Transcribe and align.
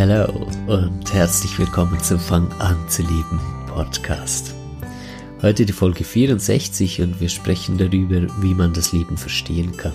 Hallo 0.00 0.48
und 0.66 1.12
herzlich 1.12 1.58
willkommen 1.58 2.02
zum 2.02 2.18
Fang 2.18 2.50
an 2.52 2.88
zu 2.88 3.02
lieben 3.02 3.38
Podcast. 3.66 4.54
Heute 5.42 5.66
die 5.66 5.74
Folge 5.74 6.04
64 6.04 7.02
und 7.02 7.20
wir 7.20 7.28
sprechen 7.28 7.76
darüber, 7.76 8.26
wie 8.40 8.54
man 8.54 8.72
das 8.72 8.92
Leben 8.92 9.18
verstehen 9.18 9.76
kann. 9.76 9.92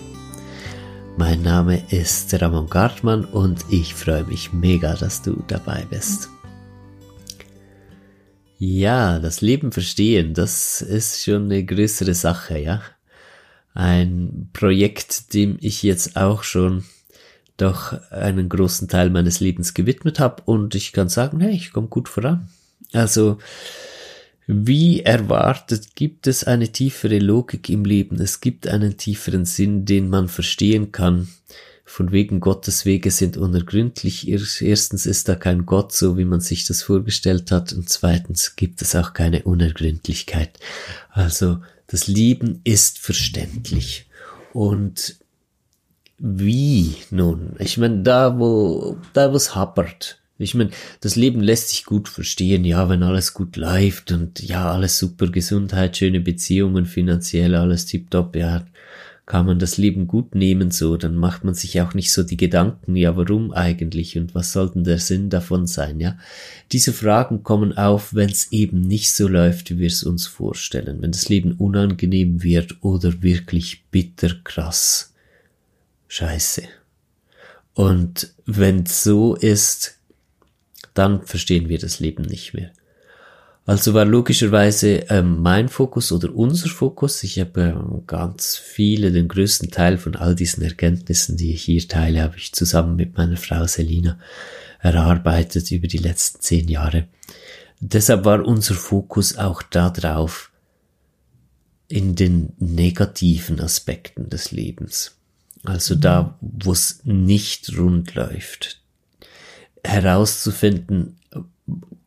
Mein 1.18 1.42
Name 1.42 1.84
ist 1.90 2.32
Ramon 2.40 2.70
Gartmann 2.70 3.26
und 3.26 3.66
ich 3.72 3.96
freue 3.96 4.26
mich 4.26 4.54
mega, 4.54 4.94
dass 4.94 5.24
du 5.24 5.44
dabei 5.48 5.88
bist. 5.90 6.30
Ja, 8.60 9.18
das 9.18 9.42
Leben 9.42 9.72
verstehen, 9.72 10.36
das 10.36 10.84
ist 10.84 11.24
schon 11.24 11.46
eine 11.46 11.66
größere 11.66 12.14
Sache, 12.14 12.60
ja. 12.60 12.84
Ein 13.74 14.52
Projekt, 14.54 15.34
dem 15.34 15.58
ich 15.62 15.82
jetzt 15.82 16.16
auch 16.16 16.44
schon 16.44 16.84
doch 17.58 17.94
einen 18.12 18.50
großen 18.50 18.88
Teil 18.88 19.10
meines 19.10 19.40
Lebens 19.40 19.74
gewidmet 19.74 20.20
habe 20.20 20.44
und 20.46 20.76
ich 20.76 20.92
kann 20.92 21.10
sagen, 21.10 21.40
hey, 21.40 21.54
ich 21.54 21.72
komme 21.72 21.88
gut 21.88 22.10
voran. 22.10 22.50
Also, 22.94 23.38
wie 24.48 25.02
erwartet, 25.02 25.96
gibt 25.96 26.28
es 26.28 26.44
eine 26.44 26.72
tiefere 26.72 27.20
Logik 27.20 27.70
im 27.70 27.84
Leben. 27.84 28.20
Es 28.22 28.42
gibt 28.42 28.68
einen 28.68 28.98
tieferen 28.98 29.46
Sinn, 29.46 29.86
den 29.86 30.10
man 30.10 30.28
verstehen 30.28 30.92
kann. 30.92 31.30
Von 31.84 32.12
wegen 32.12 32.40
Gottes 32.40 32.86
Wege 32.86 33.10
sind 33.10 33.38
unergründlich. 33.38 34.28
Erstens 34.28 35.06
ist 35.06 35.30
da 35.30 35.36
kein 35.36 35.66
Gott, 35.66 35.94
so 35.94 36.18
wie 36.18 36.26
man 36.26 36.42
sich 36.42 36.66
das 36.66 36.84
vorgestellt 36.84 37.52
hat. 37.52 37.74
Und 37.74 37.90
zweitens 37.90 38.56
gibt 38.56 38.82
es 38.82 38.96
auch 38.96 39.14
keine 39.14 39.44
Unergründlichkeit. 39.44 40.60
Also, 41.10 41.60
das 41.88 42.08
Leben 42.08 42.62
ist 42.64 43.00
verständlich. 43.00 44.08
Und 44.54 45.18
wie 46.18 46.96
nun? 47.12 47.56
Ich 47.60 47.78
meine, 47.78 48.02
da 48.04 48.40
wo, 48.40 48.98
da 49.14 49.32
wo 49.32 49.36
es 49.36 49.56
hapert. 49.56 50.20
Ich 50.38 50.54
meine, 50.54 50.72
das 51.00 51.16
Leben 51.16 51.42
lässt 51.42 51.70
sich 51.70 51.86
gut 51.86 52.10
verstehen, 52.10 52.66
ja, 52.66 52.90
wenn 52.90 53.04
alles 53.04 53.34
gut 53.34 53.56
läuft 53.56 54.12
und 54.12 54.42
ja, 54.42 54.70
alles 54.70 55.00
super, 55.00 55.28
Gesundheit, 55.28 55.96
schöne 55.96 56.20
Beziehungen, 56.20 56.86
finanziell 56.86 57.56
alles 57.56 57.86
tipptopp, 57.86 58.36
ja, 58.36 58.66
kann 59.26 59.46
man 59.46 59.60
das 59.60 59.78
Leben 59.78 60.08
gut 60.08 60.36
nehmen 60.36 60.72
so, 60.72 60.98
dann 60.98 61.16
macht 61.16 61.46
man 61.46 61.54
sich 61.54 61.80
auch 61.82 61.94
nicht 61.94 62.12
so 62.12 62.22
die 62.22 62.38
Gedanken, 62.38 62.98
ja, 62.98 63.16
warum 63.16 63.54
eigentlich 63.54 64.18
und 64.18 64.36
was 64.36 64.52
soll 64.52 64.70
denn 64.72 64.84
der 64.84 65.00
Sinn 65.00 65.30
davon 65.30 65.68
sein, 65.68 66.02
ja? 66.02 66.18
Diese 66.74 66.92
Fragen 66.92 67.44
kommen 67.44 67.78
auf, 67.78 68.14
wenn 68.14 68.30
es 68.30 68.52
eben 68.52 68.82
nicht 68.82 69.14
so 69.14 69.30
läuft, 69.30 69.72
wie 69.72 69.80
wir 69.80 69.88
es 69.88 70.04
uns 70.04 70.28
vorstellen, 70.28 71.02
wenn 71.02 71.12
das 71.12 71.30
Leben 71.30 71.54
unangenehm 71.54 72.44
wird 72.44 72.84
oder 72.84 73.24
wirklich 73.24 73.86
bitter 73.90 74.32
krass 74.44 75.15
scheiße. 76.08 76.64
Und 77.74 78.34
wenn 78.46 78.86
so 78.86 79.36
ist, 79.36 80.00
dann 80.94 81.24
verstehen 81.24 81.70
wir 81.70 81.78
das 81.78 82.00
Leben 82.00 82.24
nicht 82.24 82.54
mehr. 82.54 82.72
Also 83.68 83.96
war 83.96 84.06
logischerweise 84.06 85.06
ähm, 85.10 85.42
mein 85.42 85.70
Fokus 85.70 86.12
oder 86.12 86.34
unser 86.36 86.70
Fokus, 86.70 87.24
ich 87.24 87.40
habe 87.40 87.62
ähm, 87.62 88.04
ganz 88.06 88.58
viele, 88.58 89.12
den 89.12 89.28
größten 89.28 89.72
Teil 89.72 89.98
von 89.98 90.16
all 90.16 90.36
diesen 90.36 90.64
Erkenntnissen, 90.64 91.36
die 91.36 91.54
ich 91.54 91.64
hier 91.64 91.86
teile, 91.88 92.22
habe 92.22 92.38
ich 92.38 92.54
zusammen 92.54 92.96
mit 92.96 93.18
meiner 93.18 93.38
Frau 93.38 93.66
Selina 93.66 94.20
erarbeitet 94.80 95.72
über 95.72 95.88
die 95.88 95.98
letzten 95.98 96.42
zehn 96.42 96.68
Jahre. 96.68 97.08
Deshalb 97.80 98.24
war 98.24 98.46
unser 98.46 98.76
Fokus 98.76 99.36
auch 99.36 99.64
darauf, 99.64 100.52
in 101.88 102.16
den 102.16 102.54
negativen 102.58 103.60
Aspekten 103.60 104.30
des 104.30 104.52
Lebens. 104.52 105.18
Also 105.66 105.96
da, 105.96 106.38
wo 106.42 106.72
es 106.72 107.02
nicht 107.04 107.78
rund 107.78 108.16
läuft, 108.16 108.82
herauszufinden, 109.84 111.18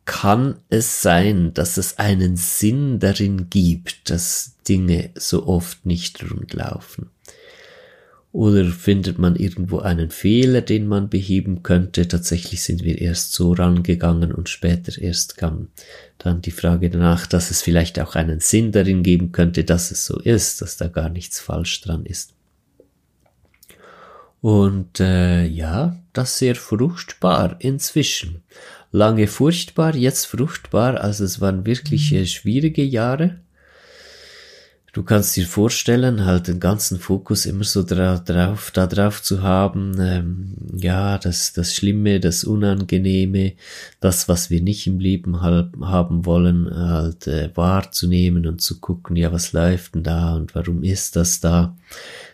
kann 0.05 0.55
es 0.69 1.03
sein, 1.03 1.53
dass 1.53 1.77
es 1.77 1.99
einen 1.99 2.35
Sinn 2.35 2.99
darin 2.99 3.49
gibt, 3.49 4.09
dass 4.09 4.55
Dinge 4.67 5.11
so 5.15 5.45
oft 5.45 5.85
nicht 5.85 6.23
rund 6.31 6.53
laufen? 6.53 7.11
Oder 8.31 8.65
findet 8.65 9.17
man 9.17 9.35
irgendwo 9.35 9.79
einen 9.79 10.11
Fehler, 10.11 10.61
den 10.61 10.87
man 10.87 11.09
beheben 11.09 11.63
könnte? 11.63 12.07
Tatsächlich 12.07 12.63
sind 12.63 12.83
wir 12.83 12.99
erst 12.99 13.33
so 13.33 13.53
rangegangen 13.53 14.31
und 14.31 14.49
später 14.49 14.99
erst 15.01 15.37
kam 15.37 15.69
dann 16.19 16.41
die 16.41 16.51
Frage 16.51 16.89
danach, 16.89 17.25
dass 17.25 17.49
es 17.49 17.61
vielleicht 17.61 17.99
auch 17.99 18.15
einen 18.15 18.39
Sinn 18.39 18.71
darin 18.71 19.03
geben 19.03 19.31
könnte, 19.31 19.63
dass 19.63 19.89
es 19.89 20.05
so 20.05 20.19
ist, 20.19 20.61
dass 20.61 20.77
da 20.77 20.87
gar 20.87 21.09
nichts 21.09 21.39
falsch 21.39 21.81
dran 21.81 22.05
ist. 22.05 22.33
Und 24.41 24.99
äh, 24.99 25.45
ja, 25.45 25.97
das 26.13 26.37
sehr 26.37 26.55
fruchtbar 26.55 27.57
inzwischen. 27.59 28.43
Lange 28.91 29.27
furchtbar, 29.27 29.95
jetzt 29.95 30.25
fruchtbar. 30.25 31.01
Also 31.01 31.23
es 31.25 31.41
waren 31.41 31.65
wirklich 31.65 32.13
äh, 32.13 32.25
schwierige 32.25 32.83
Jahre. 32.83 33.39
Du 34.91 35.03
kannst 35.03 35.35
dir 35.35 35.45
vorstellen, 35.45 36.25
halt 36.25 36.47
den 36.47 36.59
ganzen 36.59 36.99
Fokus 36.99 37.45
immer 37.45 37.63
so 37.63 37.83
dra 37.83 38.17
drauf, 38.17 38.71
da 38.71 38.87
drauf 38.87 39.21
zu 39.21 39.43
haben, 39.43 39.95
ähm, 39.99 40.55
ja, 40.75 41.19
das, 41.19 41.53
das 41.53 41.75
Schlimme, 41.75 42.19
das 42.19 42.43
Unangenehme, 42.43 43.53
das, 43.99 44.27
was 44.27 44.49
wir 44.49 44.61
nicht 44.61 44.87
im 44.87 44.99
Leben 44.99 45.41
halt, 45.41 45.69
haben 45.81 46.25
wollen, 46.25 46.69
halt 46.75 47.27
äh, 47.27 47.51
wahrzunehmen 47.55 48.47
und 48.47 48.61
zu 48.61 48.79
gucken, 48.79 49.15
ja, 49.15 49.31
was 49.31 49.53
läuft 49.53 49.93
denn 49.93 50.03
da 50.03 50.35
und 50.35 50.55
warum 50.55 50.83
ist 50.83 51.15
das 51.15 51.39
da? 51.39 51.77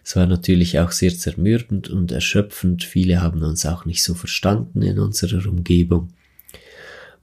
Es 0.03 0.15
war 0.15 0.25
natürlich 0.25 0.79
auch 0.79 0.91
sehr 0.91 1.13
zermürbend 1.13 1.89
und 1.89 2.11
erschöpfend. 2.11 2.83
Viele 2.83 3.21
haben 3.21 3.41
uns 3.43 3.65
auch 3.65 3.85
nicht 3.85 4.03
so 4.03 4.13
verstanden 4.13 4.81
in 4.81 4.99
unserer 4.99 5.45
Umgebung 5.47 6.09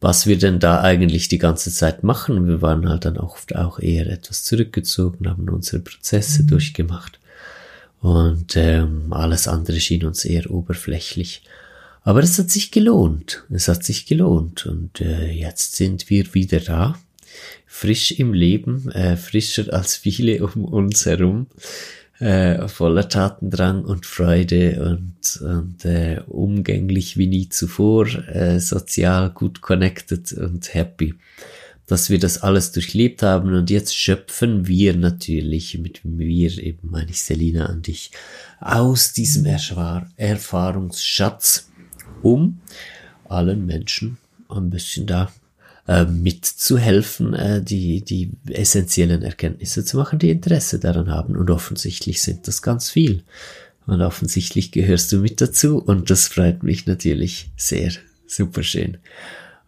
was 0.02 0.26
wir 0.26 0.36
denn 0.36 0.58
da 0.58 0.80
eigentlich 0.80 1.28
die 1.28 1.38
ganze 1.38 1.72
Zeit 1.72 2.02
machen. 2.02 2.48
Wir 2.48 2.60
waren 2.60 2.88
halt 2.88 3.04
dann 3.04 3.16
oft 3.16 3.54
auch 3.54 3.78
eher 3.78 4.08
etwas 4.08 4.42
zurückgezogen, 4.42 5.30
haben 5.30 5.48
unsere 5.48 5.78
Prozesse 5.78 6.42
mhm. 6.42 6.48
durchgemacht 6.48 7.20
und 8.00 8.56
ähm, 8.56 9.12
alles 9.12 9.46
andere 9.46 9.78
schien 9.78 10.04
uns 10.04 10.24
eher 10.24 10.50
oberflächlich. 10.50 11.42
Aber 12.02 12.20
es 12.20 12.36
hat 12.36 12.50
sich 12.50 12.72
gelohnt. 12.72 13.44
Es 13.48 13.68
hat 13.68 13.84
sich 13.84 14.06
gelohnt 14.06 14.66
und 14.66 15.00
äh, 15.00 15.30
jetzt 15.30 15.76
sind 15.76 16.10
wir 16.10 16.34
wieder 16.34 16.58
da, 16.58 16.98
frisch 17.64 18.10
im 18.10 18.34
Leben, 18.34 18.90
äh, 18.90 19.16
frischer 19.16 19.72
als 19.72 19.96
viele 19.96 20.44
um 20.44 20.64
uns 20.64 21.06
herum 21.06 21.46
äh, 22.22 22.68
voller 22.68 23.08
Tatendrang 23.08 23.84
und 23.84 24.06
Freude 24.06 24.80
und, 24.84 25.40
und 25.42 25.84
äh, 25.84 26.20
umgänglich 26.28 27.16
wie 27.16 27.26
nie 27.26 27.48
zuvor, 27.48 28.06
äh, 28.28 28.60
sozial 28.60 29.30
gut 29.30 29.60
connected 29.60 30.32
und 30.32 30.72
happy, 30.72 31.14
dass 31.86 32.10
wir 32.10 32.20
das 32.20 32.40
alles 32.42 32.70
durchlebt 32.70 33.24
haben 33.24 33.52
und 33.54 33.70
jetzt 33.70 33.96
schöpfen 33.96 34.68
wir 34.68 34.94
natürlich, 34.94 35.76
mit 35.78 36.00
wir 36.04 36.58
eben 36.58 36.90
meine 36.90 37.10
ich 37.10 37.22
Selina 37.22 37.66
an 37.66 37.82
dich, 37.82 38.12
aus 38.60 39.12
diesem 39.12 39.44
Erschwar 39.44 40.08
Erfahrungsschatz, 40.16 41.70
um 42.22 42.60
allen 43.24 43.66
Menschen 43.66 44.18
ein 44.48 44.70
bisschen 44.70 45.06
da 45.06 45.32
äh, 45.88 46.04
mitzuhelfen, 46.04 47.34
äh, 47.34 47.62
die, 47.62 48.02
die 48.02 48.30
essentiellen 48.50 49.22
Erkenntnisse 49.22 49.84
zu 49.84 49.96
machen, 49.96 50.18
die 50.18 50.30
Interesse 50.30 50.78
daran 50.78 51.10
haben. 51.10 51.36
Und 51.36 51.50
offensichtlich 51.50 52.22
sind 52.22 52.46
das 52.46 52.62
ganz 52.62 52.90
viel. 52.90 53.24
Und 53.86 54.00
offensichtlich 54.00 54.70
gehörst 54.70 55.10
du 55.10 55.18
mit 55.18 55.40
dazu 55.40 55.82
und 55.82 56.08
das 56.10 56.28
freut 56.28 56.62
mich 56.62 56.86
natürlich 56.86 57.50
sehr. 57.56 57.92
Super 58.26 58.62
schön. 58.62 58.98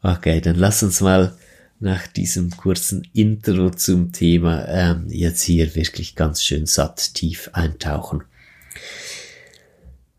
Okay, 0.03 0.41
dann 0.41 0.57
lass 0.57 0.83
uns 0.83 1.01
mal 1.01 1.37
nach 1.81 2.07
diesem 2.07 2.51
kurzen 2.51 3.07
Intro 3.13 3.71
zum 3.71 4.13
Thema 4.13 4.67
ähm, 4.69 5.07
jetzt 5.09 5.43
hier 5.43 5.75
wirklich 5.75 6.15
ganz 6.15 6.43
schön 6.43 6.67
satt 6.67 7.15
tief 7.15 7.51
eintauchen. 7.53 8.23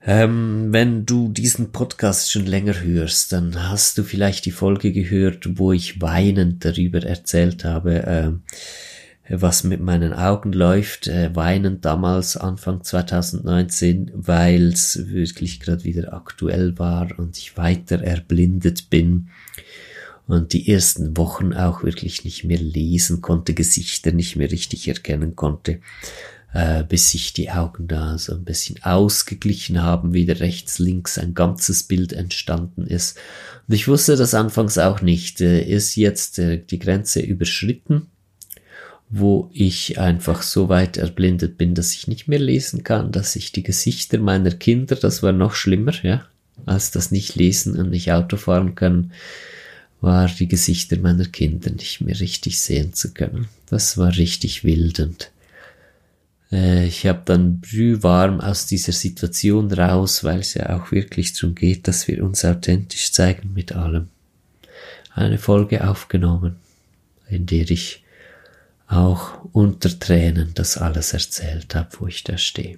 Ähm, 0.07 0.67
wenn 0.69 1.07
du 1.07 1.29
diesen 1.29 1.71
Podcast 1.71 2.31
schon 2.31 2.45
länger 2.45 2.79
hörst, 2.79 3.31
dann 3.31 3.69
hast 3.69 3.97
du 3.97 4.03
vielleicht 4.03 4.45
die 4.45 4.51
Folge 4.51 4.91
gehört, 4.91 5.57
wo 5.57 5.71
ich 5.71 5.99
weinend 5.99 6.63
darüber 6.63 7.01
erzählt 7.01 7.65
habe, 7.65 8.03
ähm, 8.05 8.43
was 9.27 9.63
mit 9.63 9.81
meinen 9.81 10.13
Augen 10.13 10.53
läuft, 10.53 11.07
äh, 11.07 11.35
weinend 11.35 11.85
damals 11.85 12.37
Anfang 12.37 12.83
2019, 12.83 14.11
weil 14.13 14.67
es 14.67 15.09
wirklich 15.09 15.59
gerade 15.59 15.83
wieder 15.83 16.13
aktuell 16.13 16.77
war 16.77 17.07
und 17.17 17.35
ich 17.39 17.57
weiter 17.57 18.03
erblindet 18.03 18.91
bin 18.91 19.29
und 20.27 20.53
die 20.53 20.71
ersten 20.71 21.17
Wochen 21.17 21.53
auch 21.53 21.81
wirklich 21.81 22.23
nicht 22.23 22.43
mehr 22.43 22.59
lesen 22.59 23.21
konnte, 23.21 23.55
Gesichter 23.55 24.11
nicht 24.11 24.35
mehr 24.35 24.51
richtig 24.51 24.87
erkennen 24.87 25.35
konnte, 25.35 25.79
äh, 26.53 26.83
bis 26.83 27.11
sich 27.11 27.33
die 27.33 27.51
Augen 27.51 27.87
da 27.87 28.17
so 28.17 28.33
ein 28.33 28.45
bisschen 28.45 28.81
ausgeglichen 28.83 29.81
haben, 29.81 30.13
wieder 30.13 30.39
rechts, 30.39 30.79
links 30.79 31.17
ein 31.17 31.33
ganzes 31.33 31.83
Bild 31.83 32.13
entstanden 32.13 32.87
ist. 32.87 33.17
Und 33.67 33.75
ich 33.75 33.87
wusste 33.87 34.15
das 34.15 34.33
anfangs 34.33 34.77
auch 34.77 35.01
nicht. 35.01 35.41
Äh, 35.41 35.63
ist 35.63 35.95
jetzt 35.95 36.39
äh, 36.39 36.57
die 36.57 36.79
Grenze 36.79 37.21
überschritten? 37.21 38.07
wo 39.09 39.49
ich 39.53 39.99
einfach 39.99 40.41
so 40.41 40.69
weit 40.69 40.97
erblindet 40.97 41.57
bin, 41.57 41.75
dass 41.75 41.93
ich 41.93 42.07
nicht 42.07 42.27
mehr 42.27 42.39
lesen 42.39 42.83
kann, 42.83 43.11
dass 43.11 43.35
ich 43.35 43.51
die 43.51 43.63
Gesichter 43.63 44.17
meiner 44.17 44.51
Kinder, 44.51 44.95
das 44.95 45.21
war 45.21 45.31
noch 45.31 45.53
schlimmer, 45.53 45.93
ja, 46.03 46.25
als 46.65 46.91
das 46.91 47.11
nicht 47.11 47.35
lesen 47.35 47.77
und 47.77 47.91
nicht 47.91 48.11
Auto 48.11 48.37
fahren 48.37 48.75
können, 48.75 49.11
war 50.01 50.27
die 50.27 50.47
Gesichter 50.47 50.97
meiner 50.97 51.25
Kinder 51.25 51.71
nicht 51.71 52.01
mehr 52.01 52.19
richtig 52.19 52.59
sehen 52.59 52.93
zu 52.93 53.13
können. 53.13 53.47
Das 53.67 53.97
war 53.97 54.15
richtig 54.15 54.63
wild 54.63 54.99
und 54.99 55.31
ich 56.51 57.05
habe 57.07 57.21
dann 57.25 57.59
brühwarm 57.59 58.39
aus 58.39 58.67
dieser 58.67 58.91
Situation 58.91 59.71
raus, 59.71 60.23
weil 60.23 60.39
es 60.39 60.53
ja 60.53 60.77
auch 60.77 60.91
wirklich 60.91 61.33
darum 61.33 61.55
geht, 61.55 61.87
dass 61.87 62.07
wir 62.07 62.23
uns 62.23 62.45
authentisch 62.45 63.11
zeigen 63.11 63.53
mit 63.53 63.73
allem. 63.73 64.09
Eine 65.13 65.37
Folge 65.37 65.87
aufgenommen, 65.87 66.57
in 67.27 67.45
der 67.45 67.69
ich 67.69 68.03
auch 68.87 69.43
unter 69.53 69.97
Tränen 69.97 70.51
das 70.53 70.77
alles 70.77 71.13
erzählt 71.13 71.73
habe, 71.73 71.89
wo 71.99 72.07
ich 72.07 72.23
da 72.23 72.37
stehe. 72.37 72.77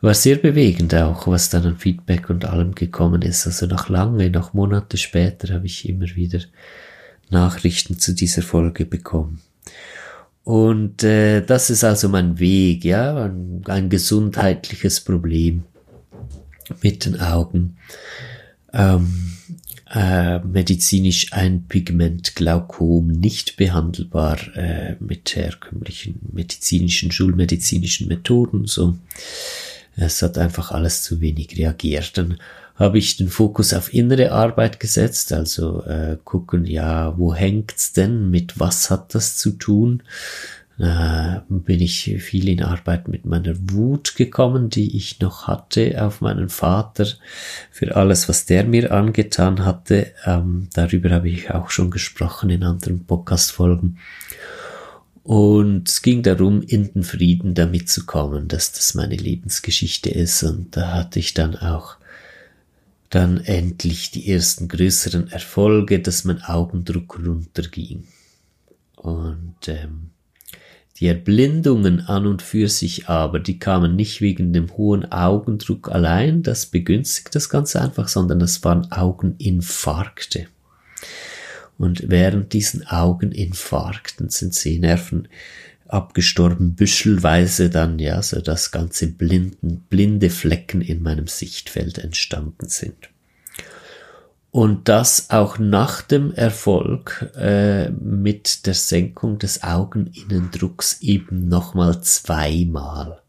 War 0.00 0.14
sehr 0.14 0.36
bewegend 0.36 0.94
auch, 0.94 1.26
was 1.26 1.50
dann 1.50 1.66
an 1.66 1.76
Feedback 1.76 2.30
und 2.30 2.46
allem 2.46 2.74
gekommen 2.74 3.22
ist. 3.22 3.46
Also 3.46 3.66
noch 3.66 3.88
lange, 3.88 4.30
noch 4.30 4.54
Monate 4.54 4.96
später 4.96 5.54
habe 5.54 5.66
ich 5.66 5.88
immer 5.88 6.06
wieder 6.14 6.40
Nachrichten 7.28 7.98
zu 7.98 8.14
dieser 8.14 8.42
Folge 8.42 8.86
bekommen. 8.86 9.40
Und 10.50 11.04
äh, 11.04 11.42
das 11.42 11.70
ist 11.70 11.84
also 11.84 12.08
mein 12.08 12.40
Weg, 12.40 12.84
ja, 12.84 13.26
ein, 13.26 13.62
ein 13.66 13.88
gesundheitliches 13.88 14.98
Problem 14.98 15.62
mit 16.82 17.04
den 17.04 17.20
Augen. 17.20 17.76
Ähm, 18.72 19.36
äh, 19.88 20.40
medizinisch 20.40 21.32
ein 21.34 21.66
Pigment 21.68 22.34
Glaukom 22.34 23.06
nicht 23.06 23.58
behandelbar 23.58 24.38
äh, 24.56 24.96
mit 24.98 25.36
herkömmlichen 25.36 26.18
medizinischen, 26.32 27.12
schulmedizinischen 27.12 28.08
Methoden. 28.08 28.66
So, 28.66 28.98
es 29.94 30.20
hat 30.20 30.36
einfach 30.36 30.72
alles 30.72 31.04
zu 31.04 31.20
wenig 31.20 31.56
reagiert. 31.56 32.18
Dann 32.18 32.38
habe 32.80 32.98
ich 32.98 33.16
den 33.16 33.28
Fokus 33.28 33.72
auf 33.72 33.94
innere 33.94 34.32
Arbeit 34.32 34.80
gesetzt, 34.80 35.32
also 35.32 35.84
äh, 35.84 36.16
gucken, 36.24 36.64
ja, 36.64 37.16
wo 37.16 37.32
hängt's 37.32 37.92
denn, 37.92 38.30
mit 38.30 38.58
was 38.58 38.90
hat 38.90 39.14
das 39.14 39.36
zu 39.36 39.52
tun? 39.52 40.02
äh, 40.80 41.40
bin 41.48 41.80
ich 41.80 42.16
viel 42.20 42.48
in 42.48 42.62
Arbeit 42.62 43.06
mit 43.08 43.26
meiner 43.26 43.54
Wut 43.70 44.16
gekommen, 44.16 44.70
die 44.70 44.96
ich 44.96 45.20
noch 45.20 45.46
hatte 45.46 46.02
auf 46.02 46.22
meinen 46.22 46.48
Vater 46.48 47.06
für 47.70 47.96
alles, 47.96 48.28
was 48.28 48.46
der 48.46 48.64
mir 48.64 48.90
angetan 48.90 49.64
hatte. 49.64 50.12
Ähm, 50.24 50.68
darüber 50.72 51.10
habe 51.10 51.28
ich 51.28 51.50
auch 51.50 51.70
schon 51.70 51.90
gesprochen 51.90 52.48
in 52.48 52.64
anderen 52.64 53.04
Podcast-Folgen. 53.04 53.98
Und 55.22 55.86
es 55.88 56.00
ging 56.00 56.22
darum, 56.22 56.62
in 56.62 56.92
den 56.94 57.02
Frieden 57.02 57.52
damit 57.54 57.90
zu 57.90 58.06
kommen, 58.06 58.48
dass 58.48 58.72
das 58.72 58.94
meine 58.94 59.16
Lebensgeschichte 59.16 60.08
ist. 60.08 60.42
Und 60.42 60.76
da 60.78 60.94
hatte 60.94 61.18
ich 61.18 61.34
dann 61.34 61.56
auch 61.56 61.96
dann 63.10 63.38
endlich 63.38 64.12
die 64.12 64.30
ersten 64.30 64.68
größeren 64.68 65.30
Erfolge, 65.30 66.00
dass 66.00 66.24
mein 66.24 66.42
Augendruck 66.42 67.18
runterging. 67.18 68.04
Und 68.96 69.56
ähm, 69.66 70.10
die 71.00 71.08
Erblindungen 71.08 72.00
an 72.00 72.26
und 72.26 72.42
für 72.42 72.68
sich 72.68 73.08
aber, 73.08 73.40
die 73.40 73.58
kamen 73.58 73.96
nicht 73.96 74.20
wegen 74.20 74.52
dem 74.52 74.76
hohen 74.76 75.10
Augendruck 75.10 75.90
allein, 75.90 76.42
das 76.42 76.66
begünstigt 76.66 77.34
das 77.34 77.48
Ganze 77.48 77.80
einfach, 77.80 78.06
sondern 78.06 78.40
es 78.42 78.62
waren 78.64 78.92
Augeninfarkte. 78.92 80.46
Und 81.78 82.10
während 82.10 82.52
diesen 82.52 82.86
Augeninfarkten 82.86 84.28
sind 84.28 84.54
Sehnerven 84.54 85.28
abgestorben, 85.92 86.74
büschelweise 86.74 87.70
dann, 87.70 87.98
ja, 87.98 88.22
so 88.22 88.40
dass 88.40 88.70
ganze 88.70 89.08
blinden, 89.08 89.84
blinde 89.88 90.30
Flecken 90.30 90.80
in 90.80 91.02
meinem 91.02 91.26
Sichtfeld 91.26 91.98
entstanden 91.98 92.68
sind 92.68 93.10
und 94.50 94.88
das 94.88 95.30
auch 95.30 95.58
nach 95.58 96.02
dem 96.02 96.32
Erfolg 96.32 97.30
äh, 97.36 97.90
mit 97.90 98.66
der 98.66 98.74
Senkung 98.74 99.38
des 99.38 99.62
Augeninnendrucks 99.62 101.00
eben 101.02 101.48
nochmal 101.48 102.02
zweimal. 102.02 103.22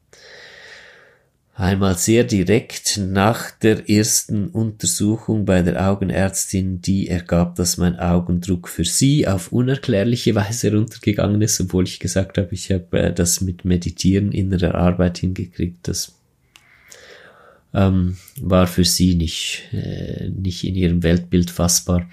Einmal 1.61 1.95
sehr 1.95 2.23
direkt 2.23 2.97
nach 2.97 3.51
der 3.51 3.87
ersten 3.87 4.47
Untersuchung 4.47 5.45
bei 5.45 5.61
der 5.61 5.91
Augenärztin, 5.91 6.81
die 6.81 7.07
ergab, 7.07 7.53
dass 7.53 7.77
mein 7.77 7.99
Augendruck 7.99 8.67
für 8.67 8.83
sie 8.83 9.27
auf 9.27 9.51
unerklärliche 9.51 10.33
Weise 10.33 10.73
runtergegangen 10.73 11.39
ist, 11.43 11.61
obwohl 11.61 11.83
ich 11.83 11.99
gesagt 11.99 12.39
habe, 12.39 12.49
ich 12.53 12.71
habe 12.71 12.99
äh, 12.99 13.13
das 13.13 13.41
mit 13.41 13.63
Meditieren 13.63 14.31
innerer 14.31 14.73
Arbeit 14.73 15.19
hingekriegt. 15.19 15.87
Das 15.87 16.15
ähm, 17.75 18.17
war 18.41 18.65
für 18.65 18.83
sie 18.83 19.13
nicht, 19.13 19.69
äh, 19.71 20.29
nicht 20.29 20.63
in 20.63 20.73
ihrem 20.73 21.03
Weltbild 21.03 21.51
fassbar. 21.51 22.09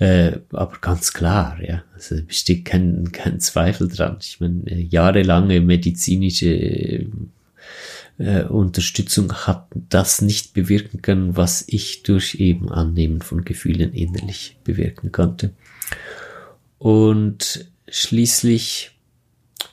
Äh, 0.00 0.32
aber 0.50 0.76
ganz 0.82 1.14
klar, 1.14 1.58
ja, 1.66 1.82
also 1.94 2.22
besteht 2.22 2.66
kein, 2.66 3.10
kein 3.10 3.40
Zweifel 3.40 3.88
dran. 3.88 4.18
Ich 4.20 4.38
meine, 4.38 4.66
äh, 4.66 4.82
jahrelange 4.82 5.62
medizinische 5.62 7.06
äh, 8.18 8.44
Unterstützung 8.44 9.32
hat 9.32 9.66
das 9.72 10.20
nicht 10.22 10.54
bewirken 10.54 11.02
können, 11.02 11.36
was 11.36 11.64
ich 11.66 12.02
durch 12.02 12.36
eben 12.36 12.70
Annehmen 12.70 13.20
von 13.20 13.44
Gefühlen 13.44 13.92
innerlich 13.92 14.56
bewirken 14.64 15.12
konnte. 15.12 15.50
Und 16.78 17.66
schließlich 17.88 18.92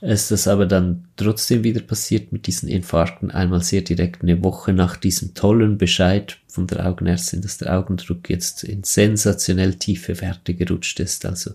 ist 0.01 0.31
das 0.31 0.47
aber 0.47 0.65
dann 0.65 1.05
trotzdem 1.17 1.63
wieder 1.63 1.81
passiert 1.81 2.31
mit 2.31 2.47
diesen 2.47 2.69
Infarkten. 2.69 3.31
Einmal 3.31 3.61
sehr 3.61 3.81
direkt 3.81 4.21
eine 4.21 4.43
Woche 4.43 4.71
nach 4.71 4.95
diesem 4.95 5.33
tollen 5.33 5.77
Bescheid 5.77 6.37
von 6.47 6.67
der 6.67 6.85
Augenärztin, 6.85 7.41
dass 7.41 7.57
der 7.57 7.77
Augendruck 7.77 8.29
jetzt 8.29 8.63
in 8.63 8.83
sensationell 8.83 9.75
tiefe 9.75 10.21
Werte 10.21 10.53
gerutscht 10.53 10.99
ist, 10.99 11.25
also 11.25 11.51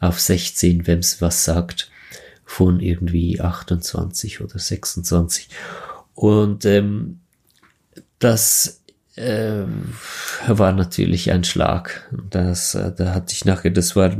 auf 0.00 0.20
16, 0.20 0.86
wenn 0.86 1.00
es 1.00 1.20
was 1.20 1.44
sagt, 1.44 1.90
von 2.44 2.80
irgendwie 2.80 3.40
28 3.40 4.40
oder 4.40 4.58
26. 4.58 5.48
Und 6.16 6.64
ähm, 6.64 7.20
das 8.18 8.82
äh, 9.16 9.64
war 10.48 10.72
natürlich 10.72 11.30
ein 11.30 11.44
Schlag. 11.44 12.10
Das, 12.30 12.74
äh, 12.74 12.92
da 12.96 13.14
hatte 13.14 13.34
ich 13.34 13.44
nachher, 13.44 13.70
das 13.70 13.94
war 13.94 14.16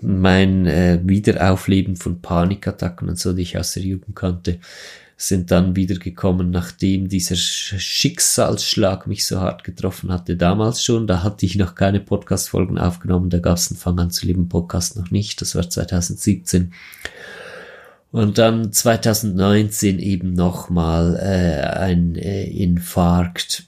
mein 0.00 0.66
äh, 0.66 1.00
Wiederaufleben 1.02 1.96
von 1.96 2.22
Panikattacken 2.22 3.08
und 3.08 3.18
so, 3.18 3.32
die 3.32 3.42
ich 3.42 3.58
aus 3.58 3.72
der 3.72 3.82
Jugend 3.82 4.14
kannte, 4.16 4.60
sind 5.16 5.50
dann 5.50 5.76
wiedergekommen, 5.76 6.50
nachdem 6.50 7.08
dieser 7.08 7.36
Schicksalsschlag 7.36 9.06
mich 9.06 9.26
so 9.26 9.40
hart 9.40 9.62
getroffen 9.62 10.12
hatte. 10.12 10.36
Damals 10.36 10.82
schon, 10.82 11.06
da 11.06 11.22
hatte 11.22 11.46
ich 11.46 11.56
noch 11.56 11.74
keine 11.74 12.00
Podcast-Folgen 12.00 12.78
aufgenommen, 12.78 13.30
da 13.30 13.38
gab 13.38 13.56
es 13.56 13.70
einen 13.70 13.78
Fang 13.78 13.98
an 14.00 14.10
zu 14.10 14.26
leben 14.26 14.48
Podcast 14.48 14.96
noch 14.96 15.10
nicht, 15.10 15.40
das 15.40 15.54
war 15.54 15.68
2017. 15.68 16.72
Und 18.12 18.38
dann 18.38 18.72
2019 18.72 19.98
eben 19.98 20.34
nochmal 20.34 21.16
äh, 21.16 21.78
ein 21.78 22.14
äh, 22.14 22.44
Infarkt 22.44 23.64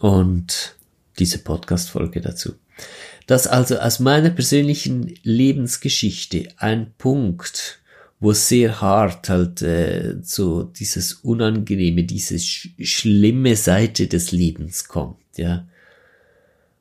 und 0.00 0.76
diese 1.18 1.38
Podcast-Folge 1.38 2.20
dazu. 2.20 2.54
Das 3.26 3.46
also 3.46 3.78
aus 3.78 4.00
meiner 4.00 4.30
persönlichen 4.30 5.14
Lebensgeschichte 5.22 6.48
ein 6.56 6.94
Punkt, 6.96 7.80
wo 8.20 8.32
sehr 8.32 8.80
hart 8.80 9.28
halt 9.28 9.60
äh, 9.60 10.16
so 10.22 10.62
dieses 10.62 11.12
Unangenehme, 11.12 12.04
diese 12.04 12.38
sch 12.38 12.70
schlimme 12.80 13.56
Seite 13.56 14.06
des 14.06 14.32
Lebens 14.32 14.88
kommt, 14.88 15.20
ja. 15.36 15.67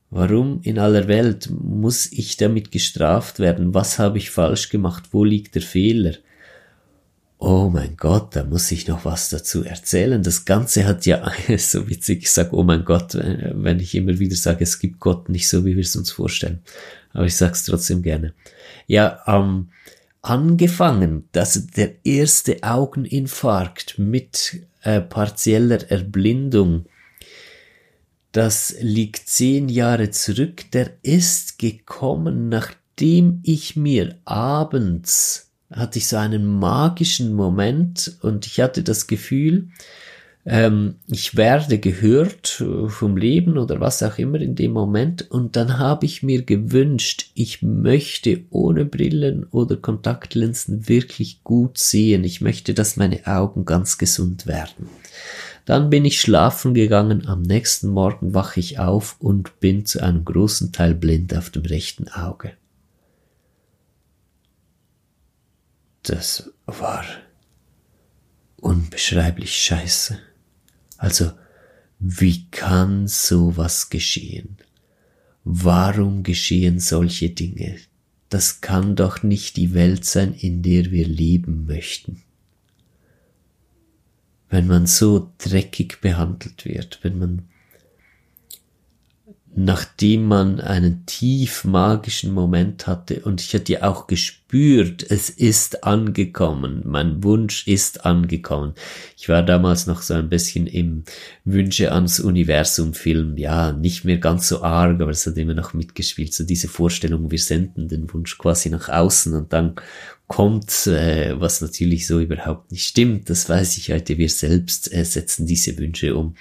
Warum 0.09 0.61
in 0.63 0.79
aller 0.79 1.07
Welt 1.07 1.49
muss 1.51 2.11
ich 2.11 2.37
damit 2.37 2.71
gestraft 2.71 3.39
werden? 3.39 3.73
Was 3.73 3.99
habe 3.99 4.17
ich 4.17 4.29
falsch 4.29 4.69
gemacht? 4.69 5.09
Wo 5.11 5.23
liegt 5.23 5.55
der 5.55 5.61
Fehler? 5.61 6.13
oh 7.39 7.69
mein 7.71 7.95
Gott, 7.97 8.35
da 8.35 8.43
muss 8.43 8.71
ich 8.71 8.87
noch 8.87 9.05
was 9.05 9.29
dazu 9.29 9.63
erzählen. 9.63 10.23
Das 10.23 10.45
Ganze 10.45 10.85
hat 10.85 11.05
ja, 11.05 11.31
so 11.57 11.87
witzig, 11.89 12.23
ich 12.23 12.31
sage, 12.31 12.55
oh 12.55 12.63
mein 12.63 12.83
Gott, 12.85 13.15
äh, 13.15 13.51
wenn 13.53 13.79
ich 13.79 13.95
immer 13.95 14.17
wieder 14.19 14.35
sage, 14.35 14.63
es 14.63 14.79
gibt 14.79 14.99
Gott 14.99 15.29
nicht 15.29 15.47
so, 15.47 15.65
wie 15.65 15.75
wir 15.75 15.83
es 15.83 15.95
uns 15.95 16.11
vorstellen. 16.11 16.61
Aber 17.13 17.25
ich 17.25 17.35
sage 17.35 17.53
es 17.53 17.65
trotzdem 17.65 18.01
gerne. 18.01 18.33
ja, 18.87 19.21
ähm, 19.27 19.69
angefangen, 20.21 21.29
dass 21.31 21.67
der 21.67 22.05
erste 22.05 22.57
Augeninfarkt 22.61 23.97
mit 23.97 24.61
äh, 24.81 24.99
partieller 24.99 25.89
Erblindung, 25.89 26.85
das 28.37 28.75
liegt 28.79 29.27
zehn 29.27 29.67
Jahre 29.67 30.11
zurück, 30.11 30.69
der 30.71 30.91
ist 31.01 31.57
gekommen, 31.57 32.49
nachdem 32.49 33.39
ich 33.41 33.75
mir 33.75 34.13
abends 34.25 35.49
hatte 35.71 35.97
ich 35.97 36.07
so 36.07 36.17
einen 36.17 36.45
magischen 36.45 37.33
Moment 37.33 38.15
und 38.21 38.45
ich 38.45 38.61
hatte 38.61 38.83
das 38.83 39.07
Gefühl, 39.07 39.69
ähm, 40.45 40.97
ich 41.07 41.35
werde 41.35 41.79
gehört 41.79 42.63
vom 42.85 43.17
Leben 43.17 43.57
oder 43.57 43.79
was 43.79 44.03
auch 44.03 44.19
immer 44.19 44.39
in 44.39 44.53
dem 44.53 44.71
Moment 44.71 45.31
und 45.31 45.55
dann 45.55 45.79
habe 45.79 46.05
ich 46.05 46.21
mir 46.21 46.43
gewünscht, 46.43 47.31
ich 47.33 47.63
möchte 47.63 48.41
ohne 48.51 48.85
Brillen 48.85 49.45
oder 49.45 49.77
Kontaktlinsen 49.77 50.87
wirklich 50.87 51.43
gut 51.43 51.79
sehen. 51.79 52.23
Ich 52.23 52.39
möchte, 52.41 52.75
dass 52.75 52.97
meine 52.97 53.25
Augen 53.25 53.65
ganz 53.65 53.97
gesund 53.97 54.45
werden. 54.45 54.87
Dann 55.67 55.89
bin 55.89 56.05
ich 56.05 56.21
schlafen 56.21 56.73
gegangen, 56.73 57.27
am 57.27 57.41
nächsten 57.41 57.89
Morgen 57.89 58.33
wache 58.33 58.61
ich 58.61 58.79
auf 58.79 59.17
und 59.19 59.59
bin 59.59 59.85
zu 59.85 60.01
einem 60.01 60.23
großen 60.23 60.71
Teil 60.71 60.95
blind 60.95 61.35
auf 61.35 61.49
dem 61.49 61.63
rechten 61.63 62.07
Auge. 62.07 62.53
Das 66.03 66.49
war 66.67 67.03
unbeschreiblich 68.55 69.57
scheiße. 69.57 70.17
Also, 70.95 71.33
wie 71.99 72.49
kann 72.49 73.09
sowas 73.09 73.89
geschehen? 73.89 74.55
Warum 75.43 76.23
geschehen 76.23 76.79
solche 76.79 77.31
Dinge? 77.31 77.75
Das 78.29 78.61
kann 78.61 78.95
doch 78.95 79.21
nicht 79.21 79.57
die 79.57 79.73
Welt 79.73 80.05
sein, 80.05 80.33
in 80.33 80.63
der 80.63 80.91
wir 80.91 81.05
leben 81.05 81.65
möchten. 81.65 82.23
Wenn 84.49 84.67
man 84.67 84.85
so 84.85 85.31
dreckig 85.37 85.99
behandelt 86.01 86.65
wird, 86.65 86.99
wenn 87.03 87.19
man 87.19 87.47
nachdem 89.59 90.27
man 90.27 90.59
einen 90.59 91.07
tief 91.07 91.63
magischen 91.63 92.31
Moment 92.31 92.85
hatte 92.85 93.21
und 93.21 93.41
ich 93.41 93.55
hatte 93.55 93.83
auch 93.83 94.05
gespürt, 94.05 95.03
es 95.09 95.31
ist 95.31 95.83
angekommen, 95.83 96.83
mein 96.85 97.23
Wunsch 97.23 97.65
ist 97.65 98.05
angekommen. 98.05 98.75
Ich 99.17 99.29
war 99.29 99.41
damals 99.41 99.87
noch 99.87 100.03
so 100.03 100.13
ein 100.13 100.29
bisschen 100.29 100.67
im 100.67 101.05
Wünsche 101.43 101.91
ans 101.91 102.19
Universum 102.19 102.93
Film, 102.93 103.35
ja, 103.35 103.71
nicht 103.71 104.05
mehr 104.05 104.19
ganz 104.19 104.47
so 104.47 104.61
arg, 104.61 105.01
aber 105.01 105.09
es 105.09 105.25
hat 105.25 105.37
immer 105.37 105.55
noch 105.55 105.73
mitgespielt, 105.73 106.35
so 106.35 106.43
diese 106.43 106.67
Vorstellung, 106.67 107.31
wir 107.31 107.39
senden 107.39 107.87
den 107.87 108.13
Wunsch 108.13 108.37
quasi 108.37 108.69
nach 108.69 108.89
außen 108.89 109.33
und 109.33 109.53
dann 109.53 109.73
kommt, 110.27 110.87
äh, 110.87 111.39
was 111.39 111.61
natürlich 111.61 112.05
so 112.05 112.19
überhaupt 112.19 112.71
nicht 112.71 112.87
stimmt, 112.87 113.29
das 113.29 113.47
weiß 113.47 113.77
ich 113.77 113.91
heute, 113.91 114.17
wir 114.17 114.29
selbst 114.29 114.93
äh, 114.93 115.03
setzen 115.05 115.45
diese 115.45 115.77
Wünsche 115.77 116.15
um. 116.15 116.35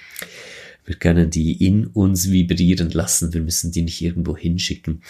Wir 0.85 0.95
können 0.95 1.29
die 1.29 1.65
in 1.65 1.87
uns 1.87 2.31
vibrieren 2.31 2.89
lassen. 2.91 3.33
Wir 3.33 3.41
müssen 3.41 3.71
die 3.71 3.81
nicht 3.81 4.01
irgendwo 4.01 4.37
hinschicken. 4.37 5.03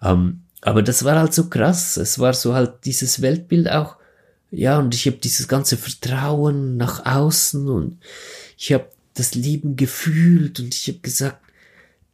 Ähm, 0.00 0.42
aber 0.60 0.82
das 0.82 1.04
war 1.04 1.18
halt 1.18 1.34
so 1.34 1.48
krass. 1.48 1.96
Es 1.96 2.18
war 2.20 2.32
so 2.32 2.54
halt 2.54 2.84
dieses 2.84 3.22
Weltbild 3.22 3.68
auch. 3.68 3.96
Ja, 4.52 4.78
und 4.78 4.94
ich 4.94 5.06
habe 5.06 5.16
dieses 5.16 5.48
ganze 5.48 5.76
Vertrauen 5.76 6.76
nach 6.76 7.04
außen 7.04 7.68
und 7.68 7.98
ich 8.56 8.72
habe 8.72 8.88
das 9.14 9.34
Leben 9.34 9.76
gefühlt 9.76 10.60
und 10.60 10.74
ich 10.74 10.86
habe 10.88 10.98
gesagt, 10.98 11.40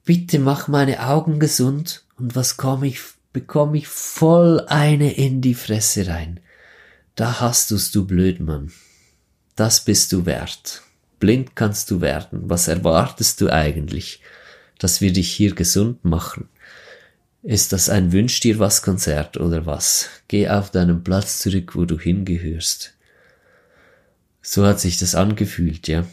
bitte 0.04 0.38
mach 0.38 0.68
meine 0.68 1.06
Augen 1.06 1.38
gesund 1.38 2.04
und 2.18 2.34
was 2.34 2.56
komme 2.56 2.86
ich, 2.86 3.00
bekomme 3.32 3.78
ich 3.78 3.88
voll 3.88 4.60
eine 4.68 5.12
in 5.12 5.40
die 5.40 5.54
Fresse 5.54 6.06
rein. 6.06 6.40
Da 7.14 7.40
hast 7.40 7.70
du's, 7.70 7.90
du 7.90 8.06
Blödmann. 8.06 8.72
Das 9.56 9.84
bist 9.84 10.12
du 10.12 10.24
wert. 10.26 10.82
Blind 11.18 11.54
kannst 11.54 11.90
du 11.90 12.00
werden. 12.00 12.50
Was 12.50 12.68
erwartest 12.68 13.40
du 13.40 13.50
eigentlich? 13.50 14.20
Dass 14.78 15.00
wir 15.00 15.12
dich 15.12 15.30
hier 15.30 15.54
gesund 15.54 16.04
machen? 16.04 16.48
Ist 17.42 17.72
das 17.72 17.88
ein 17.88 18.12
Wünsch 18.12 18.40
dir 18.40 18.58
was 18.58 18.82
Konzert 18.82 19.36
oder 19.36 19.66
was? 19.66 20.08
Geh 20.28 20.48
auf 20.48 20.70
deinen 20.70 21.04
Platz 21.04 21.38
zurück, 21.38 21.74
wo 21.74 21.84
du 21.84 21.98
hingehörst. 21.98 22.94
So 24.40 24.66
hat 24.66 24.80
sich 24.80 24.98
das 24.98 25.14
angefühlt, 25.14 25.88
ja. 25.88 26.04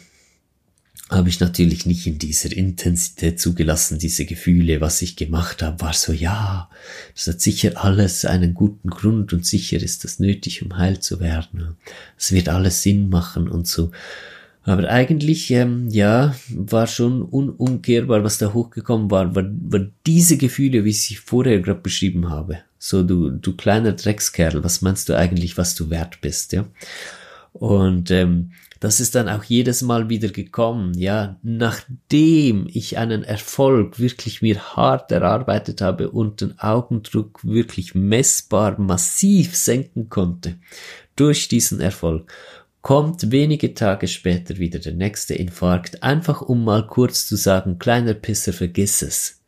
Habe 1.09 1.29
ich 1.29 1.39
natürlich 1.39 1.87
nicht 1.87 2.05
in 2.05 2.19
dieser 2.19 2.51
Intensität 2.51 3.39
zugelassen, 3.39 3.97
diese 3.97 4.25
Gefühle. 4.25 4.79
Was 4.79 5.01
ich 5.01 5.15
gemacht 5.15 5.63
habe, 5.63 5.81
war 5.81 5.93
so, 5.93 6.13
ja, 6.13 6.69
das 7.15 7.27
hat 7.27 7.41
sicher 7.41 7.83
alles 7.83 8.25
einen 8.25 8.53
guten 8.53 8.91
Grund 8.91 9.33
und 9.33 9.43
sicher 9.43 9.77
ist 9.77 10.03
das 10.03 10.19
nötig, 10.19 10.61
um 10.61 10.77
heil 10.77 10.99
zu 10.99 11.19
werden. 11.19 11.75
Es 12.15 12.31
wird 12.31 12.47
alles 12.47 12.83
Sinn 12.83 13.09
machen 13.09 13.49
und 13.49 13.67
so. 13.67 13.91
Aber 14.63 14.87
eigentlich, 14.87 15.49
ähm, 15.49 15.87
ja, 15.89 16.35
war 16.49 16.85
schon 16.85 17.23
unumkehrbar, 17.23 18.23
was 18.23 18.37
da 18.37 18.53
hochgekommen 18.53 19.09
war, 19.09 19.33
war, 19.35 19.45
war 19.45 19.87
diese 20.05 20.37
Gefühle, 20.37 20.85
wie 20.85 20.91
ich 20.91 21.01
sie 21.01 21.15
vorher 21.15 21.59
gerade 21.59 21.79
beschrieben 21.79 22.29
habe. 22.29 22.59
So, 22.77 23.01
du, 23.01 23.31
du 23.31 23.55
kleiner 23.55 23.93
Dreckskerl, 23.93 24.63
was 24.63 24.83
meinst 24.83 25.09
du 25.09 25.17
eigentlich, 25.17 25.57
was 25.57 25.73
du 25.73 25.89
wert 25.89 26.21
bist, 26.21 26.53
ja? 26.53 26.67
Und 27.51 28.11
ähm, 28.11 28.51
das 28.79 28.99
ist 28.99 29.15
dann 29.15 29.27
auch 29.27 29.43
jedes 29.43 29.81
Mal 29.81 30.09
wieder 30.09 30.29
gekommen, 30.29 30.93
ja, 30.93 31.37
nachdem 31.43 32.67
ich 32.71 32.97
einen 32.97 33.23
Erfolg 33.23 33.99
wirklich 33.99 34.41
mir 34.41 34.75
hart 34.75 35.11
erarbeitet 35.11 35.81
habe 35.81 36.11
und 36.11 36.41
den 36.41 36.57
Augendruck 36.59 37.43
wirklich 37.43 37.93
messbar 37.93 38.79
massiv 38.79 39.55
senken 39.55 40.09
konnte 40.09 40.55
durch 41.15 41.49
diesen 41.49 41.81
Erfolg 41.81 42.31
kommt 42.81 43.31
wenige 43.31 43.73
Tage 43.73 44.07
später 44.07 44.57
wieder 44.57 44.79
der 44.79 44.93
nächste 44.93 45.35
Infarkt, 45.35 46.01
einfach 46.01 46.41
um 46.41 46.63
mal 46.63 46.87
kurz 46.87 47.27
zu 47.27 47.35
sagen, 47.35 47.77
kleiner 47.77 48.13
Pisser, 48.13 48.53
vergiss 48.53 49.01
es. 49.01 49.41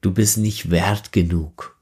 Du 0.00 0.12
bist 0.12 0.36
nicht 0.36 0.70
wert 0.70 1.12
genug, 1.12 1.73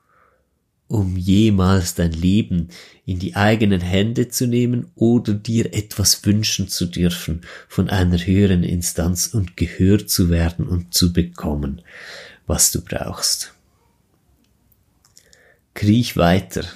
um 0.92 1.16
jemals 1.16 1.94
dein 1.94 2.12
Leben 2.12 2.68
in 3.06 3.18
die 3.18 3.34
eigenen 3.34 3.80
Hände 3.80 4.28
zu 4.28 4.46
nehmen 4.46 4.90
oder 4.94 5.32
dir 5.32 5.72
etwas 5.72 6.22
wünschen 6.26 6.68
zu 6.68 6.84
dürfen 6.84 7.40
von 7.66 7.88
einer 7.88 8.18
höheren 8.18 8.62
Instanz 8.62 9.28
und 9.28 9.56
gehört 9.56 10.10
zu 10.10 10.28
werden 10.28 10.68
und 10.68 10.92
zu 10.92 11.14
bekommen, 11.14 11.80
was 12.46 12.72
du 12.72 12.82
brauchst. 12.82 13.54
Kriech 15.72 16.18
weiter, 16.18 16.66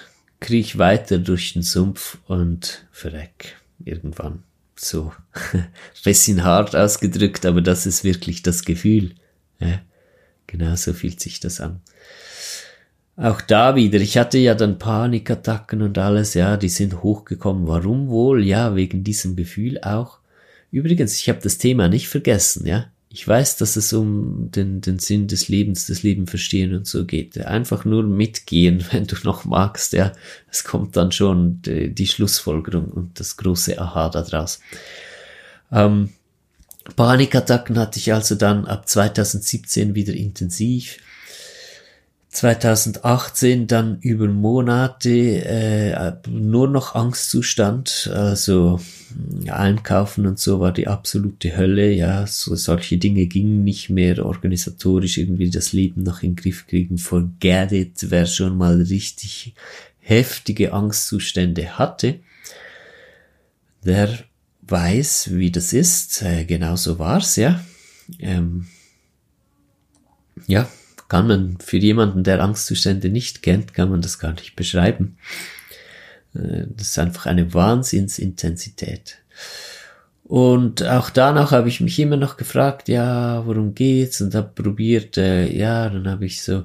kriech 0.40 0.78
weiter 0.78 1.18
durch 1.18 1.52
den 1.52 1.62
Sumpf 1.62 2.16
und 2.26 2.86
verreck 2.90 3.56
irgendwann. 3.84 4.44
So 4.76 5.12
bisschen 6.04 6.42
hart 6.42 6.74
ausgedrückt, 6.74 7.44
aber 7.44 7.60
das 7.60 7.84
ist 7.84 8.02
wirklich 8.02 8.42
das 8.42 8.64
Gefühl. 8.64 9.14
Ja, 9.58 9.82
genau 10.46 10.74
so 10.74 10.94
fühlt 10.94 11.20
sich 11.20 11.38
das 11.38 11.60
an. 11.60 11.82
Auch 13.16 13.40
da 13.40 13.76
wieder, 13.76 13.98
ich 13.98 14.18
hatte 14.18 14.36
ja 14.36 14.54
dann 14.54 14.78
Panikattacken 14.78 15.80
und 15.80 15.96
alles, 15.96 16.34
ja, 16.34 16.58
die 16.58 16.68
sind 16.68 17.02
hochgekommen. 17.02 17.66
Warum 17.66 18.08
wohl? 18.08 18.44
Ja, 18.44 18.74
wegen 18.76 19.04
diesem 19.04 19.36
Gefühl 19.36 19.80
auch. 19.80 20.18
Übrigens, 20.70 21.18
ich 21.18 21.28
habe 21.30 21.40
das 21.42 21.56
Thema 21.56 21.88
nicht 21.88 22.08
vergessen, 22.08 22.66
ja. 22.66 22.86
Ich 23.08 23.26
weiß, 23.26 23.56
dass 23.56 23.76
es 23.76 23.94
um 23.94 24.50
den, 24.50 24.82
den 24.82 24.98
Sinn 24.98 25.26
des 25.26 25.48
Lebens, 25.48 25.86
das 25.86 26.02
Leben 26.02 26.26
verstehen 26.26 26.74
und 26.74 26.86
so 26.86 27.06
geht. 27.06 27.38
Einfach 27.38 27.86
nur 27.86 28.02
mitgehen, 28.02 28.84
wenn 28.90 29.06
du 29.06 29.16
noch 29.24 29.46
magst, 29.46 29.94
ja. 29.94 30.12
Es 30.50 30.64
kommt 30.64 30.96
dann 30.96 31.10
schon 31.12 31.62
die, 31.62 31.94
die 31.94 32.06
Schlussfolgerung 32.06 32.88
und 32.88 33.18
das 33.18 33.38
große 33.38 33.80
Aha 33.80 34.10
daraus. 34.10 34.60
Ähm, 35.72 36.10
Panikattacken 36.94 37.78
hatte 37.78 37.98
ich 37.98 38.12
also 38.12 38.34
dann 38.34 38.66
ab 38.66 38.86
2017 38.86 39.94
wieder 39.94 40.12
intensiv. 40.12 40.98
2018 42.36 43.66
dann 43.66 43.98
über 44.00 44.28
Monate 44.28 45.08
äh, 45.10 46.12
nur 46.28 46.68
noch 46.68 46.94
Angstzustand, 46.94 48.10
also 48.12 48.78
Einkaufen 49.48 50.26
und 50.26 50.38
so 50.38 50.60
war 50.60 50.70
die 50.70 50.86
absolute 50.86 51.56
Hölle, 51.56 51.90
ja, 51.92 52.26
so 52.26 52.54
solche 52.54 52.98
Dinge 52.98 53.24
gingen 53.24 53.64
nicht 53.64 53.88
mehr 53.88 54.26
organisatorisch 54.26 55.16
irgendwie 55.16 55.48
das 55.48 55.72
Leben 55.72 56.02
noch 56.02 56.22
in 56.22 56.32
den 56.32 56.36
Griff 56.36 56.66
kriegen. 56.66 56.98
Forget 56.98 57.72
it, 57.72 58.10
wer 58.10 58.26
schon 58.26 58.58
mal 58.58 58.82
richtig 58.82 59.54
heftige 60.00 60.74
Angstzustände 60.74 61.78
hatte, 61.78 62.20
der 63.82 64.10
weiß, 64.60 65.30
wie 65.32 65.50
das 65.50 65.72
ist. 65.72 66.20
Äh, 66.20 66.44
genau 66.44 66.76
so 66.76 66.98
war's, 66.98 67.36
ja. 67.36 67.64
Ähm, 68.18 68.66
ja, 70.46 70.68
kann 71.08 71.28
man 71.28 71.58
für 71.60 71.78
jemanden, 71.78 72.24
der 72.24 72.42
Angstzustände 72.42 73.08
nicht 73.08 73.42
kennt, 73.42 73.74
kann 73.74 73.90
man 73.90 74.02
das 74.02 74.18
gar 74.18 74.32
nicht 74.32 74.56
beschreiben. 74.56 75.18
Äh, 76.34 76.66
das 76.68 76.88
ist 76.88 76.98
einfach 76.98 77.26
eine 77.26 77.54
Wahnsinnsintensität. 77.54 79.18
Und 80.28 80.82
auch 80.82 81.10
danach 81.10 81.52
habe 81.52 81.68
ich 81.68 81.80
mich 81.80 82.00
immer 82.00 82.16
noch 82.16 82.36
gefragt, 82.36 82.88
ja, 82.88 83.46
worum 83.46 83.76
geht's? 83.76 84.20
Und 84.20 84.34
habe 84.34 84.50
probiert, 84.60 85.16
äh, 85.18 85.48
ja, 85.56 85.88
dann 85.88 86.08
habe 86.08 86.26
ich 86.26 86.42
so 86.42 86.64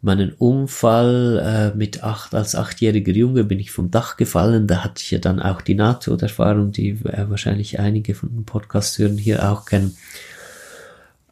meinen 0.00 0.32
Unfall 0.32 1.72
äh, 1.74 1.76
mit 1.76 2.04
acht, 2.04 2.36
als 2.36 2.54
achtjähriger 2.54 3.12
Junge 3.12 3.42
bin 3.42 3.58
ich 3.58 3.72
vom 3.72 3.90
Dach 3.90 4.16
gefallen. 4.16 4.68
Da 4.68 4.84
hatte 4.84 5.02
ich 5.02 5.10
ja 5.10 5.18
dann 5.18 5.42
auch 5.42 5.60
die 5.60 5.74
Nahtoderfahrung, 5.74 6.70
die 6.70 6.90
äh, 6.90 7.28
wahrscheinlich 7.28 7.80
einige 7.80 8.14
von 8.14 8.28
den 8.28 8.44
Podcast-Hörern 8.44 9.18
hier 9.18 9.50
auch 9.50 9.64
kennen. 9.64 9.96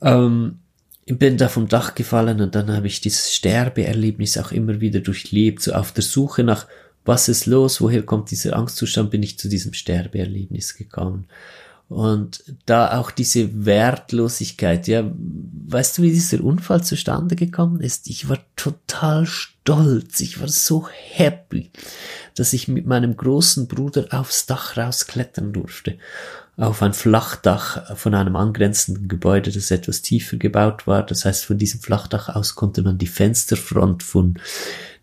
Ähm, 0.02 0.58
bin 1.16 1.38
da 1.38 1.48
vom 1.48 1.68
Dach 1.68 1.94
gefallen 1.94 2.40
und 2.40 2.54
dann 2.54 2.70
habe 2.70 2.86
ich 2.86 3.00
dieses 3.00 3.32
Sterbeerlebnis 3.32 4.36
auch 4.36 4.52
immer 4.52 4.80
wieder 4.80 5.00
durchlebt, 5.00 5.62
so 5.62 5.72
auf 5.72 5.92
der 5.92 6.02
Suche 6.02 6.44
nach, 6.44 6.66
was 7.04 7.28
ist 7.28 7.46
los, 7.46 7.80
woher 7.80 8.02
kommt 8.02 8.30
dieser 8.30 8.56
Angstzustand, 8.56 9.10
bin 9.10 9.22
ich 9.22 9.38
zu 9.38 9.48
diesem 9.48 9.72
Sterbeerlebnis 9.72 10.74
gekommen. 10.74 11.26
Und 11.88 12.44
da 12.66 12.98
auch 12.98 13.10
diese 13.10 13.64
Wertlosigkeit, 13.64 14.86
ja, 14.88 15.10
weißt 15.68 15.96
du, 15.96 16.02
wie 16.02 16.10
dieser 16.10 16.44
Unfall 16.44 16.84
zustande 16.84 17.34
gekommen 17.34 17.80
ist? 17.80 18.08
Ich 18.10 18.28
war 18.28 18.38
total 18.56 19.24
stolz, 19.24 20.20
ich 20.20 20.38
war 20.38 20.48
so 20.48 20.86
happy, 20.88 21.70
dass 22.34 22.52
ich 22.52 22.68
mit 22.68 22.86
meinem 22.86 23.16
großen 23.16 23.68
Bruder 23.68 24.08
aufs 24.10 24.44
Dach 24.44 24.76
rausklettern 24.76 25.54
durfte. 25.54 25.96
Auf 26.58 26.82
ein 26.82 26.92
Flachdach 26.92 27.96
von 27.96 28.16
einem 28.16 28.34
angrenzenden 28.34 29.06
Gebäude, 29.06 29.52
das 29.52 29.70
etwas 29.70 30.02
tiefer 30.02 30.38
gebaut 30.38 30.88
war. 30.88 31.06
Das 31.06 31.24
heißt, 31.24 31.44
von 31.44 31.56
diesem 31.56 31.80
Flachdach 31.80 32.28
aus 32.28 32.56
konnte 32.56 32.82
man 32.82 32.98
die 32.98 33.06
Fensterfront 33.06 34.02
von 34.02 34.40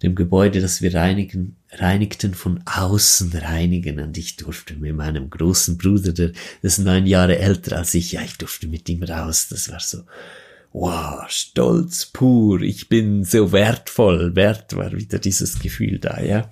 dem 0.03 0.15
Gebäude, 0.15 0.59
das 0.59 0.81
wir 0.81 0.93
reinigen, 0.93 1.55
reinigten, 1.71 2.33
von 2.33 2.61
außen 2.65 3.31
reinigen. 3.31 4.01
Und 4.01 4.17
ich 4.17 4.35
durfte 4.35 4.75
mit 4.75 4.97
meinem 4.97 5.29
großen 5.29 5.77
Bruder, 5.77 6.11
der 6.11 6.33
ist 6.61 6.79
neun 6.79 7.05
Jahre 7.05 7.39
älter 7.39 7.77
als 7.77 7.93
ich, 7.93 8.11
ja, 8.11 8.21
ich 8.21 8.37
durfte 8.37 8.67
mit 8.67 8.89
ihm 8.89 9.03
raus. 9.03 9.47
Das 9.49 9.71
war 9.71 9.79
so, 9.79 9.99
wow, 10.73 11.23
Stolz 11.29 12.07
pur, 12.07 12.63
ich 12.63 12.89
bin 12.89 13.23
so 13.23 13.53
wertvoll. 13.53 14.35
Wert 14.35 14.75
war 14.75 14.91
wieder 14.91 15.19
dieses 15.19 15.57
Gefühl 15.59 15.99
da, 15.99 16.21
ja 16.21 16.51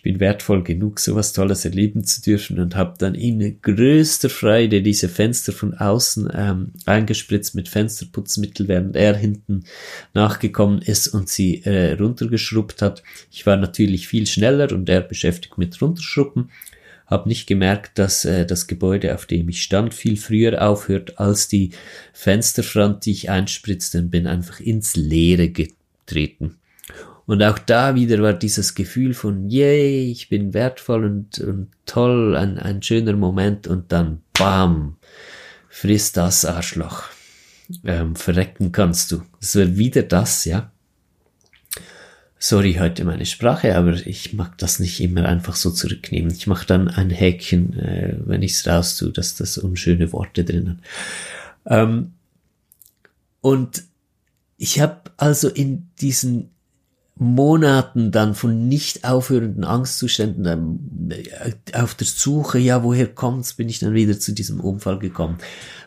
ich 0.00 0.04
bin 0.04 0.18
wertvoll 0.18 0.62
genug, 0.62 0.98
sowas 0.98 1.34
Tolles 1.34 1.66
erleben 1.66 2.04
zu 2.04 2.22
dürfen 2.22 2.58
und 2.58 2.74
habe 2.74 2.94
dann 2.96 3.14
in 3.14 3.60
größter 3.60 4.30
Freude 4.30 4.80
diese 4.80 5.10
Fenster 5.10 5.52
von 5.52 5.74
außen 5.74 6.30
ähm, 6.32 6.72
eingespritzt 6.86 7.54
mit 7.54 7.68
Fensterputzmittel, 7.68 8.66
während 8.66 8.96
er 8.96 9.14
hinten 9.14 9.64
nachgekommen 10.14 10.80
ist 10.80 11.08
und 11.08 11.28
sie 11.28 11.62
äh, 11.66 11.92
runtergeschrubbt 11.92 12.80
hat. 12.80 13.02
Ich 13.30 13.44
war 13.44 13.58
natürlich 13.58 14.08
viel 14.08 14.26
schneller 14.26 14.72
und 14.72 14.88
er 14.88 15.02
beschäftigt 15.02 15.58
mit 15.58 15.82
runterschrubben. 15.82 16.48
Hab 17.06 17.26
nicht 17.26 17.46
gemerkt, 17.46 17.98
dass 17.98 18.24
äh, 18.24 18.46
das 18.46 18.66
Gebäude, 18.66 19.14
auf 19.14 19.26
dem 19.26 19.50
ich 19.50 19.60
stand, 19.60 19.92
viel 19.92 20.16
früher 20.16 20.66
aufhört 20.66 21.18
als 21.18 21.46
die 21.46 21.72
Fensterfront, 22.14 23.04
die 23.04 23.10
ich 23.10 23.28
einspritzte 23.28 23.98
und 23.98 24.10
bin 24.10 24.26
einfach 24.26 24.60
ins 24.60 24.96
Leere 24.96 25.50
getreten. 25.50 26.56
Und 27.30 27.44
auch 27.44 27.60
da 27.60 27.94
wieder 27.94 28.20
war 28.20 28.32
dieses 28.32 28.74
Gefühl 28.74 29.14
von, 29.14 29.48
yay, 29.48 30.10
ich 30.10 30.28
bin 30.28 30.52
wertvoll 30.52 31.04
und, 31.04 31.38
und 31.38 31.68
toll, 31.86 32.34
ein, 32.34 32.58
ein 32.58 32.82
schöner 32.82 33.12
Moment 33.12 33.68
und 33.68 33.92
dann, 33.92 34.22
bam, 34.36 34.96
frisst 35.68 36.16
das 36.16 36.44
Arschloch. 36.44 37.04
Ähm, 37.84 38.16
verrecken 38.16 38.72
kannst 38.72 39.12
du. 39.12 39.22
Es 39.40 39.54
wird 39.54 39.76
wieder 39.76 40.02
das, 40.02 40.44
ja. 40.44 40.72
Sorry 42.36 42.78
heute 42.80 43.04
meine 43.04 43.26
Sprache, 43.26 43.76
aber 43.76 43.92
ich 43.92 44.32
mag 44.32 44.58
das 44.58 44.80
nicht 44.80 45.00
immer 45.00 45.24
einfach 45.24 45.54
so 45.54 45.70
zurücknehmen. 45.70 46.32
Ich 46.32 46.48
mache 46.48 46.66
dann 46.66 46.88
ein 46.88 47.10
Häkchen, 47.10 47.78
äh, 47.78 48.16
wenn 48.24 48.42
ich 48.42 48.54
es 48.54 48.66
raus 48.66 48.96
tue, 48.96 49.12
dass 49.12 49.36
das 49.36 49.56
unschöne 49.56 50.12
Worte 50.12 50.42
drinnen. 50.42 50.82
Ähm, 51.64 52.10
und 53.40 53.84
ich 54.56 54.80
habe 54.80 55.12
also 55.16 55.48
in 55.48 55.90
diesen 56.00 56.50
Monaten 57.16 58.12
dann 58.12 58.34
von 58.34 58.68
nicht 58.68 59.04
aufhörenden 59.04 59.64
Angstzuständen 59.64 61.10
äh, 61.10 61.52
auf 61.74 61.94
der 61.94 62.06
Suche, 62.06 62.58
ja, 62.58 62.82
woher 62.82 63.06
kommt's, 63.06 63.54
bin 63.54 63.68
ich 63.68 63.78
dann 63.78 63.92
wieder 63.94 64.18
zu 64.18 64.32
diesem 64.32 64.60
Unfall 64.60 64.98
gekommen. 64.98 65.38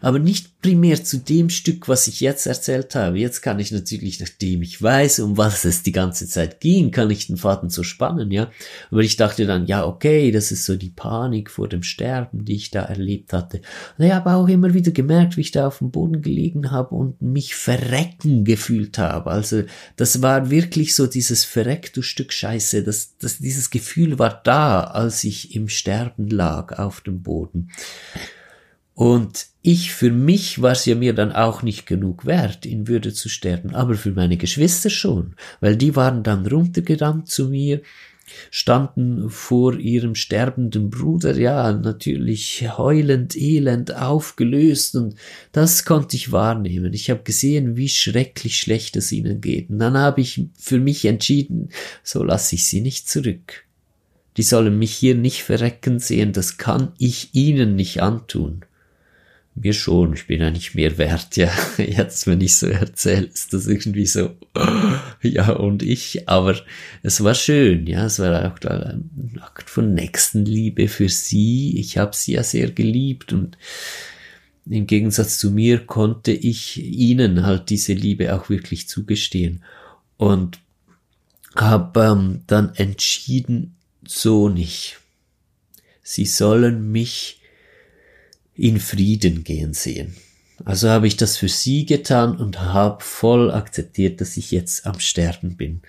Aber 0.02 0.19
nicht 0.19 0.53
primär 0.63 1.04
zu 1.04 1.17
dem 1.17 1.49
Stück, 1.49 1.88
was 1.88 2.08
ich 2.08 2.21
jetzt 2.21 2.45
erzählt 2.45 2.95
habe. 2.95 3.19
Jetzt 3.19 3.41
kann 3.41 3.60
ich 3.60 3.71
natürlich, 3.71 4.19
nachdem 4.19 4.62
ich 4.62 4.82
weiß, 4.82 5.19
um 5.19 5.38
was 5.38 5.65
es 5.65 5.84
die 5.84 5.91
ganze 5.91 6.28
Zeit 6.28 6.60
ging, 6.60 6.91
kann 6.91 7.10
ich 7.10 7.28
den 7.28 7.38
Faden 7.38 7.69
so 7.69 7.84
spannen, 7.84 8.32
ja. 8.32 8.52
Aber 8.91 9.02
ich 9.02 9.15
dachte 9.15 9.45
dann, 9.45 9.65
ja, 9.65 9.86
okay, 9.86 10.32
das 10.32 10.52
ist 10.52 10.65
so 10.65 10.76
die 10.76 10.89
Panik 10.89 11.49
vor 11.49 11.67
dem 11.67 11.84
Sterben, 11.84 12.45
die 12.45 12.56
ich 12.56 12.71
da 12.71 12.84
erlebt 12.84 13.34
hatte. 13.34 13.62
Und 13.97 14.06
ich 14.06 14.12
habe 14.13 14.32
auch 14.32 14.47
immer 14.47 14.73
wieder 14.73 14.91
gemerkt, 14.91 15.38
wie 15.38 15.41
ich 15.41 15.52
da 15.52 15.67
auf 15.67 15.80
dem 15.80 15.91
Boden 15.91 16.21
gelegen 16.21 16.71
habe 16.71 16.93
und 16.95 17.21
mich 17.21 17.56
verrecken 17.56 18.45
gefühlt 18.45 18.97
habe. 18.97 19.32
Also, 19.32 19.63
das 19.95 20.21
war 20.21 20.49
wirklich 20.49 20.95
so 20.95 21.08
die 21.08 21.23
dieses 21.23 21.45
verreck, 21.45 21.93
du 21.93 22.02
Stück 22.02 22.34
Scheiße, 22.34 22.84
das, 22.84 23.17
das, 23.17 23.38
dieses 23.38 23.69
Gefühl 23.69 24.19
war 24.19 24.41
da, 24.43 24.82
als 24.82 25.23
ich 25.23 25.56
im 25.56 25.69
Sterben 25.69 26.28
lag 26.30 26.78
auf 26.78 26.99
dem 26.99 27.23
Boden. 27.23 27.69
Und 28.95 29.47
ich, 29.62 29.91
für 29.91 30.12
mich 30.12 30.62
war 30.62 30.73
es 30.73 30.86
ja 30.86 30.95
mir 30.95 31.13
dann 31.13 31.32
auch 31.32 31.63
nicht 31.63 31.86
genug 31.86 32.25
wert, 32.25 32.65
in 32.65 32.88
Würde 32.88 33.13
zu 33.13 33.27
sterben, 33.29 33.73
aber 33.73 33.95
für 33.95 34.12
meine 34.12 34.38
Geschwister 34.38 34.89
schon, 34.89 35.36
weil 35.62 35.77
die 35.77 35.95
waren 35.95 36.21
dann 36.23 36.45
runtergerannt 36.45 37.27
zu 37.27 37.49
mir 37.49 37.82
standen 38.51 39.29
vor 39.29 39.75
ihrem 39.75 40.15
sterbenden 40.15 40.89
Bruder, 40.89 41.38
ja, 41.38 41.71
natürlich 41.73 42.65
heulend, 42.77 43.36
elend, 43.36 43.95
aufgelöst, 43.95 44.95
und 44.95 45.15
das 45.51 45.86
konnte 45.86 46.15
ich 46.15 46.32
wahrnehmen. 46.32 46.93
Ich 46.93 47.10
habe 47.10 47.23
gesehen, 47.23 47.75
wie 47.75 47.89
schrecklich 47.89 48.60
schlecht 48.60 48.95
es 48.95 49.12
ihnen 49.12 49.41
geht. 49.41 49.69
Und 49.69 49.79
dann 49.79 49.97
habe 49.97 50.21
ich 50.21 50.45
für 50.58 50.79
mich 50.79 51.06
entschieden, 51.06 51.69
so 52.03 52.23
lasse 52.23 52.56
ich 52.56 52.67
sie 52.67 52.82
nicht 52.82 53.10
zurück. 53.10 53.65
Die 54.38 54.43
sollen 54.43 54.79
mich 54.79 54.93
hier 54.93 55.15
nicht 55.15 55.43
verrecken 55.43 55.99
sehen, 55.99 56.34
das 56.34 56.58
kann 56.58 56.93
ich 56.97 57.36
ihnen 57.36 57.75
nicht 57.75 58.01
antun. 58.01 58.65
Mir 59.56 59.74
schon, 59.74 60.13
ich 60.13 60.26
bin 60.26 60.42
ja 60.42 60.50
nicht 60.50 60.74
mehr 60.74 60.98
wert, 60.98 61.38
ja. 61.38 61.52
Jetzt, 61.78 62.26
wenn 62.26 62.42
ich 62.42 62.56
so 62.56 62.68
erzähle, 62.68 63.28
ist 63.28 63.54
das 63.54 63.68
irgendwie 63.68 64.08
so, 64.08 64.32
ja, 65.22 65.52
und 65.52 65.84
ich, 65.84 66.28
aber 66.28 66.56
es 67.04 67.24
war 67.24 67.36
schön, 67.36 67.86
ja, 67.86 68.06
es 68.06 68.18
war 68.20 68.52
auch 68.52 68.70
ein 68.70 69.39
Akt 69.42 69.70
von 69.70 69.94
Nächstenliebe 69.94 70.88
für 70.88 71.08
sie. 71.08 71.80
Ich 71.80 71.98
habe 71.98 72.16
sie 72.16 72.34
ja 72.34 72.44
sehr 72.44 72.72
geliebt 72.72 73.32
und 73.32 73.58
im 74.66 74.88
Gegensatz 74.88 75.38
zu 75.38 75.52
mir 75.52 75.86
konnte 75.86 76.32
ich 76.32 76.78
ihnen 76.78 77.46
halt 77.46 77.70
diese 77.70 77.94
Liebe 77.94 78.34
auch 78.34 78.50
wirklich 78.50 78.88
zugestehen 78.88 79.62
und 80.18 80.60
habe 81.56 82.00
ähm, 82.00 82.42
dann 82.48 82.74
entschieden, 82.76 83.76
so 84.06 84.50
nicht. 84.50 85.00
Sie 86.02 86.26
sollen 86.26 86.92
mich 86.92 87.39
in 88.56 88.80
Frieden 88.80 89.44
gehen 89.44 89.74
sehen. 89.74 90.16
Also 90.66 90.89
habe 90.89 91.08
ich 91.08 91.18
das 91.18 91.36
für 91.36 91.50
sie 91.50 91.86
getan 91.86 92.38
und 92.38 92.62
habe 92.62 93.04
voll 93.04 93.52
akzeptiert, 93.52 94.22
dass 94.22 94.38
ich 94.38 94.52
jetzt 94.52 94.86
am 94.86 95.00
Sterben 95.00 95.58
bin. 95.58 95.82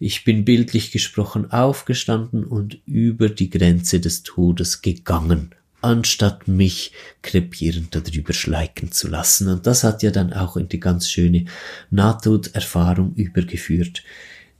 Ich 0.00 0.24
bin 0.24 0.44
bildlich 0.44 0.90
gesprochen 0.90 1.50
aufgestanden 1.52 2.44
und 2.44 2.80
über 2.86 3.28
die 3.28 3.50
Grenze 3.50 4.00
des 4.00 4.22
Todes 4.24 4.82
gegangen, 4.82 5.54
anstatt 5.80 6.48
mich 6.48 6.92
krepierend 7.22 7.94
darüber 7.94 8.32
schleiken 8.32 8.90
zu 8.90 9.06
lassen. 9.06 9.48
Und 9.48 9.66
das 9.66 9.84
hat 9.84 10.02
ja 10.02 10.10
dann 10.10 10.32
auch 10.32 10.56
in 10.56 10.68
die 10.68 10.80
ganz 10.80 11.08
schöne 11.08 11.44
Nahtoderfahrung 11.90 13.14
übergeführt 13.14 14.02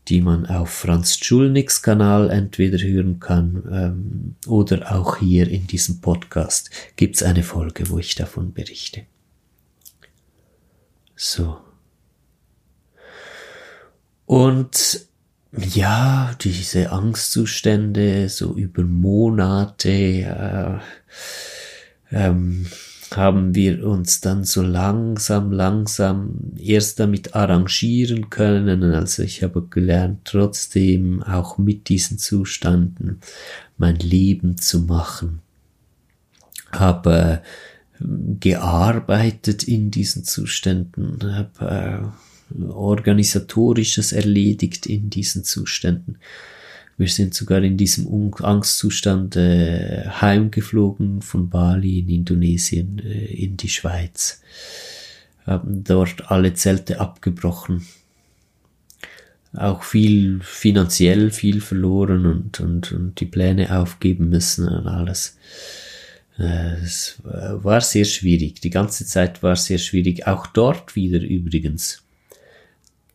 die 0.09 0.21
man 0.21 0.47
auf 0.47 0.71
Franz 0.71 1.19
Schulniks 1.19 1.83
Kanal 1.83 2.31
entweder 2.31 2.79
hören 2.79 3.19
kann 3.19 3.65
ähm, 3.71 4.35
oder 4.47 4.95
auch 4.95 5.17
hier 5.19 5.49
in 5.49 5.67
diesem 5.67 6.01
Podcast 6.01 6.71
gibt's 6.97 7.23
eine 7.23 7.43
Folge, 7.43 7.91
wo 7.91 7.99
ich 7.99 8.15
davon 8.15 8.53
berichte. 8.53 9.03
So. 11.17 11.59
Und 14.27 15.07
ja, 15.53 16.35
diese 16.41 16.93
Angstzustände 16.93 18.29
so 18.29 18.55
über 18.55 18.83
Monate, 18.83 19.91
äh, 19.91 20.79
ähm, 22.13 22.67
haben 23.15 23.55
wir 23.55 23.87
uns 23.87 24.21
dann 24.21 24.45
so 24.45 24.63
langsam, 24.63 25.53
langsam 25.53 26.53
erst 26.59 26.99
damit 26.99 27.35
arrangieren 27.35 28.31
können. 28.31 28.83
Also 28.83 29.23
ich 29.23 29.43
habe 29.43 29.67
gelernt, 29.69 30.21
trotzdem 30.25 31.23
auch 31.23 31.59
mit 31.59 31.89
diesen 31.89 32.19
Zuständen 32.19 33.21
mein 33.79 33.97
Leben 33.97 34.59
zu 34.59 34.81
machen. 34.81 35.41
Habe 36.73 37.43
äh, 38.01 38.05
gearbeitet 38.41 39.65
in 39.65 39.91
diesen 39.91 40.25
Zuständen, 40.25 41.19
habe 41.35 42.13
äh, 42.61 42.65
organisatorisches 42.65 44.13
erledigt 44.13 44.87
in 44.87 45.11
diesen 45.11 45.45
Zuständen 45.45 46.19
Wir 46.99 47.09
sind 47.09 47.35
sogar 47.35 47.63
in 47.63 47.77
diesem 47.77 48.33
Angstzustand 48.43 49.37
äh, 49.37 50.09
heimgeflogen 50.09 51.21
von 51.21 51.51
Bali 51.51 51.99
in 51.99 52.09
Indonesien 52.09 52.99
äh, 53.01 53.27
in 53.27 53.57
die 53.57 53.69
Schweiz. 53.69 54.41
Haben 55.45 55.85
dort 55.85 56.31
alle 56.31 56.55
Zelte 56.55 56.99
abgebrochen. 56.99 57.87
Auch 59.53 59.83
viel 59.83 60.41
finanziell 60.43 61.31
viel 61.31 61.61
verloren 61.61 62.27
und, 62.27 62.61
und, 62.61 62.93
und 62.93 63.21
die 63.21 63.27
Pläne 63.27 63.79
aufgeben 63.79 64.31
müssen 64.31 64.67
und 64.67 64.87
alles. 64.87 65.37
Äh, 66.39 66.77
es 66.83 67.19
war 67.23 67.83
sehr 67.83 68.07
schwierig. 68.07 68.61
Die 68.61 68.71
ganze 68.71 69.05
Zeit 69.05 69.43
war 69.43 69.57
sehr 69.57 69.79
schwierig. 69.79 70.27
Auch 70.27 70.47
dort 70.47 70.97
wieder 70.97 71.21
übrigens. 71.21 72.06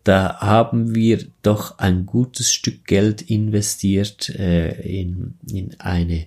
Da 0.03 0.39
haben 0.39 0.95
wir 0.95 1.19
doch 1.43 1.77
ein 1.77 2.05
gutes 2.05 2.51
Stück 2.51 2.85
Geld 2.85 3.21
investiert 3.21 4.29
äh, 4.29 4.71
in, 4.81 5.35
in 5.51 5.79
eine 5.79 6.25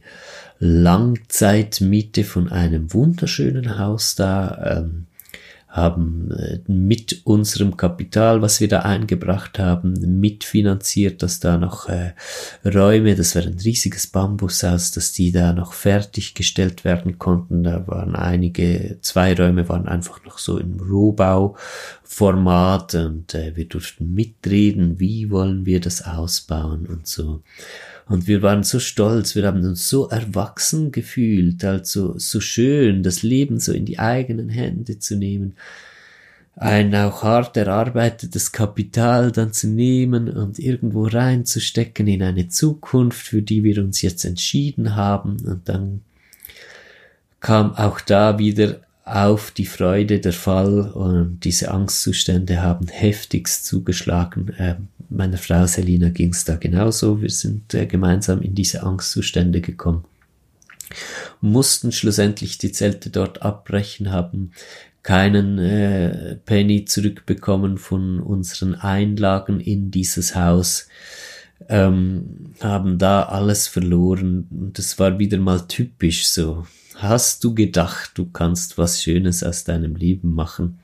Langzeitmiete 0.61 2.23
von 2.23 2.53
einem 2.53 2.93
wunderschönen 2.93 3.79
Haus 3.79 4.15
da. 4.15 4.79
Ähm, 4.79 5.07
haben 5.75 6.31
äh, 6.31 6.61
mit 6.69 7.23
unserem 7.25 7.77
Kapital, 7.77 8.41
was 8.43 8.61
wir 8.61 8.69
da 8.69 8.83
eingebracht 8.83 9.59
haben, 9.59 9.95
mitfinanziert, 10.21 11.21
dass 11.21 11.41
da 11.41 11.59
noch 11.59 11.89
äh, 11.89 12.13
Räume, 12.65 13.17
das 13.17 13.35
war 13.35 13.43
ein 13.43 13.59
riesiges 13.59 14.07
Bambushaus, 14.07 14.93
dass 14.93 15.13
die 15.13 15.33
da 15.33 15.53
noch 15.53 15.73
fertiggestellt 15.73 16.85
werden 16.85 17.19
konnten. 17.19 17.65
Da 17.65 17.89
waren 17.89 18.15
einige, 18.15 18.99
zwei 19.01 19.35
Räume 19.35 19.69
waren 19.69 19.89
einfach 19.89 20.25
noch 20.25 20.39
so 20.39 20.59
im 20.59 20.79
Rohbauformat 20.79 22.95
und 22.95 23.35
äh, 23.35 23.57
wir 23.57 23.67
durften 23.67 24.15
mitreden, 24.15 25.01
wie 25.01 25.33
wollen 25.33 25.67
wir 25.67 25.81
das 25.81 26.05
ausbauen 26.05 26.87
und 26.87 27.09
so. 27.09 27.43
Und 28.07 28.27
wir 28.27 28.43
waren 28.43 28.65
so 28.65 28.81
stolz, 28.81 29.35
wir 29.35 29.47
haben 29.47 29.65
uns 29.65 29.89
so 29.89 30.09
erwachsen 30.09 30.93
gefühlt, 30.93 31.65
also 31.65 32.19
so 32.19 32.41
schön, 32.41 33.03
das 33.03 33.23
Leben 33.23 33.59
so 33.59 33.73
in 33.73 33.87
die 33.87 33.99
eigenen 33.99 34.51
Hände 34.51 34.99
zu 34.99 35.17
nehmen, 35.17 35.55
ein 36.57 36.95
auch 36.95 37.23
hart 37.23 37.57
erarbeitetes 37.57 38.53
Kapital 38.53 39.33
dann 39.33 39.53
zu 39.53 39.67
nehmen 39.67 40.29
und 40.29 40.59
irgendwo 40.59 41.07
reinzustecken 41.07 42.07
in 42.07 42.23
eine 42.23 42.49
Zukunft, 42.49 43.27
für 43.27 43.43
die 43.43 43.65
wir 43.65 43.83
uns 43.83 44.03
jetzt 44.03 44.25
entschieden 44.25 44.95
haben. 44.95 45.39
Und 45.45 45.69
dann 45.69 46.03
kam 47.41 47.75
auch 47.75 48.01
da 48.01 48.39
wieder 48.39 48.81
auf 49.05 49.51
die 49.51 49.67
Freude 49.67 50.21
der 50.21 50.33
Fall 50.33 50.91
und 50.93 51.41
diese 51.41 51.71
Angstzustände 51.71 52.63
haben 52.63 52.87
heftigst 52.89 53.67
zugeschlagen. 53.67 54.49
Äh, 54.57 54.77
meiner 55.15 55.39
Frau 55.39 55.67
Selina 55.67 56.11
ging 56.11 56.31
es 56.31 56.45
da 56.45 56.57
genauso. 56.57 57.21
Wir 57.21 57.31
sind 57.31 57.75
äh, 57.75 57.87
gemeinsam 57.87 58.43
in 58.43 58.55
diese 58.55 58.83
Angstzustände 58.83 59.61
gekommen. 59.61 60.05
Mussten 61.41 61.93
schlussendlich 61.93 62.59
die 62.59 62.73
Zelte 62.73 63.11
dort 63.11 63.43
abbrechen, 63.43 64.13
haben 64.13 64.53
keinen 65.03 65.59
äh, 65.59 66.37
Penny 66.47 66.87
zurückbekommen 66.87 67.79
von 67.79 68.21
unseren 68.21 68.75
Einlagen 68.75 69.61
in 69.61 69.91
dieses 69.91 70.35
Haus, 70.35 70.89
ähm, 71.69 72.55
haben 72.61 72.99
da 72.99 73.23
alles 73.25 73.69
verloren 73.69 74.49
und 74.51 74.79
es 74.79 74.99
war 74.99 75.19
wieder 75.19 75.39
mal 75.39 75.67
typisch 75.69 76.27
so. 76.27 76.67
Hast 76.97 77.45
du 77.45 77.55
gedacht, 77.55 78.13
du 78.15 78.27
kannst 78.31 78.79
was 78.79 79.03
Schönes 79.03 79.43
aus 79.43 79.65
deinem 79.65 79.95
Leben 79.95 80.35
machen? 80.35 80.79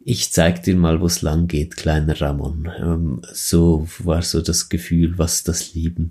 Ich 0.00 0.30
zeig 0.32 0.62
dir 0.62 0.76
mal, 0.76 1.00
wo's 1.00 1.22
lang 1.22 1.48
geht, 1.48 1.76
kleiner 1.76 2.20
Ramon. 2.20 2.70
Ähm, 2.78 3.22
so 3.32 3.88
war 3.98 4.22
so 4.22 4.40
das 4.40 4.68
Gefühl, 4.68 5.18
was 5.18 5.42
das 5.42 5.74
Leben 5.74 6.10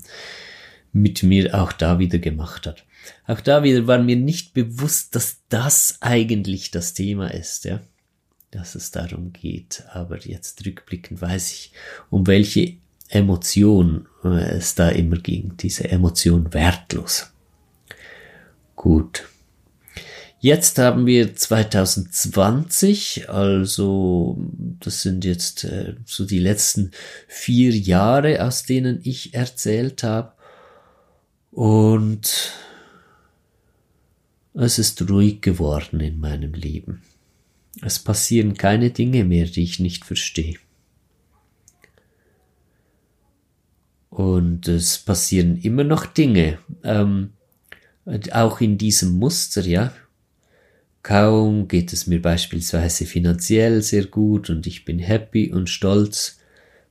mit 0.91 1.23
mir 1.23 1.55
auch 1.55 1.71
da 1.71 1.99
wieder 1.99 2.19
gemacht 2.19 2.67
hat. 2.67 2.85
Auch 3.25 3.41
da 3.41 3.63
wieder 3.63 3.87
war 3.87 3.99
mir 3.99 4.17
nicht 4.17 4.53
bewusst, 4.53 5.15
dass 5.15 5.37
das 5.49 5.97
eigentlich 6.01 6.71
das 6.71 6.93
Thema 6.93 7.33
ist, 7.33 7.65
ja. 7.65 7.81
Dass 8.51 8.75
es 8.75 8.91
darum 8.91 9.33
geht. 9.33 9.83
Aber 9.91 10.19
jetzt 10.19 10.65
rückblickend 10.65 11.21
weiß 11.21 11.51
ich, 11.51 11.71
um 12.09 12.27
welche 12.27 12.77
Emotion 13.09 14.07
äh, 14.23 14.57
es 14.57 14.75
da 14.75 14.89
immer 14.89 15.17
ging. 15.17 15.53
Diese 15.57 15.89
Emotion 15.89 16.53
wertlos. 16.53 17.31
Gut. 18.75 19.25
Jetzt 20.39 20.77
haben 20.77 21.07
wir 21.07 21.35
2020, 21.35 23.27
also 23.27 24.37
das 24.79 25.01
sind 25.01 25.25
jetzt 25.25 25.63
äh, 25.63 25.95
so 26.05 26.25
die 26.25 26.37
letzten 26.37 26.91
vier 27.27 27.71
Jahre, 27.71 28.45
aus 28.45 28.63
denen 28.63 28.99
ich 29.03 29.33
erzählt 29.33 30.03
habe. 30.03 30.33
Und 31.51 32.53
es 34.53 34.77
ist 34.77 35.09
ruhig 35.09 35.41
geworden 35.41 35.99
in 36.01 36.19
meinem 36.19 36.53
Leben. 36.53 37.01
Es 37.81 37.97
passieren 37.97 38.55
keine 38.55 38.91
Dinge 38.91 39.23
mehr, 39.23 39.45
die 39.45 39.63
ich 39.63 39.79
nicht 39.79 40.05
verstehe. 40.05 40.57
Und 44.09 44.67
es 44.67 44.99
passieren 44.99 45.57
immer 45.57 45.83
noch 45.83 46.05
Dinge. 46.05 46.59
Ähm, 46.83 47.33
auch 48.31 48.61
in 48.61 48.77
diesem 48.77 49.13
Muster, 49.13 49.61
ja. 49.61 49.93
Kaum 51.07 51.69
geht 51.69 51.93
es 51.93 52.05
mir 52.05 52.21
beispielsweise 52.21 53.05
finanziell 53.05 53.81
sehr 53.81 54.07
gut 54.07 54.49
und 54.49 54.67
ich 54.67 54.83
bin 54.83 54.99
happy 54.99 55.53
und 55.53 55.69
stolz, 55.69 56.37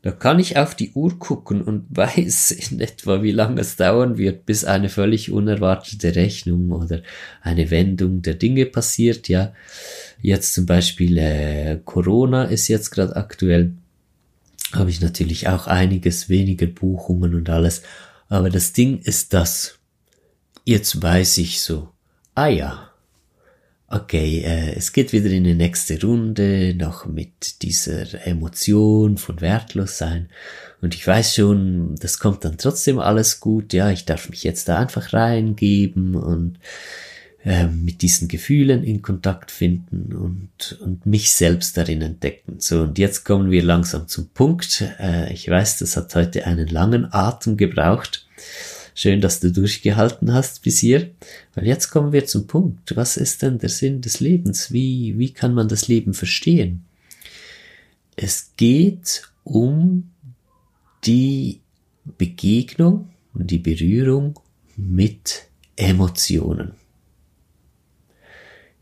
da 0.01 0.11
kann 0.11 0.39
ich 0.39 0.57
auf 0.57 0.75
die 0.75 0.93
Uhr 0.93 1.19
gucken 1.19 1.61
und 1.61 1.85
weiß 1.91 2.53
in 2.53 2.81
etwa, 2.81 3.23
wie 3.23 3.33
lange 3.33 3.61
es 3.61 3.77
dauern 3.77 4.17
wird, 4.17 4.47
bis 4.47 4.65
eine 4.65 4.89
völlig 4.89 5.31
unerwartete 5.31 6.17
Rechnung 6.17 6.73
oder 6.73 7.03
eine 7.43 7.71
Wendung 7.71 8.23
der 8.23 8.37
Dinge 8.37 8.65
passiert. 8.65 9.29
Ja, 9.29 9.53
jetzt 10.23 10.55
zum 10.55 10.65
Beispiel 10.65 11.19
äh, 11.19 11.79
Corona 11.85 12.45
ist 12.45 12.69
jetzt 12.69 12.93
gerade 12.93 13.17
aktuell, 13.17 13.75
habe 14.73 14.89
ich 14.89 15.03
natürlich 15.03 15.47
auch 15.47 15.67
einiges 15.67 16.31
weniger 16.31 16.69
Buchungen 16.69 17.35
und 17.35 17.51
alles. 17.51 17.83
Aber 18.31 18.49
das 18.49 18.73
Ding 18.73 18.99
ist 19.01 19.35
das, 19.35 19.79
Jetzt 20.65 21.03
weiß 21.03 21.37
ich 21.37 21.61
so, 21.61 21.91
ah 22.35 22.49
ja, 22.49 22.91
okay, 23.89 24.43
äh, 24.45 24.75
es 24.77 24.93
geht 24.93 25.13
wieder 25.13 25.31
in 25.31 25.45
die 25.45 25.55
nächste 25.55 26.01
Runde, 26.01 26.75
noch 26.77 27.07
mit 27.07 27.63
dieser 27.63 28.27
Emotion 28.27 29.17
von 29.17 29.41
wertlos 29.41 29.99
sein. 29.99 30.29
Und 30.81 30.95
ich 30.95 31.07
weiß 31.07 31.37
schon, 31.37 31.95
das 31.97 32.19
kommt 32.19 32.45
dann 32.45 32.59
trotzdem 32.59 32.99
alles 32.99 33.41
gut, 33.41 33.73
ja, 33.73 33.91
ich 33.91 34.05
darf 34.05 34.29
mich 34.29 34.43
jetzt 34.45 34.69
da 34.69 34.79
einfach 34.79 35.13
reingeben 35.13 36.15
und 36.15 36.59
äh, 37.45 37.69
mit 37.69 38.03
diesen 38.03 38.27
Gefühlen 38.27 38.83
in 38.83 39.03
Kontakt 39.03 39.53
finden 39.53 40.13
und, 40.17 40.81
und 40.81 41.07
mich 41.07 41.33
selbst 41.33 41.77
darin 41.77 42.03
entdecken. 42.03 42.57
So, 42.59 42.83
und 42.83 42.99
jetzt 42.99 43.25
kommen 43.25 43.53
wir 43.53 43.63
langsam 43.63 44.09
zum 44.09 44.29
Punkt. 44.31 44.83
Äh, 44.99 45.33
ich 45.33 45.49
weiß, 45.49 45.79
das 45.79 45.97
hat 45.97 46.13
heute 46.17 46.45
einen 46.45 46.67
langen 46.67 47.07
Atem 47.13 47.57
gebraucht. 47.57 48.27
Schön, 48.99 49.21
dass 49.21 49.41
du 49.41 49.53
durchgehalten 49.53 50.33
hast 50.33 50.63
bis 50.63 50.79
hier. 50.79 51.11
Weil 51.55 51.67
jetzt 51.67 51.91
kommen 51.91 52.13
wir 52.13 52.25
zum 52.25 52.47
Punkt. 52.47 52.97
Was 52.97 53.19
ist 53.19 53.43
denn 53.43 53.59
der 53.59 53.69
Sinn 53.69 54.01
des 54.01 54.21
Lebens? 54.21 54.73
Wie, 54.73 55.19
wie 55.19 55.35
kann 55.35 55.53
man 55.53 55.69
das 55.69 55.87
Leben 55.87 56.15
verstehen? 56.15 56.87
Es 58.17 58.53
geht 58.57 59.31
um 59.45 60.13
die 61.05 61.61
Begegnung 62.17 63.11
und 63.35 63.51
die 63.51 63.59
Berührung 63.59 64.41
mit 64.79 65.43
Emotionen. 65.77 66.73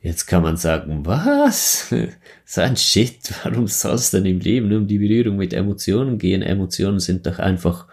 Jetzt 0.01 0.27
kann 0.27 0.45
man 0.45 0.57
sagen, 0.57 1.05
was? 1.05 1.93
So 2.45 2.61
ein 2.61 2.77
Shit, 2.77 3.33
warum 3.43 3.67
soll 3.67 3.97
es 3.97 4.13
denn 4.13 4.27
im 4.27 4.39
Leben 4.39 4.73
um 4.77 4.87
die 4.87 4.99
Berührung 4.99 5.39
mit 5.39 5.53
Emotionen 5.53 6.19
gehen? 6.19 6.43
Emotionen 6.43 7.01
sind 7.01 7.27
doch 7.27 7.41
einfach 7.41 7.89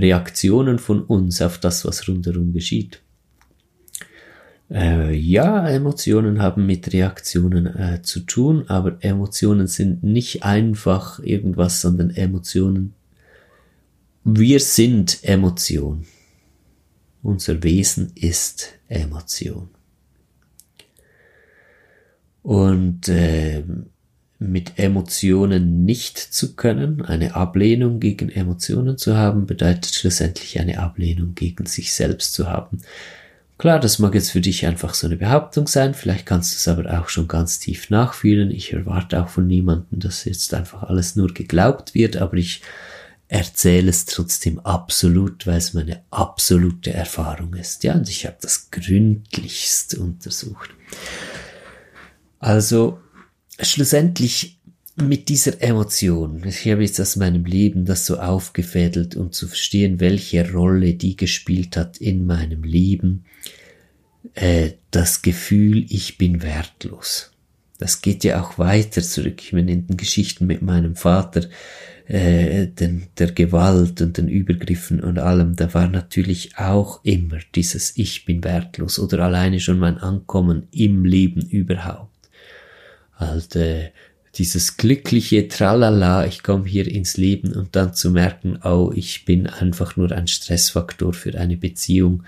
Reaktionen 0.00 0.78
von 0.78 1.02
uns 1.02 1.40
auf 1.42 1.58
das, 1.58 1.84
was 1.84 2.08
rundherum 2.08 2.52
geschieht. 2.52 3.02
Äh, 4.70 5.14
ja, 5.14 5.68
Emotionen 5.68 6.40
haben 6.40 6.64
mit 6.64 6.92
Reaktionen 6.92 7.66
äh, 7.66 8.02
zu 8.02 8.20
tun, 8.20 8.64
aber 8.68 8.98
Emotionen 9.00 9.66
sind 9.66 10.04
nicht 10.04 10.44
einfach 10.44 11.18
irgendwas, 11.20 11.80
sondern 11.80 12.10
Emotionen. 12.10 12.94
Wir 14.22 14.60
sind 14.60 15.24
Emotion. 15.24 16.06
Unser 17.22 17.62
Wesen 17.62 18.12
ist 18.14 18.78
Emotion. 18.88 19.68
Und 22.42 23.08
äh, 23.08 23.64
mit 24.40 24.78
Emotionen 24.78 25.84
nicht 25.84 26.18
zu 26.18 26.56
können, 26.56 27.02
eine 27.02 27.36
Ablehnung 27.36 28.00
gegen 28.00 28.30
Emotionen 28.30 28.96
zu 28.96 29.16
haben, 29.16 29.44
bedeutet 29.44 29.94
schlussendlich 29.94 30.58
eine 30.58 30.80
Ablehnung 30.80 31.34
gegen 31.34 31.66
sich 31.66 31.92
selbst 31.92 32.32
zu 32.32 32.48
haben. 32.48 32.78
Klar, 33.58 33.78
das 33.78 33.98
mag 33.98 34.14
jetzt 34.14 34.30
für 34.30 34.40
dich 34.40 34.64
einfach 34.64 34.94
so 34.94 35.06
eine 35.06 35.18
Behauptung 35.18 35.66
sein, 35.66 35.92
vielleicht 35.92 36.24
kannst 36.24 36.54
du 36.54 36.56
es 36.56 36.68
aber 36.68 36.98
auch 36.98 37.10
schon 37.10 37.28
ganz 37.28 37.58
tief 37.58 37.90
nachfühlen. 37.90 38.50
Ich 38.50 38.72
erwarte 38.72 39.22
auch 39.22 39.28
von 39.28 39.46
niemandem, 39.46 40.00
dass 40.00 40.24
jetzt 40.24 40.54
einfach 40.54 40.84
alles 40.84 41.16
nur 41.16 41.34
geglaubt 41.34 41.94
wird, 41.94 42.16
aber 42.16 42.38
ich 42.38 42.62
erzähle 43.28 43.90
es 43.90 44.06
trotzdem 44.06 44.58
absolut, 44.60 45.46
weil 45.46 45.58
es 45.58 45.74
meine 45.74 46.00
absolute 46.10 46.94
Erfahrung 46.94 47.52
ist. 47.52 47.84
Ja, 47.84 47.92
und 47.92 48.08
ich 48.08 48.24
habe 48.24 48.38
das 48.40 48.70
gründlichst 48.70 49.94
untersucht. 49.96 50.70
Also 52.38 52.98
schlussendlich 53.62 54.58
mit 54.96 55.28
dieser 55.28 55.62
Emotion, 55.62 56.42
ich 56.44 56.66
habe 56.66 56.82
jetzt 56.82 57.00
aus 57.00 57.16
meinem 57.16 57.44
Leben 57.44 57.84
das 57.84 58.06
so 58.06 58.18
aufgefädelt, 58.18 59.16
um 59.16 59.32
zu 59.32 59.48
verstehen, 59.48 60.00
welche 60.00 60.52
Rolle 60.52 60.94
die 60.94 61.16
gespielt 61.16 61.76
hat 61.76 61.98
in 61.98 62.26
meinem 62.26 62.64
Leben, 62.64 63.24
äh, 64.34 64.72
das 64.90 65.22
Gefühl, 65.22 65.86
ich 65.88 66.18
bin 66.18 66.42
wertlos. 66.42 67.30
Das 67.78 68.02
geht 68.02 68.24
ja 68.24 68.42
auch 68.42 68.58
weiter 68.58 69.00
zurück. 69.00 69.40
Ich 69.42 69.54
meine, 69.54 69.72
in 69.72 69.86
den 69.86 69.96
Geschichten 69.96 70.46
mit 70.46 70.60
meinem 70.60 70.96
Vater, 70.96 71.48
äh, 72.06 72.66
den, 72.66 73.06
der 73.18 73.32
Gewalt 73.32 74.02
und 74.02 74.18
den 74.18 74.28
Übergriffen 74.28 75.00
und 75.00 75.18
allem, 75.18 75.56
da 75.56 75.72
war 75.72 75.88
natürlich 75.88 76.58
auch 76.58 77.02
immer 77.04 77.38
dieses 77.54 77.96
Ich 77.96 78.26
bin 78.26 78.44
wertlos 78.44 78.98
oder 78.98 79.20
alleine 79.20 79.60
schon 79.60 79.78
mein 79.78 79.96
Ankommen 79.96 80.66
im 80.72 81.04
Leben 81.04 81.40
überhaupt. 81.40 82.09
Halt, 83.20 83.54
äh, 83.54 83.90
dieses 84.36 84.76
glückliche 84.76 85.48
Tralala, 85.48 86.24
ich 86.26 86.42
komme 86.42 86.64
hier 86.64 86.86
ins 86.86 87.16
Leben 87.16 87.52
und 87.52 87.74
dann 87.74 87.94
zu 87.94 88.10
merken, 88.10 88.60
oh, 88.62 88.92
ich 88.94 89.24
bin 89.24 89.46
einfach 89.48 89.96
nur 89.96 90.12
ein 90.12 90.28
Stressfaktor 90.28 91.12
für 91.12 91.36
eine 91.38 91.56
Beziehung, 91.56 92.22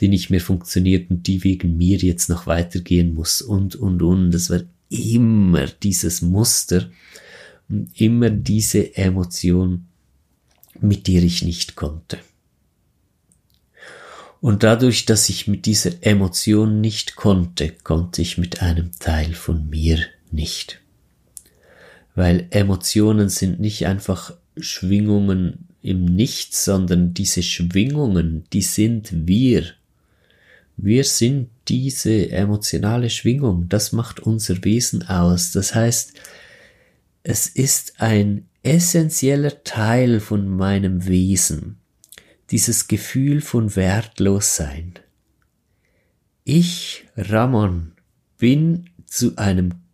die 0.00 0.08
nicht 0.08 0.28
mehr 0.28 0.40
funktioniert 0.40 1.10
und 1.10 1.26
die 1.26 1.44
wegen 1.44 1.76
mir 1.76 1.98
jetzt 1.98 2.28
noch 2.28 2.46
weitergehen 2.46 3.14
muss 3.14 3.42
und, 3.42 3.76
und, 3.76 4.02
und. 4.02 4.32
Das 4.32 4.50
war 4.50 4.60
immer 4.88 5.66
dieses 5.66 6.20
Muster 6.20 6.90
und 7.68 7.88
immer 8.00 8.30
diese 8.30 8.96
Emotion, 8.96 9.86
mit 10.80 11.06
der 11.06 11.22
ich 11.22 11.42
nicht 11.42 11.76
konnte. 11.76 12.18
Und 14.40 14.62
dadurch, 14.64 15.06
dass 15.06 15.28
ich 15.28 15.46
mit 15.46 15.64
dieser 15.64 16.04
Emotion 16.04 16.80
nicht 16.80 17.16
konnte, 17.16 17.72
konnte 17.82 18.20
ich 18.20 18.36
mit 18.36 18.62
einem 18.62 18.90
Teil 18.98 19.32
von 19.32 19.70
mir 19.70 19.98
nicht 20.32 20.80
weil 22.16 22.48
Emotionen 22.50 23.28
sind 23.28 23.60
nicht 23.60 23.86
einfach 23.86 24.32
Schwingungen 24.56 25.68
im 25.82 26.06
Nichts, 26.06 26.64
sondern 26.64 27.14
diese 27.14 27.42
Schwingungen, 27.42 28.44
die 28.52 28.62
sind 28.62 29.28
wir. 29.28 29.64
Wir 30.78 31.04
sind 31.04 31.50
diese 31.68 32.30
emotionale 32.30 33.10
Schwingung, 33.10 33.68
das 33.68 33.92
macht 33.92 34.20
unser 34.20 34.64
Wesen 34.64 35.06
aus. 35.06 35.52
Das 35.52 35.74
heißt, 35.74 36.14
es 37.22 37.46
ist 37.46 38.00
ein 38.00 38.46
essentieller 38.62 39.62
Teil 39.62 40.20
von 40.20 40.48
meinem 40.48 41.06
Wesen, 41.06 41.76
dieses 42.50 42.88
Gefühl 42.88 43.42
von 43.42 43.76
Wertlossein. 43.76 44.94
Ich, 46.44 47.04
Ramon, 47.16 47.92
bin 48.38 48.90
zu 49.06 49.36
einem 49.36 49.85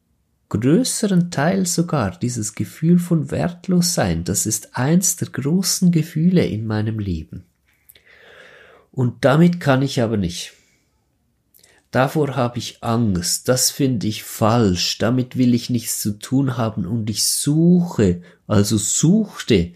größeren 0.61 1.31
Teil 1.31 1.65
sogar 1.65 2.19
dieses 2.19 2.55
Gefühl 2.55 2.99
von 2.99 3.31
Wertlossein, 3.31 4.25
das 4.25 4.45
ist 4.45 4.77
eins 4.77 5.17
der 5.17 5.29
großen 5.29 5.91
Gefühle 5.91 6.45
in 6.45 6.67
meinem 6.67 6.99
Leben. 6.99 7.45
Und 8.91 9.25
damit 9.25 9.61
kann 9.61 9.81
ich 9.81 10.03
aber 10.03 10.19
nicht. 10.19 10.53
Davor 11.91 12.37
habe 12.37 12.59
ich 12.59 12.83
Angst, 12.83 13.49
das 13.49 13.71
finde 13.71 14.07
ich 14.07 14.25
falsch, 14.25 14.99
damit 14.99 15.39
will 15.39 15.55
ich 15.55 15.71
nichts 15.71 16.01
zu 16.01 16.19
tun 16.19 16.59
haben 16.59 16.87
und 16.87 17.09
ich 17.09 17.25
suche, 17.25 18.21
also 18.47 18.77
suchte, 18.77 19.73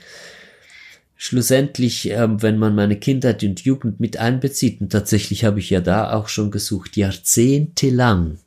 schlussendlich, 1.17 2.11
äh, 2.11 2.43
wenn 2.43 2.59
man 2.59 2.75
meine 2.75 2.99
Kindheit 2.99 3.43
und 3.43 3.62
Jugend 3.62 3.99
mit 3.99 4.19
einbezieht, 4.19 4.83
und 4.83 4.93
tatsächlich 4.93 5.45
habe 5.45 5.59
ich 5.59 5.71
ja 5.71 5.81
da 5.81 6.12
auch 6.12 6.29
schon 6.29 6.51
gesucht, 6.51 6.97
jahrzehntelang, 6.97 8.39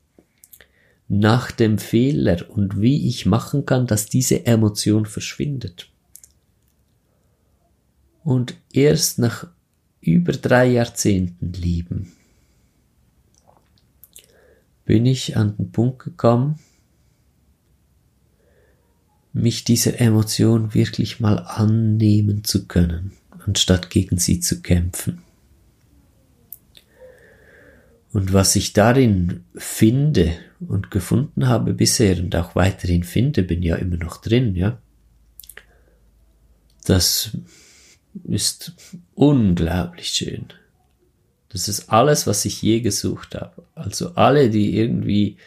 nach 1.09 1.49
dem 1.49 1.79
Fehler 1.79 2.49
und 2.49 2.79
wie 2.79 3.07
ich 3.07 3.25
machen 3.25 3.65
kann, 3.65 3.87
dass 3.87 4.05
diese 4.05 4.45
Emotion 4.45 5.07
verschwindet. 5.07 5.89
Und 8.23 8.55
erst 8.71 9.17
nach 9.17 9.47
über 10.01 10.33
drei 10.33 10.67
Jahrzehnten 10.67 11.51
Leben 11.53 12.11
bin 14.85 15.07
ich 15.07 15.35
an 15.35 15.57
den 15.57 15.71
Punkt 15.71 15.99
gekommen, 15.99 16.59
mich 19.33 19.63
dieser 19.63 19.99
Emotion 19.99 20.73
wirklich 20.73 21.19
mal 21.19 21.39
annehmen 21.39 22.43
zu 22.43 22.67
können, 22.67 23.13
anstatt 23.45 23.89
gegen 23.89 24.17
sie 24.17 24.39
zu 24.39 24.61
kämpfen. 24.61 25.23
Und 28.11 28.33
was 28.33 28.55
ich 28.55 28.73
darin 28.73 29.43
finde 29.55 30.35
und 30.59 30.91
gefunden 30.91 31.47
habe 31.47 31.73
bisher 31.73 32.17
und 32.17 32.35
auch 32.35 32.55
weiterhin 32.55 33.03
finde, 33.03 33.43
bin 33.43 33.63
ja 33.63 33.75
immer 33.75 33.97
noch 33.97 34.17
drin, 34.17 34.55
ja. 34.55 34.79
Das 36.85 37.37
ist 38.23 38.73
unglaublich 39.15 40.09
schön. 40.09 40.45
Das 41.49 41.67
ist 41.67 41.89
alles, 41.89 42.27
was 42.27 42.45
ich 42.45 42.61
je 42.61 42.81
gesucht 42.81 43.35
habe. 43.35 43.63
Also 43.75 44.15
alle, 44.15 44.49
die 44.49 44.77
irgendwie 44.77 45.37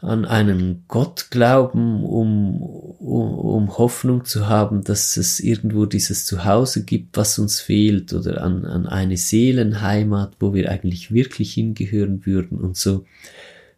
an 0.00 0.24
einen 0.24 0.84
Gott 0.88 1.28
glauben, 1.30 2.02
um, 2.02 2.60
um, 2.60 3.38
um 3.38 3.78
Hoffnung 3.78 4.24
zu 4.24 4.48
haben, 4.48 4.82
dass 4.82 5.16
es 5.16 5.38
irgendwo 5.38 5.86
dieses 5.86 6.26
Zuhause 6.26 6.84
gibt, 6.84 7.16
was 7.16 7.38
uns 7.38 7.60
fehlt, 7.60 8.12
oder 8.12 8.42
an, 8.42 8.64
an 8.64 8.86
eine 8.86 9.16
Seelenheimat, 9.16 10.34
wo 10.40 10.54
wir 10.54 10.70
eigentlich 10.70 11.12
wirklich 11.12 11.54
hingehören 11.54 12.26
würden 12.26 12.58
und 12.58 12.76
so. 12.76 13.04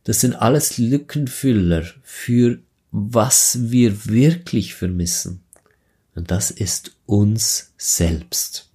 Das 0.04 0.20
sind 0.20 0.34
alles 0.34 0.78
Lückenfüller 0.78 1.84
für 2.02 2.58
was 2.90 3.58
wir 3.70 4.06
wirklich 4.06 4.74
vermissen. 4.74 5.42
Und 6.14 6.30
das 6.30 6.52
ist 6.52 6.92
uns 7.06 7.72
selbst. 7.76 8.70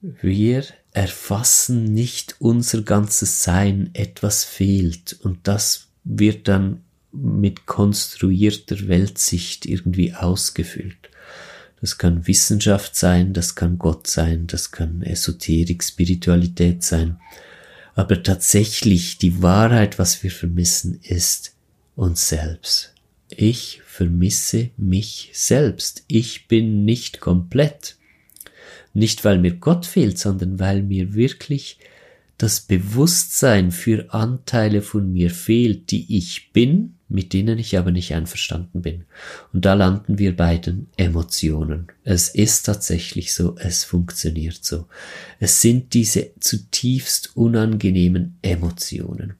Wir 0.00 0.64
erfassen 0.92 1.84
nicht 1.84 2.36
unser 2.40 2.82
ganzes 2.82 3.42
Sein, 3.42 3.90
etwas 3.94 4.44
fehlt 4.44 5.16
und 5.22 5.46
das 5.46 5.86
wird 6.02 6.48
dann 6.48 6.82
mit 7.12 7.66
konstruierter 7.66 8.88
Weltsicht 8.88 9.64
irgendwie 9.64 10.14
ausgefüllt. 10.14 11.10
Das 11.80 11.98
kann 11.98 12.26
Wissenschaft 12.26 12.96
sein, 12.96 13.32
das 13.32 13.54
kann 13.54 13.78
Gott 13.78 14.06
sein, 14.06 14.46
das 14.46 14.72
kann 14.72 15.02
Esoterik, 15.02 15.84
Spiritualität 15.84 16.82
sein. 16.82 17.20
Aber 17.94 18.22
tatsächlich 18.22 19.18
die 19.18 19.42
Wahrheit, 19.42 19.98
was 19.98 20.22
wir 20.22 20.30
vermissen, 20.30 20.98
ist 21.02 21.54
uns 21.94 22.28
selbst. 22.28 22.94
Ich 23.28 23.82
vermisse 23.86 24.70
mich 24.76 25.30
selbst. 25.32 26.04
Ich 26.08 26.48
bin 26.48 26.84
nicht 26.84 27.20
komplett. 27.20 27.96
Nicht 28.92 29.24
weil 29.24 29.38
mir 29.38 29.54
Gott 29.54 29.86
fehlt, 29.86 30.18
sondern 30.18 30.58
weil 30.58 30.82
mir 30.82 31.14
wirklich 31.14 31.78
das 32.38 32.60
Bewusstsein 32.60 33.70
für 33.70 34.12
Anteile 34.12 34.82
von 34.82 35.12
mir 35.12 35.30
fehlt, 35.30 35.90
die 35.90 36.16
ich 36.16 36.52
bin, 36.52 36.93
mit 37.08 37.32
denen 37.32 37.58
ich 37.58 37.78
aber 37.78 37.90
nicht 37.90 38.14
einverstanden 38.14 38.82
bin. 38.82 39.04
Und 39.52 39.64
da 39.64 39.74
landen 39.74 40.18
wir 40.18 40.36
bei 40.36 40.58
den 40.58 40.88
Emotionen. 40.96 41.88
Es 42.02 42.28
ist 42.28 42.64
tatsächlich 42.64 43.34
so, 43.34 43.56
es 43.58 43.84
funktioniert 43.84 44.64
so. 44.64 44.86
Es 45.38 45.60
sind 45.60 45.94
diese 45.94 46.30
zutiefst 46.40 47.36
unangenehmen 47.36 48.38
Emotionen, 48.42 49.34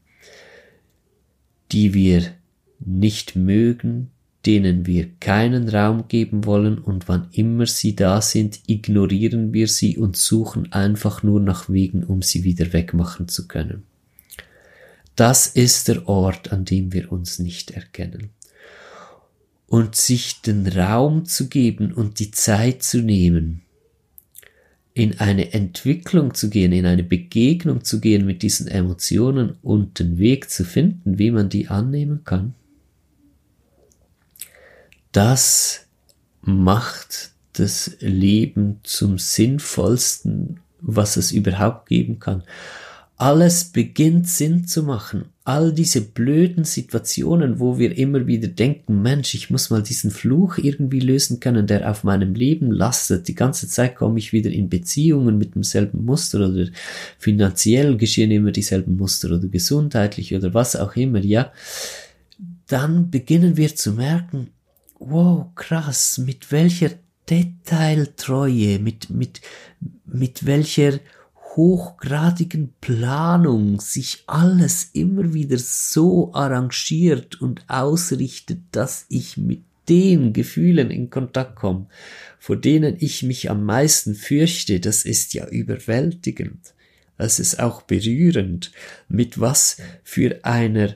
die 1.73 1.95
wir 1.95 2.33
nicht 2.81 3.37
mögen, 3.37 4.11
denen 4.47 4.87
wir 4.87 5.09
keinen 5.21 5.69
Raum 5.69 6.07
geben 6.09 6.45
wollen 6.45 6.79
und 6.79 7.09
wann 7.09 7.29
immer 7.33 7.67
sie 7.67 7.97
da 7.97 8.21
sind, 8.21 8.61
ignorieren 8.67 9.55
wir 9.55 9.69
sie 9.69 9.97
und 9.97 10.17
suchen 10.17 10.71
einfach 10.73 11.23
nur 11.23 11.41
nach 11.41 11.71
Wegen, 11.71 12.05
um 12.05 12.21
sie 12.21 12.45
wieder 12.45 12.73
wegmachen 12.73 13.29
zu 13.29 13.49
können. 13.49 13.85
Das 15.17 15.47
ist 15.47 15.89
der 15.89 16.09
Ort, 16.09 16.53
an 16.53 16.65
dem 16.65 16.93
wir 16.93 17.13
uns 17.13 17.39
nicht 17.39 17.71
erkennen. 17.71 18.31
Und 19.67 19.97
sich 19.97 20.41
den 20.41 20.67
Raum 20.67 21.25
zu 21.25 21.49
geben 21.49 21.93
und 21.93 22.19
die 22.19 22.31
Zeit 22.31 22.83
zu 22.83 22.99
nehmen, 22.99 23.63
in 24.93 25.19
eine 25.19 25.53
Entwicklung 25.53 26.35
zu 26.35 26.49
gehen, 26.49 26.73
in 26.73 26.87
eine 26.87 27.03
Begegnung 27.03 27.83
zu 27.83 28.01
gehen 28.01 28.25
mit 28.25 28.43
diesen 28.43 28.69
Emotionen 28.69 29.57
und 29.63 29.99
den 29.99 30.19
Weg 30.19 30.51
zu 30.51 30.65
finden, 30.65 31.19
wie 31.19 31.33
man 31.33 31.49
die 31.49 31.67
annehmen 31.67 32.23
kann, 32.25 32.55
das 35.11 35.87
macht 36.43 37.31
das 37.55 37.97
Leben 38.01 38.81
zum 38.83 39.19
sinnvollsten, 39.19 40.61
was 40.81 41.17
es 41.17 41.33
überhaupt 41.33 41.89
geben 41.89 42.19
kann. 42.19 42.43
Alles 43.17 43.67
beginnt 43.67 44.29
Sinn 44.29 44.67
zu 44.67 44.83
machen. 44.83 45.27
All 45.45 45.73
diese 45.73 46.01
blöden 46.01 46.65
Situationen, 46.65 47.61
wo 47.61 47.79
wir 47.79 47.97
immer 47.97 48.27
wieder 48.27 48.49
denken, 48.49 49.03
Mensch, 49.03 49.35
ich 49.35 49.51
muss 49.51 49.71
mal 49.71 49.83
diesen 49.83 50.11
Fluch 50.11 50.59
irgendwie 50.59 50.99
lösen 50.99 51.39
können, 51.39 51.69
der 51.69 51.89
auf 51.89 52.03
meinem 52.03 52.35
Leben 52.35 52.73
lastet. 52.73 53.29
Die 53.29 53.37
ganze 53.37 53.69
Zeit 53.69 53.95
komme 53.95 54.19
ich 54.19 54.33
wieder 54.33 54.51
in 54.51 54.69
Beziehungen 54.69 55.39
mit 55.39 55.55
demselben 55.55 56.05
Muster 56.05 56.39
oder 56.49 56.67
finanziell 57.19 57.97
geschehen 57.97 58.33
immer 58.33 58.51
dieselben 58.51 58.97
Muster 58.97 59.29
oder 59.29 59.47
gesundheitlich 59.47 60.35
oder 60.35 60.53
was 60.53 60.75
auch 60.75 60.97
immer, 60.97 61.21
ja. 61.21 61.53
Dann 62.67 63.11
beginnen 63.11 63.57
wir 63.57 63.77
zu 63.77 63.93
merken, 63.93 64.49
wow, 64.99 65.47
krass, 65.55 66.19
mit 66.19 66.51
welcher 66.51 66.91
Detailtreue, 67.31 68.79
mit, 68.81 69.11
mit, 69.11 69.41
mit 70.07 70.47
welcher 70.47 70.99
hochgradigen 71.57 72.75
Planung 72.81 73.81
sich 73.81 74.25
alles 74.27 74.91
immer 74.93 75.35
wieder 75.35 75.59
so 75.59 76.33
arrangiert 76.35 77.41
und 77.41 77.65
ausrichtet, 77.69 78.59
dass 78.73 79.07
ich 79.09 79.37
mit 79.37 79.63
den 79.89 80.33
Gefühlen 80.33 80.91
in 80.91 81.11
Kontakt 81.11 81.57
komme, 81.57 81.87
vor 82.39 82.57
denen 82.57 82.97
ich 82.99 83.23
mich 83.23 83.51
am 83.51 83.65
meisten 83.65 84.15
fürchte, 84.15 84.81
das 84.81 85.05
ist 85.05 85.35
ja 85.35 85.47
überwältigend. 85.47 86.75
Es 87.17 87.39
ist 87.39 87.61
auch 87.61 87.83
berührend, 87.83 88.73
mit 89.09 89.39
was 89.39 89.77
für 90.03 90.45
einer 90.45 90.95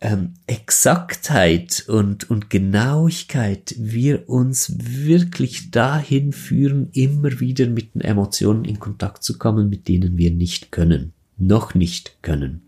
ähm, 0.00 0.34
Exaktheit 0.46 1.84
und, 1.88 2.28
und 2.28 2.50
Genauigkeit 2.50 3.74
wir 3.78 4.28
uns 4.28 4.74
wirklich 4.78 5.70
dahin 5.70 6.32
führen, 6.32 6.90
immer 6.92 7.40
wieder 7.40 7.66
mit 7.66 7.94
den 7.94 8.02
Emotionen 8.02 8.64
in 8.64 8.78
Kontakt 8.78 9.22
zu 9.22 9.38
kommen, 9.38 9.68
mit 9.68 9.88
denen 9.88 10.18
wir 10.18 10.30
nicht 10.30 10.70
können, 10.70 11.12
noch 11.38 11.74
nicht 11.74 12.18
können. 12.22 12.62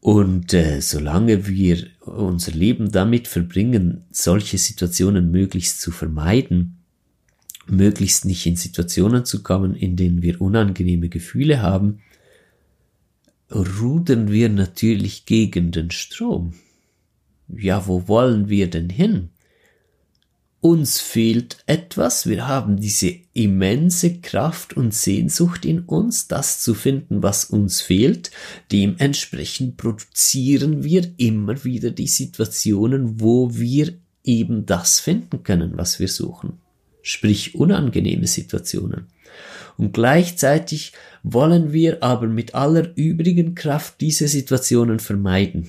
Und 0.00 0.52
äh, 0.52 0.80
solange 0.80 1.46
wir 1.46 1.86
unser 2.00 2.52
Leben 2.52 2.92
damit 2.92 3.26
verbringen, 3.26 4.04
solche 4.10 4.58
Situationen 4.58 5.30
möglichst 5.30 5.80
zu 5.80 5.90
vermeiden, 5.90 6.78
möglichst 7.66 8.26
nicht 8.26 8.44
in 8.44 8.56
Situationen 8.56 9.24
zu 9.24 9.42
kommen, 9.42 9.74
in 9.74 9.96
denen 9.96 10.20
wir 10.20 10.40
unangenehme 10.42 11.08
Gefühle 11.08 11.62
haben, 11.62 12.00
rudern 13.50 14.30
wir 14.30 14.48
natürlich 14.48 15.26
gegen 15.26 15.70
den 15.70 15.90
Strom. 15.90 16.54
Ja, 17.48 17.86
wo 17.86 18.08
wollen 18.08 18.48
wir 18.48 18.68
denn 18.70 18.90
hin? 18.90 19.30
Uns 20.60 20.98
fehlt 20.98 21.58
etwas, 21.66 22.26
wir 22.26 22.48
haben 22.48 22.80
diese 22.80 23.14
immense 23.34 24.20
Kraft 24.20 24.74
und 24.74 24.94
Sehnsucht 24.94 25.66
in 25.66 25.80
uns, 25.80 26.26
das 26.26 26.62
zu 26.62 26.72
finden, 26.72 27.22
was 27.22 27.44
uns 27.44 27.82
fehlt. 27.82 28.30
Dementsprechend 28.72 29.76
produzieren 29.76 30.82
wir 30.82 31.12
immer 31.18 31.64
wieder 31.64 31.90
die 31.90 32.06
Situationen, 32.06 33.20
wo 33.20 33.54
wir 33.54 33.92
eben 34.24 34.64
das 34.64 35.00
finden 35.00 35.42
können, 35.42 35.76
was 35.76 36.00
wir 36.00 36.08
suchen. 36.08 36.54
Sprich 37.02 37.54
unangenehme 37.54 38.26
Situationen. 38.26 39.08
Und 39.76 39.92
gleichzeitig 39.92 40.92
wollen 41.22 41.72
wir 41.72 42.02
aber 42.02 42.26
mit 42.26 42.54
aller 42.54 42.96
übrigen 42.96 43.54
Kraft 43.54 44.00
diese 44.00 44.28
Situationen 44.28 45.00
vermeiden. 45.00 45.68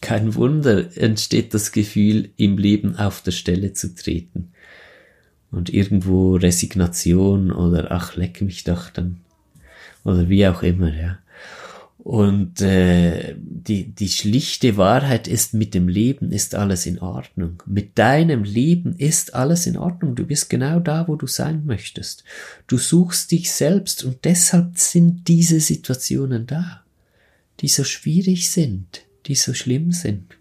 Kein 0.00 0.34
Wunder 0.34 0.96
entsteht 0.96 1.54
das 1.54 1.72
Gefühl, 1.72 2.30
im 2.36 2.58
Leben 2.58 2.96
auf 2.96 3.22
der 3.22 3.32
Stelle 3.32 3.72
zu 3.72 3.94
treten. 3.94 4.52
Und 5.50 5.72
irgendwo 5.72 6.36
Resignation 6.36 7.50
oder 7.50 7.90
ach, 7.90 8.14
leck 8.16 8.42
mich 8.42 8.64
doch 8.64 8.90
dann. 8.90 9.20
Oder 10.04 10.28
wie 10.28 10.46
auch 10.46 10.62
immer, 10.62 10.94
ja. 10.94 11.18
Und 12.04 12.60
äh, 12.60 13.34
die, 13.38 13.86
die 13.86 14.10
schlichte 14.10 14.76
Wahrheit 14.76 15.26
ist, 15.26 15.54
mit 15.54 15.72
dem 15.72 15.88
Leben 15.88 16.32
ist 16.32 16.54
alles 16.54 16.84
in 16.84 16.98
Ordnung. 16.98 17.62
Mit 17.64 17.98
deinem 17.98 18.44
Leben 18.44 18.94
ist 18.94 19.34
alles 19.34 19.66
in 19.66 19.78
Ordnung. 19.78 20.14
Du 20.14 20.26
bist 20.26 20.50
genau 20.50 20.80
da, 20.80 21.08
wo 21.08 21.16
du 21.16 21.26
sein 21.26 21.64
möchtest. 21.64 22.22
Du 22.66 22.76
suchst 22.76 23.30
dich 23.30 23.50
selbst 23.50 24.04
und 24.04 24.26
deshalb 24.26 24.78
sind 24.78 25.28
diese 25.28 25.60
Situationen 25.60 26.46
da, 26.46 26.82
die 27.60 27.68
so 27.68 27.84
schwierig 27.84 28.50
sind, 28.50 29.00
die 29.24 29.34
so 29.34 29.54
schlimm 29.54 29.90
sind. 29.90 30.36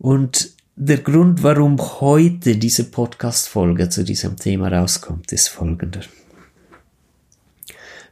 Und 0.00 0.50
der 0.74 0.98
Grund, 0.98 1.44
warum 1.44 1.78
heute 2.00 2.56
diese 2.56 2.90
Podcast-Folge 2.90 3.88
zu 3.88 4.02
diesem 4.02 4.36
Thema 4.36 4.66
rauskommt, 4.66 5.30
ist 5.30 5.46
folgender. 5.46 6.00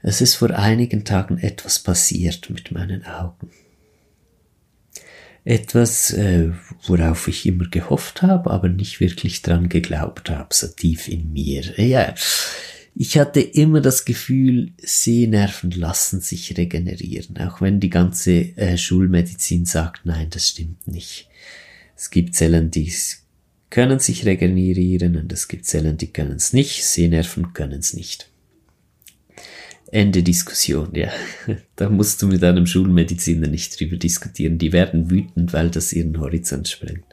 Es 0.06 0.20
ist 0.20 0.34
vor 0.34 0.50
einigen 0.50 1.06
Tagen 1.06 1.38
etwas 1.38 1.78
passiert 1.78 2.50
mit 2.50 2.70
meinen 2.70 3.06
Augen. 3.06 3.48
Etwas, 5.44 6.12
äh, 6.12 6.50
worauf 6.86 7.26
ich 7.26 7.46
immer 7.46 7.66
gehofft 7.70 8.20
habe, 8.20 8.50
aber 8.50 8.68
nicht 8.68 9.00
wirklich 9.00 9.40
dran 9.40 9.70
geglaubt 9.70 10.28
habe, 10.28 10.54
so 10.54 10.66
tief 10.66 11.08
in 11.08 11.32
mir. 11.32 11.62
Ja, 11.80 12.14
ich 12.94 13.16
hatte 13.16 13.40
immer 13.40 13.80
das 13.80 14.04
Gefühl, 14.04 14.74
Sehnerven 14.76 15.70
lassen 15.70 16.20
sich 16.20 16.54
regenerieren, 16.58 17.38
auch 17.38 17.62
wenn 17.62 17.80
die 17.80 17.90
ganze 17.90 18.56
äh, 18.58 18.76
Schulmedizin 18.76 19.64
sagt, 19.64 20.04
nein, 20.04 20.28
das 20.28 20.50
stimmt 20.50 20.86
nicht. 20.86 21.30
Es 21.96 22.10
gibt 22.10 22.34
Zellen, 22.34 22.70
die 22.70 22.92
können 23.70 24.00
sich 24.00 24.26
regenerieren 24.26 25.16
und 25.16 25.32
es 25.32 25.48
gibt 25.48 25.64
Zellen, 25.64 25.96
die 25.96 26.12
können 26.12 26.36
es 26.36 26.52
nicht. 26.52 26.84
Sehnerven 26.84 27.54
können 27.54 27.80
es 27.80 27.94
nicht. 27.94 28.28
Ende 29.90 30.22
Diskussion, 30.22 30.90
ja. 30.94 31.10
Da 31.76 31.88
musst 31.88 32.22
du 32.22 32.26
mit 32.26 32.42
einem 32.42 32.66
Schulmediziner 32.66 33.48
nicht 33.48 33.78
drüber 33.78 33.96
diskutieren. 33.96 34.58
Die 34.58 34.72
werden 34.72 35.10
wütend, 35.10 35.52
weil 35.52 35.70
das 35.70 35.92
ihren 35.92 36.18
Horizont 36.20 36.68
sprengt. 36.68 37.04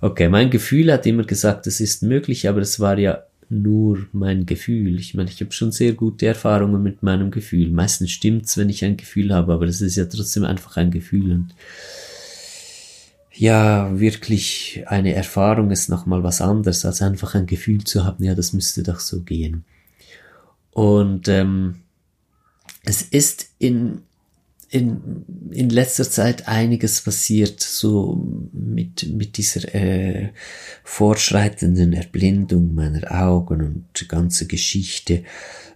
Okay, 0.00 0.28
mein 0.28 0.50
Gefühl 0.50 0.92
hat 0.92 1.06
immer 1.06 1.24
gesagt, 1.24 1.66
es 1.66 1.80
ist 1.80 2.02
möglich, 2.02 2.48
aber 2.48 2.60
es 2.60 2.80
war 2.80 2.98
ja 2.98 3.24
nur 3.50 4.06
mein 4.12 4.46
Gefühl. 4.46 4.98
Ich 4.98 5.14
meine, 5.14 5.28
ich 5.28 5.40
habe 5.40 5.52
schon 5.52 5.72
sehr 5.72 5.92
gute 5.92 6.26
Erfahrungen 6.26 6.82
mit 6.82 7.02
meinem 7.02 7.30
Gefühl. 7.30 7.70
Meistens 7.70 8.12
stimmt's, 8.12 8.56
wenn 8.56 8.68
ich 8.68 8.84
ein 8.84 8.96
Gefühl 8.96 9.34
habe, 9.34 9.52
aber 9.52 9.66
es 9.66 9.80
ist 9.80 9.96
ja 9.96 10.04
trotzdem 10.06 10.44
einfach 10.44 10.76
ein 10.76 10.90
Gefühl 10.90 11.32
und 11.32 11.54
ja, 13.32 13.98
wirklich 13.98 14.84
eine 14.86 15.14
Erfahrung 15.14 15.70
ist 15.70 15.88
nochmal 15.88 16.22
was 16.22 16.40
anderes, 16.40 16.84
als 16.84 17.00
einfach 17.00 17.34
ein 17.34 17.46
Gefühl 17.46 17.84
zu 17.84 18.04
haben, 18.04 18.22
ja, 18.22 18.34
das 18.34 18.52
müsste 18.52 18.82
doch 18.82 19.00
so 19.00 19.20
gehen. 19.22 19.64
Und 20.72 21.28
ähm, 21.28 21.82
es 22.84 23.02
ist 23.02 23.50
in, 23.58 24.02
in, 24.68 25.24
in 25.50 25.68
letzter 25.68 26.08
Zeit 26.08 26.48
einiges 26.48 27.02
passiert, 27.02 27.60
so 27.60 28.48
mit, 28.52 29.08
mit 29.12 29.36
dieser 29.36 29.74
äh, 29.74 30.32
fortschreitenden 30.84 31.92
Erblindung 31.92 32.74
meiner 32.74 33.10
Augen 33.10 33.62
und 33.62 34.08
ganze 34.08 34.46
Geschichte. 34.46 35.24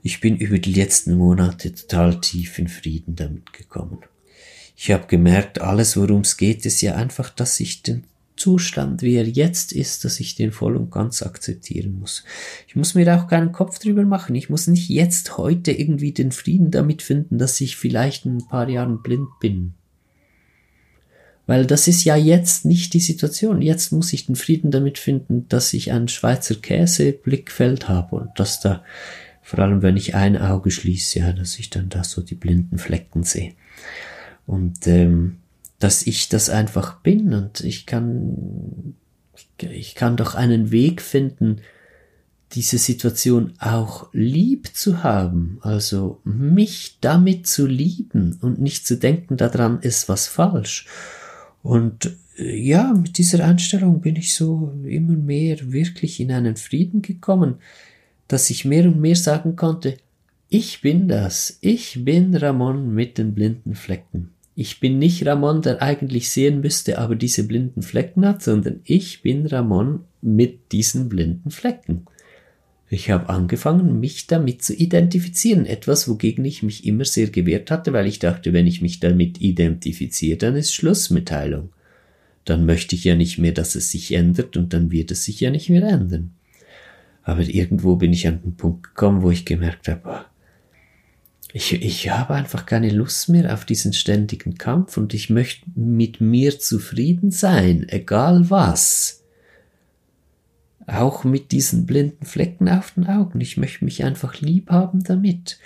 Ich 0.03 0.21
bin 0.21 0.37
über 0.37 0.59
die 0.59 0.73
letzten 0.73 1.17
Monate 1.17 1.75
total 1.75 2.21
tief 2.21 2.59
in 2.59 2.69
Frieden 2.69 3.17
damit 3.17 3.53
gekommen. 3.53 3.99
Ich 4.77 4.91
habe 4.91 5.07
gemerkt, 5.07 5.61
alles 5.61 5.97
worum 5.97 6.23
es 6.23 6.37
geht, 6.37 6.67
ist 6.67 6.81
ja 6.81 6.95
einfach, 6.95 7.31
dass 7.31 7.61
ich 7.61 7.83
den 7.83 8.05
Zustand, 8.37 9.03
wie 9.03 9.15
er 9.15 9.29
jetzt 9.29 9.73
ist, 9.73 10.05
dass 10.05 10.19
ich 10.19 10.35
den 10.35 10.51
voll 10.51 10.77
und 10.77 10.91
ganz 10.91 11.23
akzeptieren 11.23 11.99
muss. 11.99 12.25
Ich 12.67 12.75
muss 12.75 12.95
mir 12.95 13.17
auch 13.17 13.29
keinen 13.29 13.53
Kopf 13.53 13.79
drüber 13.79 14.05
machen. 14.05 14.35
Ich 14.35 14.51
muss 14.51 14.67
nicht 14.67 14.89
jetzt 14.89 15.39
heute 15.39 15.71
irgendwie 15.71 16.13
den 16.13 16.33
Frieden 16.33 16.71
damit 16.71 17.03
finden, 17.03 17.39
dass 17.39 17.61
ich 17.61 17.77
vielleicht 17.77 18.27
in 18.27 18.39
ein 18.39 18.49
paar 18.49 18.69
Jahren 18.69 19.03
blind 19.03 19.29
bin. 19.41 19.75
Weil 21.47 21.67
das 21.67 21.89
ist 21.89 22.05
ja 22.05 22.17
jetzt 22.17 22.65
nicht 22.65 22.95
die 22.95 23.01
Situation. 23.01 23.61
Jetzt 23.61 23.93
muss 23.93 24.13
ich 24.13 24.27
den 24.27 24.37
Frieden 24.37 24.71
damit 24.71 24.99
finden, 24.99 25.47
dass 25.49 25.73
ich 25.73 25.93
ein 25.93 26.09
Schweizer 26.09 26.55
Käse-Blickfeld 26.55 27.89
habe 27.89 28.17
und 28.17 28.31
dass 28.37 28.61
da, 28.61 28.83
vor 29.43 29.59
allem 29.61 29.83
wenn 29.83 29.97
ich 29.97 30.15
ein 30.15 30.37
Auge 30.37 30.71
schließe, 30.71 31.21
ja, 31.21 31.33
dass 31.33 31.59
ich 31.59 31.71
dann 31.71 31.89
da 31.89 32.03
so 32.03 32.23
die 32.23 32.35
blinden 32.35 32.79
Flecken 32.79 33.23
sehe. 33.25 33.53
Und 34.47 34.87
ähm, 34.87 35.37
dass 35.85 36.07
ich 36.07 36.31
das 36.31 36.49
einfach 36.49 37.01
bin 37.01 37.35
und 37.35 37.61
ich 37.61 37.85
kann, 37.85 38.95
ich 39.59 39.95
kann 39.95 40.17
doch 40.17 40.35
einen 40.35 40.71
Weg 40.71 41.03
finden, 41.03 41.61
diese 42.53 42.79
Situation 42.79 43.53
auch 43.59 44.09
lieb 44.15 44.75
zu 44.75 45.03
haben, 45.03 45.59
also 45.61 46.23
mich 46.25 46.97
damit 47.03 47.47
zu 47.47 47.67
lieben 47.67 48.39
und 48.41 48.63
nicht 48.63 48.87
zu 48.87 48.97
denken, 48.97 49.37
daran 49.37 49.79
ist 49.81 50.09
was 50.09 50.27
falsch. 50.27 50.87
Und 51.63 52.17
äh, 52.39 52.57
ja, 52.57 52.95
mit 52.95 53.19
dieser 53.19 53.45
Einstellung 53.45 54.01
bin 54.01 54.17
ich 54.17 54.35
so 54.35 54.73
immer 54.85 55.19
mehr 55.19 55.71
wirklich 55.71 56.19
in 56.19 56.33
einen 56.33 56.57
Frieden 56.57 57.03
gekommen, 57.03 57.57
dass 58.27 58.49
ich 58.49 58.65
mehr 58.65 58.87
und 58.87 59.03
mehr 59.03 59.17
sagen 59.17 59.55
konnte, 59.55 59.99
ich 60.49 60.81
bin 60.81 61.09
das, 61.09 61.59
ich 61.61 62.07
bin 62.07 62.35
Ramon 62.35 62.95
mit 62.95 63.19
den 63.19 63.35
blinden 63.35 63.75
Flecken. 63.75 64.34
Ich 64.57 64.79
bin 64.79 64.99
nicht 64.99 65.27
Ramon, 65.27 65.63
der 65.63 65.83
eigentlich 65.83 66.31
sehen 66.31 66.61
müsste, 66.61 66.99
aber 66.99 67.17
diese 67.17 67.47
blinden 67.47 67.83
Flecken 67.83 68.25
hat, 68.25 68.43
sondern 68.43 68.81
ich 68.85 69.23
bin 69.23 69.47
Ramon 69.47 70.05
mit 70.23 70.71
diesen 70.73 71.09
blinden 71.09 71.51
Flecken. 71.51 72.07
Ich 72.89 73.11
habe 73.11 73.29
angefangen, 73.29 73.99
mich 73.99 74.29
damit 74.29 74.63
zu 74.63 74.73
identifizieren. 74.73 75.67
Etwas, 75.67 76.07
wogegen 76.07 76.45
ich 76.45 76.63
mich 76.63 76.87
immer 76.87 77.05
sehr 77.05 77.29
gewehrt 77.29 77.73
hatte, 77.73 77.93
weil 77.93 78.07
ich 78.07 78.21
dachte, 78.21 78.53
wenn 78.53 78.69
ich 78.69 78.83
mich 78.83 79.01
damit 79.01 79.41
identifiziere, 79.41 80.39
dann 80.39 80.55
ist 80.55 80.73
Schlussmitteilung. 80.73 81.71
Dann 82.45 82.67
möchte 82.67 82.95
ich 82.95 83.03
ja 83.03 83.17
nicht 83.17 83.39
mehr, 83.39 83.53
dass 83.53 83.75
es 83.75 83.91
sich 83.91 84.13
ändert 84.13 84.57
und 84.57 84.73
dann 84.73 84.93
wird 84.93 85.11
es 85.11 85.25
sich 85.25 85.41
ja 85.41 85.51
nicht 85.51 85.71
mehr 85.71 85.83
ändern. 85.83 86.35
Aber 87.25 87.41
irgendwo 87.41 87.97
bin 87.97 88.13
ich 88.13 88.29
an 88.29 88.43
den 88.43 88.55
Punkt 88.55 88.85
gekommen, 88.85 89.23
wo 89.23 89.31
ich 89.31 89.47
gemerkt 89.47 89.89
habe, 89.89 90.27
ich, 91.57 91.73
ich 91.73 92.11
habe 92.11 92.35
einfach 92.35 92.67
keine 92.67 92.91
Lust 92.91 93.29
mehr 93.29 93.55
auf 93.55 93.65
diesen 93.65 93.93
ständigen 93.93 94.59
Kampf 94.59 94.97
und 94.97 95.15
ich 95.15 95.31
möchte 95.31 95.65
mit 95.77 96.21
mir 96.21 96.59
zufrieden 96.59 97.31
sein, 97.31 97.87
egal 97.89 98.51
was. 98.51 99.23
Auch 100.89 101.23
mit 101.23 101.53
diesen 101.53 101.87
blinden 101.87 102.27
Flecken 102.27 102.69
auf 102.69 102.91
den 102.91 103.07
Augen. 103.07 103.41
Ich 103.41 103.57
möchte 103.57 103.85
mich 103.85 104.03
einfach 104.03 104.41
lieb 104.41 104.69
haben 104.69 105.05
damit. 105.05 105.61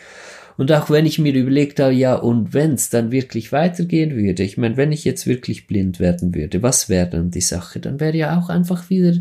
Und 0.59 0.71
auch 0.73 0.91
wenn 0.91 1.07
ich 1.07 1.19
mir 1.19 1.33
überlegt 1.33 1.81
habe, 1.81 1.95
ja, 1.95 2.17
und 2.17 2.53
wenn's 2.53 2.91
dann 2.91 3.11
wirklich 3.11 3.51
weitergehen 3.51 4.15
würde, 4.15 4.43
ich 4.43 4.59
meine, 4.59 4.77
wenn 4.77 4.93
ich 4.93 5.07
jetzt 5.07 5.27
wirklich 5.27 5.67
blind 5.67 6.01
werden 6.01 6.35
würde, 6.35 6.63
was 6.63 6.91
wäre 6.91 7.09
dann 7.09 7.31
die 7.31 7.41
Sache? 7.41 7.81
Dann 7.81 7.99
wäre 7.99 8.17
ja 8.17 8.39
auch 8.39 8.51
einfach 8.51 8.91
wieder 8.91 9.19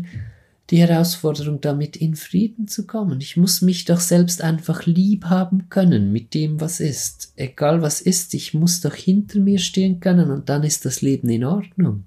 die 0.70 0.78
Herausforderung, 0.78 1.60
damit 1.60 1.96
in 1.96 2.14
Frieden 2.14 2.68
zu 2.68 2.86
kommen. 2.86 3.20
Ich 3.20 3.36
muss 3.36 3.62
mich 3.62 3.86
doch 3.86 4.00
selbst 4.00 4.42
einfach 4.42 4.84
lieb 4.84 5.24
haben 5.26 5.70
können 5.70 6.12
mit 6.12 6.34
dem, 6.34 6.60
was 6.60 6.80
ist. 6.80 7.32
Egal 7.36 7.80
was 7.80 8.00
ist, 8.02 8.34
ich 8.34 8.52
muss 8.52 8.82
doch 8.82 8.94
hinter 8.94 9.38
mir 9.40 9.58
stehen 9.58 10.00
können 10.00 10.30
und 10.30 10.48
dann 10.48 10.64
ist 10.64 10.84
das 10.84 11.00
Leben 11.00 11.30
in 11.30 11.44
Ordnung. 11.44 12.04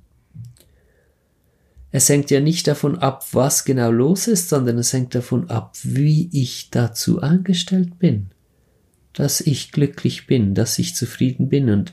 Es 1.91 2.07
hängt 2.07 2.31
ja 2.31 2.39
nicht 2.39 2.67
davon 2.67 2.99
ab, 2.99 3.25
was 3.33 3.65
genau 3.65 3.91
los 3.91 4.27
ist, 4.27 4.47
sondern 4.47 4.77
es 4.77 4.93
hängt 4.93 5.13
davon 5.13 5.49
ab, 5.49 5.75
wie 5.83 6.29
ich 6.31 6.69
dazu 6.69 7.21
angestellt 7.21 7.99
bin. 7.99 8.27
Dass 9.13 9.41
ich 9.41 9.73
glücklich 9.73 10.25
bin, 10.25 10.53
dass 10.53 10.79
ich 10.79 10.95
zufrieden 10.95 11.49
bin 11.49 11.69
und 11.69 11.91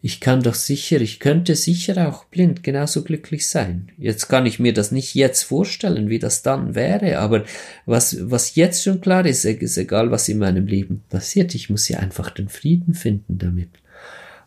ich 0.00 0.20
kann 0.20 0.42
doch 0.42 0.54
sicher, 0.54 1.00
ich 1.00 1.18
könnte 1.18 1.56
sicher 1.56 2.08
auch 2.08 2.24
blind 2.26 2.62
genauso 2.62 3.02
glücklich 3.02 3.48
sein. 3.48 3.88
Jetzt 3.98 4.28
kann 4.28 4.46
ich 4.46 4.60
mir 4.60 4.72
das 4.72 4.92
nicht 4.92 5.14
jetzt 5.14 5.42
vorstellen, 5.42 6.08
wie 6.08 6.20
das 6.20 6.42
dann 6.42 6.74
wäre, 6.74 7.18
aber 7.18 7.44
was, 7.84 8.30
was 8.30 8.54
jetzt 8.54 8.84
schon 8.84 9.00
klar 9.00 9.26
ist, 9.26 9.44
ist 9.44 9.76
egal, 9.76 10.10
was 10.10 10.28
in 10.28 10.38
meinem 10.38 10.66
Leben 10.66 11.02
passiert, 11.08 11.54
ich 11.54 11.68
muss 11.68 11.88
ja 11.88 11.98
einfach 11.98 12.30
den 12.30 12.48
Frieden 12.48 12.94
finden 12.94 13.38
damit. 13.38 13.70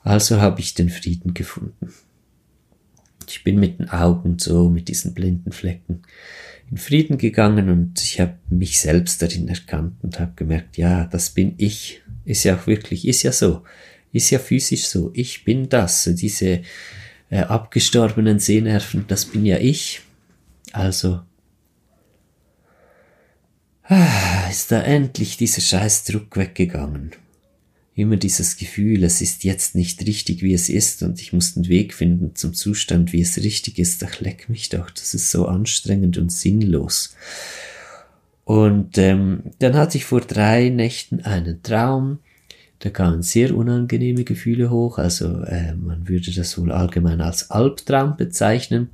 Also 0.03 0.39
habe 0.39 0.61
ich 0.61 0.73
den 0.73 0.89
Frieden 0.89 1.33
gefunden. 1.33 1.93
Ich 3.27 3.43
bin 3.43 3.59
mit 3.59 3.79
den 3.79 3.89
Augen 3.89 4.39
so, 4.39 4.69
mit 4.69 4.87
diesen 4.87 5.13
blinden 5.13 5.51
Flecken 5.51 6.03
in 6.71 6.77
Frieden 6.77 7.17
gegangen 7.17 7.69
und 7.69 8.01
ich 8.01 8.21
habe 8.21 8.37
mich 8.49 8.79
selbst 8.79 9.21
darin 9.21 9.49
erkannt 9.49 9.95
und 10.03 10.19
habe 10.19 10.31
gemerkt, 10.37 10.77
ja, 10.77 11.03
das 11.05 11.31
bin 11.31 11.53
ich. 11.57 12.01
Ist 12.23 12.45
ja 12.45 12.55
auch 12.55 12.65
wirklich, 12.65 13.05
ist 13.07 13.23
ja 13.23 13.33
so 13.33 13.63
ist 14.11 14.29
ja 14.29 14.39
physisch 14.39 14.85
so. 14.87 15.11
Ich 15.13 15.43
bin 15.43 15.69
das. 15.69 16.09
Diese 16.13 16.61
äh, 17.29 17.39
abgestorbenen 17.39 18.39
Sehnerven, 18.39 19.05
das 19.07 19.25
bin 19.25 19.45
ja 19.45 19.57
ich. 19.57 20.01
Also 20.73 21.21
ah, 23.91 24.47
ist 24.49 24.71
da 24.71 24.81
endlich 24.81 25.37
dieser 25.37 25.61
Scheißdruck 25.61 26.37
weggegangen. 26.37 27.11
Immer 27.93 28.15
dieses 28.15 28.55
Gefühl, 28.55 29.03
es 29.03 29.21
ist 29.21 29.43
jetzt 29.43 29.75
nicht 29.75 30.05
richtig, 30.05 30.41
wie 30.41 30.53
es 30.53 30.69
ist, 30.69 31.03
und 31.03 31.21
ich 31.21 31.33
muss 31.33 31.55
den 31.55 31.67
Weg 31.67 31.93
finden 31.93 32.35
zum 32.35 32.53
Zustand, 32.53 33.11
wie 33.11 33.21
es 33.21 33.37
richtig 33.37 33.79
ist. 33.79 34.03
Ach, 34.03 34.21
leck 34.21 34.47
mich 34.47 34.69
doch, 34.69 34.89
das 34.89 35.13
ist 35.13 35.29
so 35.29 35.45
anstrengend 35.45 36.17
und 36.17 36.31
sinnlos. 36.31 37.15
Und 38.45 38.97
ähm, 38.97 39.43
dann 39.59 39.75
hatte 39.75 39.97
ich 39.97 40.05
vor 40.05 40.21
drei 40.21 40.69
Nächten 40.69 41.21
einen 41.21 41.61
Traum, 41.63 42.19
da 42.81 42.89
kamen 42.89 43.21
sehr 43.21 43.55
unangenehme 43.55 44.23
Gefühle 44.23 44.71
hoch, 44.71 44.97
also 44.97 45.41
äh, 45.43 45.75
man 45.75 46.07
würde 46.09 46.31
das 46.33 46.57
wohl 46.57 46.71
allgemein 46.71 47.21
als 47.21 47.51
Albtraum 47.51 48.17
bezeichnen. 48.17 48.89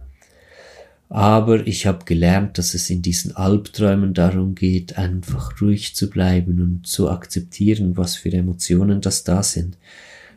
Aber 1.10 1.66
ich 1.66 1.88
habe 1.88 2.04
gelernt, 2.04 2.58
dass 2.58 2.74
es 2.74 2.90
in 2.90 3.02
diesen 3.02 3.34
Albträumen 3.38 4.14
darum 4.14 4.56
geht, 4.56 4.98
einfach 4.98 5.62
ruhig 5.62 5.96
zu 5.96 6.10
bleiben 6.10 6.62
und 6.62 6.86
zu 6.86 7.10
akzeptieren, 7.10 7.96
was 7.96 8.18
für 8.18 8.34
Emotionen 8.34 9.00
das 9.00 9.24
da 9.24 9.42
sind. 9.42 9.78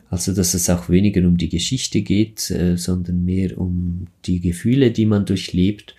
Also 0.09 0.33
dass 0.33 0.53
es 0.53 0.69
auch 0.69 0.87
weniger 0.87 1.27
um 1.27 1.35
die 1.35 1.49
Geschichte 1.49 2.01
geht, 2.01 2.49
äh, 2.51 2.77
sondern 2.77 3.25
mehr 3.25 3.57
um 3.57 4.07
die 4.25 4.39
Gefühle, 4.39 4.91
die 4.91 5.05
man 5.05 5.25
durchlebt 5.25 5.93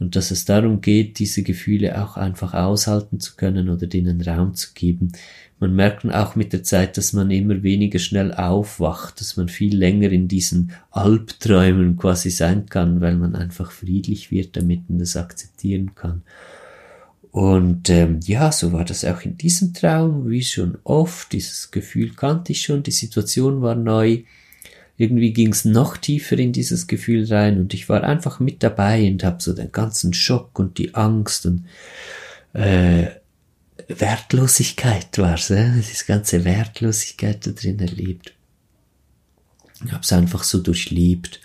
und 0.00 0.16
dass 0.16 0.32
es 0.32 0.44
darum 0.44 0.80
geht, 0.80 1.18
diese 1.20 1.42
Gefühle 1.44 2.02
auch 2.02 2.16
einfach 2.16 2.54
aushalten 2.54 3.20
zu 3.20 3.36
können 3.36 3.68
oder 3.68 3.86
denen 3.86 4.20
Raum 4.20 4.54
zu 4.54 4.70
geben 4.74 5.12
man 5.60 5.74
merkt 5.74 6.06
auch 6.06 6.36
mit 6.36 6.54
der 6.54 6.64
Zeit, 6.64 6.96
dass 6.96 7.12
man 7.12 7.30
immer 7.30 7.62
weniger 7.62 7.98
schnell 7.98 8.32
aufwacht, 8.32 9.20
dass 9.20 9.36
man 9.36 9.48
viel 9.48 9.76
länger 9.76 10.10
in 10.10 10.26
diesen 10.26 10.72
Albträumen 10.90 11.98
quasi 11.98 12.30
sein 12.30 12.66
kann, 12.66 13.02
weil 13.02 13.16
man 13.16 13.36
einfach 13.36 13.70
friedlich 13.70 14.30
wird 14.30 14.56
damit 14.56 14.84
und 14.88 14.98
das 14.98 15.16
akzeptieren 15.16 15.94
kann. 15.94 16.22
Und 17.30 17.90
ähm, 17.90 18.20
ja, 18.24 18.50
so 18.50 18.72
war 18.72 18.86
das 18.86 19.04
auch 19.04 19.20
in 19.20 19.36
diesem 19.36 19.74
Traum, 19.74 20.30
wie 20.30 20.42
schon 20.42 20.78
oft. 20.82 21.30
Dieses 21.32 21.70
Gefühl 21.70 22.14
kannte 22.14 22.52
ich 22.52 22.62
schon, 22.62 22.82
die 22.82 22.90
Situation 22.90 23.60
war 23.60 23.74
neu. 23.74 24.22
Irgendwie 25.00 25.32
ging 25.32 25.50
es 25.50 25.64
noch 25.64 25.96
tiefer 25.96 26.38
in 26.38 26.52
dieses 26.52 26.86
Gefühl 26.86 27.24
rein 27.32 27.58
und 27.58 27.72
ich 27.72 27.88
war 27.88 28.04
einfach 28.04 28.38
mit 28.38 28.62
dabei 28.62 29.08
und 29.10 29.24
habe 29.24 29.42
so 29.42 29.54
den 29.54 29.72
ganzen 29.72 30.12
Schock 30.12 30.58
und 30.58 30.76
die 30.76 30.94
Angst 30.94 31.46
und 31.46 31.64
äh, 32.52 33.06
Wertlosigkeit 33.88 35.16
war's, 35.16 35.48
äh? 35.48 35.70
diese 35.74 36.04
ganze 36.04 36.44
Wertlosigkeit 36.44 37.46
da 37.46 37.52
drin 37.52 37.80
erlebt. 37.80 38.34
Ich 39.82 39.90
habe 39.90 40.02
es 40.02 40.12
einfach 40.12 40.42
so 40.42 40.58
durchlebt. 40.58 41.40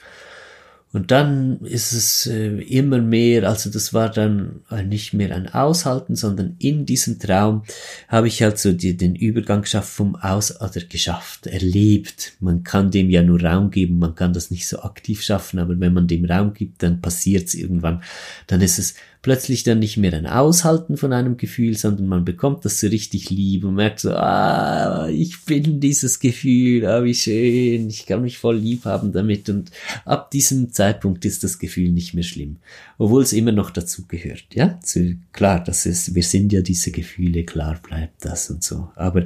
Und 0.95 1.11
dann 1.11 1.59
ist 1.65 1.91
es 1.91 2.25
äh, 2.25 2.55
immer 2.61 2.99
mehr, 2.99 3.49
also 3.49 3.69
das 3.69 3.93
war 3.93 4.09
dann 4.09 4.61
nicht 4.87 5.13
mehr 5.13 5.35
ein 5.35 5.53
Aushalten, 5.53 6.15
sondern 6.15 6.55
in 6.57 6.85
diesem 6.85 7.19
Traum 7.19 7.63
habe 8.07 8.29
ich 8.29 8.41
halt 8.41 8.59
so 8.59 8.71
die, 8.71 8.95
den 8.95 9.13
Übergang 9.13 9.63
geschafft 9.63 9.89
vom 9.89 10.15
Aus 10.15 10.61
oder 10.61 10.79
geschafft, 10.87 11.47
erlebt. 11.47 12.37
Man 12.39 12.63
kann 12.63 12.91
dem 12.91 13.09
ja 13.09 13.23
nur 13.23 13.43
Raum 13.43 13.71
geben, 13.71 13.99
man 13.99 14.15
kann 14.15 14.31
das 14.31 14.51
nicht 14.51 14.69
so 14.69 14.83
aktiv 14.83 15.21
schaffen, 15.21 15.59
aber 15.59 15.77
wenn 15.81 15.93
man 15.93 16.07
dem 16.07 16.23
Raum 16.23 16.53
gibt, 16.53 16.81
dann 16.81 17.01
passiert 17.01 17.49
es 17.49 17.55
irgendwann. 17.55 18.01
Dann 18.47 18.61
ist 18.61 18.79
es 18.79 18.95
plötzlich 19.25 19.63
dann 19.63 19.79
nicht 19.79 19.97
mehr 19.97 20.13
ein 20.13 20.27
Aushalten 20.27 20.97
von 20.97 21.11
einem 21.11 21.35
Gefühl, 21.35 21.75
sondern 21.75 22.05
man 22.05 22.25
bekommt 22.25 22.63
das 22.63 22.79
so 22.79 22.85
richtig 22.85 23.31
lieb 23.31 23.63
und 23.63 23.73
merkt 23.73 24.01
so, 24.01 24.11
ah, 24.11 25.09
ich 25.09 25.45
bin 25.45 25.79
dieses 25.79 26.19
Gefühl, 26.19 26.85
ah, 26.85 27.03
wie 27.03 27.15
schön, 27.15 27.89
ich 27.89 28.05
kann 28.05 28.21
mich 28.21 28.37
voll 28.37 28.57
lieb 28.57 28.85
haben 28.85 29.13
damit. 29.13 29.49
Und 29.49 29.71
ab 30.05 30.29
diesem 30.29 30.71
Zeitpunkt 30.71 31.25
ist 31.25 31.43
das 31.43 31.57
Gefühl 31.57 31.91
nicht 31.91 32.13
mehr 32.13 32.23
schlimm, 32.23 32.57
obwohl 32.99 33.23
es 33.23 33.33
immer 33.33 33.51
noch 33.51 33.71
dazu 33.71 34.05
gehört, 34.05 34.45
ja, 34.53 34.79
zu, 34.83 35.15
klar, 35.33 35.63
das 35.63 35.87
ist, 35.87 36.13
wir 36.13 36.21
sind 36.21 36.53
ja 36.53 36.61
diese 36.61 36.91
Gefühle, 36.91 37.45
klar 37.45 37.79
bleibt 37.81 38.23
das 38.23 38.51
und 38.51 38.63
so, 38.63 38.89
aber 38.93 39.23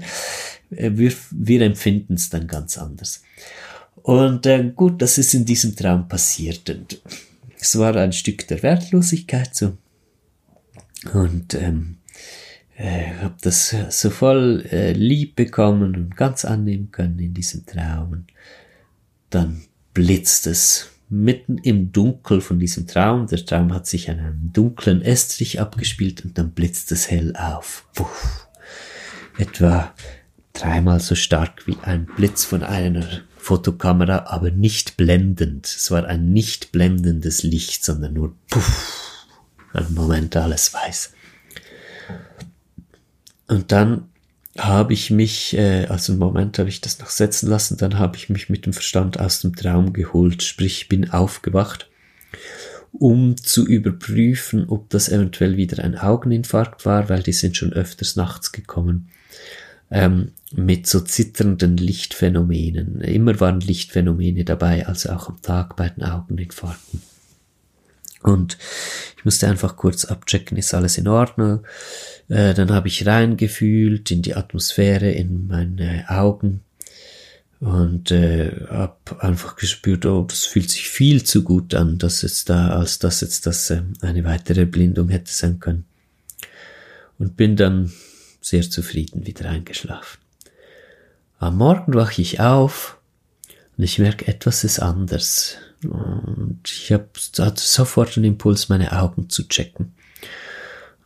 äh, 0.70 0.92
wir, 0.94 1.12
wir 1.32 1.62
empfinden 1.62 2.14
es 2.14 2.30
dann 2.30 2.48
ganz 2.48 2.78
anders. 2.78 3.22
Und 4.02 4.46
äh, 4.46 4.72
gut, 4.74 5.02
das 5.02 5.18
ist 5.18 5.34
in 5.34 5.44
diesem 5.44 5.76
Traum 5.76 6.08
passiert 6.08 6.70
und 6.70 7.02
es 7.60 7.78
war 7.78 7.98
ein 7.98 8.14
Stück 8.14 8.48
der 8.48 8.64
Wertlosigkeit 8.64 9.54
so 9.54 9.74
und 11.14 11.54
ähm, 11.56 11.98
äh, 12.76 13.14
habe 13.22 13.36
das 13.42 13.76
so 13.90 14.10
voll 14.10 14.66
äh, 14.72 14.94
lieb 14.94 15.36
bekommen 15.36 15.96
und 15.96 16.16
ganz 16.16 16.46
annehmen 16.46 16.92
können 16.92 17.20
in 17.20 17.34
diesem 17.34 17.66
Traum. 17.66 18.12
Und 18.12 18.28
dann 19.30 19.64
blitzt 19.94 20.48
es 20.48 20.90
mitten 21.10 21.58
im 21.58 21.92
Dunkel 21.92 22.42
von 22.42 22.60
diesem 22.60 22.88
Traum. 22.88 23.28
Der 23.28 23.46
Traum 23.46 23.74
hat 23.74 23.88
sich 23.88 24.10
an 24.10 24.20
einem 24.20 24.54
dunklen 24.54 25.02
Estrich 25.02 25.60
abgespielt 25.60 26.24
und 26.24 26.38
dann 26.38 26.52
blitzt 26.52 26.92
es 26.92 27.10
hell 27.10 27.36
auf. 27.36 27.88
Puff. 27.96 28.48
Etwa 29.38 29.94
dreimal 30.54 31.00
so 31.00 31.16
stark 31.16 31.66
wie 31.68 31.78
ein 31.82 32.06
Blitz 32.06 32.46
von 32.46 32.64
einer 32.64 33.06
Fotokamera, 33.38 34.26
aber 34.28 34.52
nicht 34.52 34.98
blendend. 34.98 35.66
Es 35.66 35.92
war 35.92 36.06
ein 36.06 36.32
nicht 36.32 36.72
blendendes 36.72 37.44
Licht, 37.44 37.84
sondern 37.84 38.14
nur 38.14 38.36
puff 38.50 39.09
im 39.74 39.94
Moment 39.94 40.36
alles 40.36 40.74
weiß. 40.74 41.14
Und 43.48 43.72
dann 43.72 44.10
habe 44.58 44.94
ich 44.94 45.10
mich, 45.10 45.56
äh, 45.58 45.86
also 45.88 46.14
im 46.14 46.20
Moment 46.20 46.60
habe 46.60 46.70
ich 46.70 46.82
das 46.82 47.00
noch 47.00 47.10
setzen 47.10 47.50
lassen, 47.50 47.78
dann 47.78 47.98
habe 47.98 48.18
ich 48.18 48.30
mich 48.30 48.50
mit 48.50 48.66
dem 48.66 48.74
Verstand 48.74 49.20
aus 49.20 49.42
dem 49.42 49.56
Traum 49.56 49.94
geholt, 49.94 50.44
sprich 50.44 50.90
bin 50.90 51.12
aufgewacht, 51.12 51.90
um 52.92 53.38
zu 53.38 53.66
überprüfen, 53.66 54.68
ob 54.68 54.90
das 54.90 55.10
eventuell 55.10 55.58
wieder 55.58 55.84
ein 55.84 55.98
Augeninfarkt 55.98 56.86
war, 56.86 57.10
weil 57.10 57.24
die 57.24 57.34
sind 57.34 57.58
schon 57.58 57.74
öfters 57.74 58.16
nachts 58.16 58.52
gekommen, 58.52 59.10
ähm, 59.92 60.32
mit 60.52 60.88
so 60.88 61.00
zitternden 61.00 61.78
Lichtphänomenen. 61.78 63.02
Immer 63.02 63.40
waren 63.40 63.62
Lichtphänomene 63.62 64.44
dabei, 64.44 64.88
also 64.88 65.10
auch 65.10 65.30
am 65.30 65.42
Tag 65.42 65.76
bei 65.76 65.90
den 65.90 66.04
Augeninfarkten. 66.04 67.02
Und 68.22 68.58
ich 69.18 69.26
musste 69.26 69.48
einfach 69.48 69.78
kurz 69.78 70.06
abchecken, 70.06 70.58
ist 70.58 70.74
alles 70.74 70.98
in 70.98 71.08
Ordnung. 71.08 71.66
Äh, 72.28 72.54
dann 72.54 72.72
habe 72.72 72.88
ich 72.88 73.08
reingefühlt 73.08 74.12
in 74.12 74.22
die 74.22 74.36
Atmosphäre, 74.36 75.12
in 75.12 75.48
meine 75.48 76.06
Augen 76.10 76.62
und 77.60 78.12
äh, 78.12 78.52
habe 78.70 79.22
einfach 79.22 79.56
gespürt, 79.58 80.06
oh, 80.06 80.24
das 80.24 80.46
fühlt 80.46 80.70
sich 80.70 80.88
viel 80.88 81.24
zu 81.24 81.44
gut 81.44 81.74
an, 81.74 81.98
dass 81.98 82.24
es 82.24 82.46
da, 82.46 82.70
als 82.70 83.00
dass 83.00 83.22
jetzt 83.22 83.46
das 83.46 83.70
äh, 83.70 83.82
eine 84.02 84.24
weitere 84.24 84.66
Blindung 84.66 85.10
hätte 85.10 85.32
sein 85.32 85.60
können. 85.60 85.86
Und 87.18 87.36
bin 87.36 87.58
dann 87.58 87.92
sehr 88.40 88.70
zufrieden 88.70 89.28
wieder 89.28 89.50
eingeschlafen. 89.50 90.20
Am 91.38 91.58
Morgen 91.58 91.94
wache 91.94 92.22
ich 92.22 92.40
auf 92.40 92.99
und 93.80 93.86
ich 93.86 93.98
merke, 93.98 94.28
etwas 94.28 94.66
ist 94.66 94.80
anders. 94.80 95.56
Und 95.84 96.60
ich 96.66 96.92
habe 96.92 97.08
sofort 97.16 98.18
den 98.18 98.26
Impuls, 98.26 98.68
meine 98.68 98.92
Augen 98.92 99.30
zu 99.30 99.48
checken. 99.48 99.94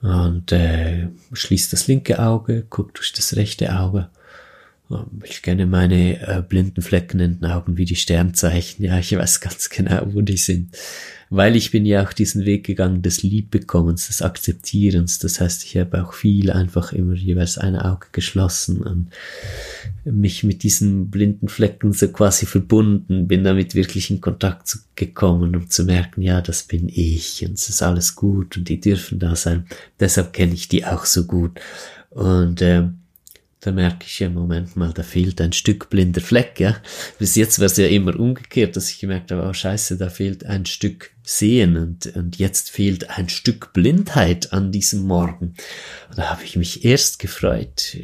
Und 0.01 0.51
äh, 0.51 1.09
schließt 1.31 1.71
das 1.71 1.85
linke 1.87 2.17
Auge, 2.17 2.65
guckt 2.67 2.97
durch 2.97 3.13
das 3.13 3.35
rechte 3.35 3.79
Auge 3.79 4.09
ich 5.23 5.41
kenne 5.41 5.65
meine 5.65 6.21
äh, 6.27 6.41
blinden 6.41 6.81
Flecken 6.81 7.19
in 7.19 7.39
den 7.39 7.51
Augen 7.51 7.77
wie 7.77 7.85
die 7.85 7.95
Sternzeichen. 7.95 8.83
Ja, 8.83 8.99
ich 8.99 9.15
weiß 9.15 9.39
ganz 9.41 9.69
genau, 9.69 10.01
wo 10.13 10.21
die 10.21 10.37
sind. 10.37 10.77
Weil 11.35 11.55
ich 11.55 11.71
bin 11.71 11.83
ja 11.83 12.05
auch 12.05 12.13
diesen 12.13 12.45
Weg 12.45 12.63
gegangen 12.63 13.01
des 13.01 13.23
Liebbekommens, 13.23 14.05
des 14.05 14.21
Akzeptierens. 14.21 15.17
Das 15.17 15.41
heißt, 15.41 15.63
ich 15.63 15.75
habe 15.77 16.03
auch 16.03 16.13
viel 16.13 16.51
einfach 16.51 16.93
immer 16.93 17.15
jeweils 17.15 17.57
ein 17.57 17.75
Auge 17.75 18.05
geschlossen 18.11 18.83
und 18.83 19.07
mich 20.05 20.43
mit 20.43 20.61
diesen 20.61 21.09
blinden 21.09 21.47
Flecken 21.47 21.91
so 21.91 22.07
quasi 22.09 22.45
verbunden, 22.45 23.27
bin 23.27 23.43
damit 23.43 23.73
wirklich 23.73 24.11
in 24.11 24.21
Kontakt 24.21 24.77
gekommen, 24.93 25.55
um 25.55 25.71
zu 25.71 25.85
merken, 25.85 26.21
ja, 26.21 26.39
das 26.39 26.61
bin 26.61 26.87
ich 26.87 27.43
und 27.43 27.53
es 27.53 27.67
ist 27.67 27.81
alles 27.81 28.13
gut 28.13 28.55
und 28.55 28.69
die 28.69 28.79
dürfen 28.79 29.17
da 29.17 29.35
sein. 29.35 29.65
Deshalb 29.99 30.33
kenne 30.33 30.53
ich 30.53 30.67
die 30.67 30.85
auch 30.85 31.05
so 31.05 31.25
gut. 31.25 31.59
Und 32.11 32.61
äh, 32.61 32.89
da 33.63 33.71
merke 33.71 34.05
ich 34.05 34.19
ja, 34.19 34.29
Moment 34.29 34.75
mal, 34.75 34.91
da 34.91 35.03
fehlt 35.03 35.39
ein 35.39 35.53
Stück 35.53 35.89
blinder 35.89 36.19
Fleck, 36.19 36.59
ja. 36.59 36.75
Bis 37.17 37.35
jetzt 37.35 37.59
war 37.59 37.67
es 37.67 37.77
ja 37.77 37.87
immer 37.87 38.19
umgekehrt, 38.19 38.75
dass 38.75 38.91
ich 38.91 38.99
gemerkt 38.99 39.31
habe, 39.31 39.47
oh 39.47 39.53
scheiße, 39.53 39.97
da 39.97 40.09
fehlt 40.09 40.45
ein 40.45 40.65
Stück 40.65 41.11
Sehen 41.25 41.77
und, 41.77 42.05
und 42.17 42.37
jetzt 42.37 42.69
fehlt 42.69 43.09
ein 43.09 43.29
Stück 43.29 43.71
Blindheit 43.71 44.51
an 44.51 44.73
diesem 44.73 45.03
Morgen. 45.07 45.55
Und 46.09 46.17
da 46.17 46.29
habe 46.29 46.43
ich 46.43 46.57
mich 46.57 46.83
erst 46.83 47.17
gefreut, 47.19 47.97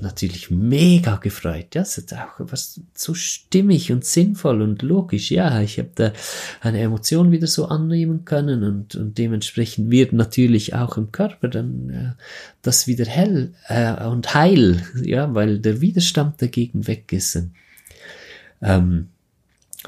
natürlich 0.00 0.52
mega 0.52 1.16
gefreut, 1.16 1.74
ja, 1.74 1.82
es 1.82 1.98
ist 1.98 2.14
auch 2.14 2.38
was 2.38 2.80
so 2.94 3.14
stimmig 3.14 3.90
und 3.90 4.04
sinnvoll 4.04 4.62
und 4.62 4.82
logisch, 4.82 5.32
ja, 5.32 5.60
ich 5.60 5.78
habe 5.78 5.90
da 5.96 6.12
eine 6.60 6.80
Emotion 6.80 7.32
wieder 7.32 7.48
so 7.48 7.66
annehmen 7.66 8.24
können 8.24 8.62
und, 8.62 8.94
und 8.94 9.18
dementsprechend 9.18 9.90
wird 9.90 10.12
natürlich 10.12 10.74
auch 10.74 10.96
im 10.96 11.10
Körper 11.10 11.48
dann 11.48 11.90
äh, 11.90 12.22
das 12.62 12.86
wieder 12.86 13.06
hell 13.06 13.52
äh, 13.66 14.04
und 14.04 14.32
heil, 14.32 14.84
ja, 15.02 15.34
weil 15.34 15.58
der 15.58 15.80
Widerstand 15.80 16.40
dagegen 16.40 16.86
weg 16.86 17.12
ist. 17.12 17.36
Ähm, 18.62 19.08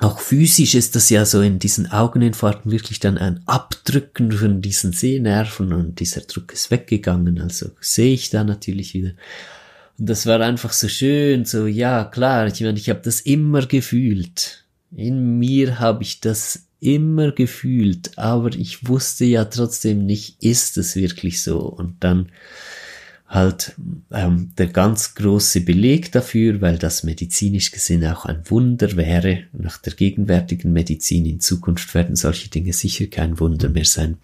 auch 0.01 0.21
physisch 0.21 0.75
ist 0.75 0.97
das 0.97 1.11
ja 1.11 1.27
so 1.27 1.43
in 1.43 1.59
diesen 1.59 1.91
Augeninfarkten 1.91 2.71
wirklich 2.73 2.99
dann 2.99 3.19
ein 3.19 3.43
Abdrücken 3.47 4.33
von 4.33 4.63
diesen 4.63 4.93
Sehnerven 4.93 5.73
und 5.73 6.01
dieser 6.01 6.23
Druck 6.23 6.53
ist 6.53 6.71
weggegangen. 6.71 7.41
Also 7.41 7.71
sehe 7.81 8.15
ich 8.15 8.31
da 8.31 8.43
natürlich 8.43 8.95
wieder. 8.95 9.13
Und 9.99 10.09
das 10.09 10.25
war 10.27 10.41
einfach 10.41 10.73
so 10.73 10.89
schön, 10.89 11.45
so 11.45 11.67
ja 11.67 12.05
klar, 12.05 12.47
ich 12.47 12.61
meine, 12.63 12.79
ich 12.79 12.89
habe 12.89 13.01
das 13.05 13.21
immer 13.21 13.67
gefühlt. 13.67 14.65
In 14.97 15.39
mir 15.39 15.79
habe 15.79 16.03
ich 16.03 16.21
das 16.21 16.67
immer 16.81 17.31
gefühlt, 17.31 18.19
aber 18.19 18.55
ich 18.55 18.89
wusste 18.89 19.25
ja 19.25 19.45
trotzdem 19.45 20.05
nicht, 20.05 20.43
ist 20.43 20.79
es 20.79 20.97
wirklich 20.97 21.43
so. 21.43 21.61
Und 21.61 22.03
dann 22.03 22.31
halt 23.33 23.75
ähm, 24.11 24.53
der 24.59 24.67
ganz 24.67 25.15
große 25.15 25.63
Beleg 25.63 26.13
dafür, 26.13 26.61
weil 26.61 26.77
das 26.77 27.03
medizinisch 27.03 27.71
gesehen 27.71 28.07
auch 28.07 28.27
ein 28.27 28.43
Wunder 28.51 28.95
wäre. 28.97 29.45
Nach 29.55 29.79
der 29.79 29.95
gegenwärtigen 29.95 30.73
Medizin 30.75 31.25
in 31.25 31.41
Zukunft 31.41 31.95
werden 31.95 32.15
solche 32.15 32.51
Dinge 32.51 32.75
sicher 32.75 33.07
kein 33.07 33.41
Wunder 33.41 33.71
mehr 33.71 33.87
sein. 33.87 34.19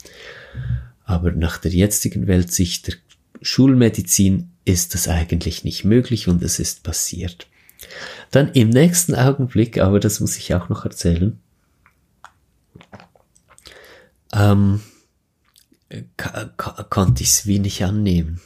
Aber 1.04 1.32
nach 1.32 1.56
der 1.56 1.72
jetzigen 1.72 2.26
Weltsicht 2.26 2.86
der 2.86 2.94
Schulmedizin 3.40 4.50
ist 4.66 4.92
das 4.92 5.08
eigentlich 5.08 5.64
nicht 5.64 5.84
möglich 5.84 6.28
und 6.28 6.42
es 6.42 6.58
ist 6.58 6.82
passiert. 6.82 7.46
Dann 8.30 8.52
im 8.52 8.68
nächsten 8.68 9.14
Augenblick, 9.14 9.78
aber 9.78 10.00
das 10.00 10.20
muss 10.20 10.36
ich 10.36 10.54
auch 10.54 10.68
noch 10.68 10.84
erzählen, 10.84 11.38
ähm, 14.34 14.82
konnte 16.90 17.22
ich 17.22 17.30
es 17.30 17.46
wenig 17.46 17.84
annehmen. 17.84 18.42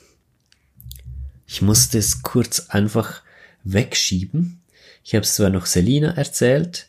Ich 1.53 1.61
musste 1.61 1.99
es 1.99 2.23
kurz 2.23 2.71
einfach 2.71 3.21
wegschieben. 3.63 4.63
Ich 5.05 5.15
habe 5.15 5.25
es 5.25 5.35
zwar 5.35 5.51
noch 5.51 5.67
Selina 5.67 6.13
erzählt 6.17 6.89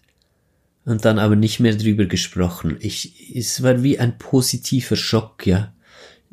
und 0.85 1.03
dann 1.03 1.19
aber 1.19 1.35
nicht 1.35 1.59
mehr 1.59 1.75
drüber 1.75 2.05
gesprochen. 2.05 2.77
Ich, 2.79 3.35
es 3.35 3.61
war 3.61 3.83
wie 3.83 3.99
ein 3.99 4.17
positiver 4.17 4.95
Schock, 4.95 5.45
ja. 5.45 5.73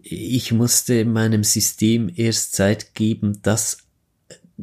Ich 0.01 0.53
musste 0.53 1.05
meinem 1.05 1.43
System 1.43 2.09
erst 2.15 2.55
Zeit 2.55 2.95
geben, 2.95 3.41
das 3.43 3.79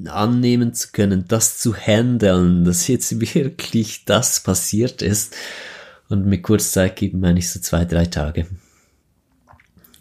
annehmen 0.05 0.73
zu 0.73 0.93
können, 0.93 1.25
das 1.27 1.57
zu 1.57 1.75
handeln, 1.75 2.63
dass 2.63 2.87
jetzt 2.87 3.19
wirklich 3.35 4.05
das 4.05 4.39
passiert 4.39 5.01
ist. 5.01 5.35
Und 6.07 6.25
mit 6.25 6.41
kurz 6.41 6.71
Zeit 6.71 6.95
geben 6.95 7.19
meine 7.19 7.39
ich 7.39 7.49
so 7.49 7.59
zwei, 7.59 7.83
drei 7.83 8.05
Tage. 8.05 8.47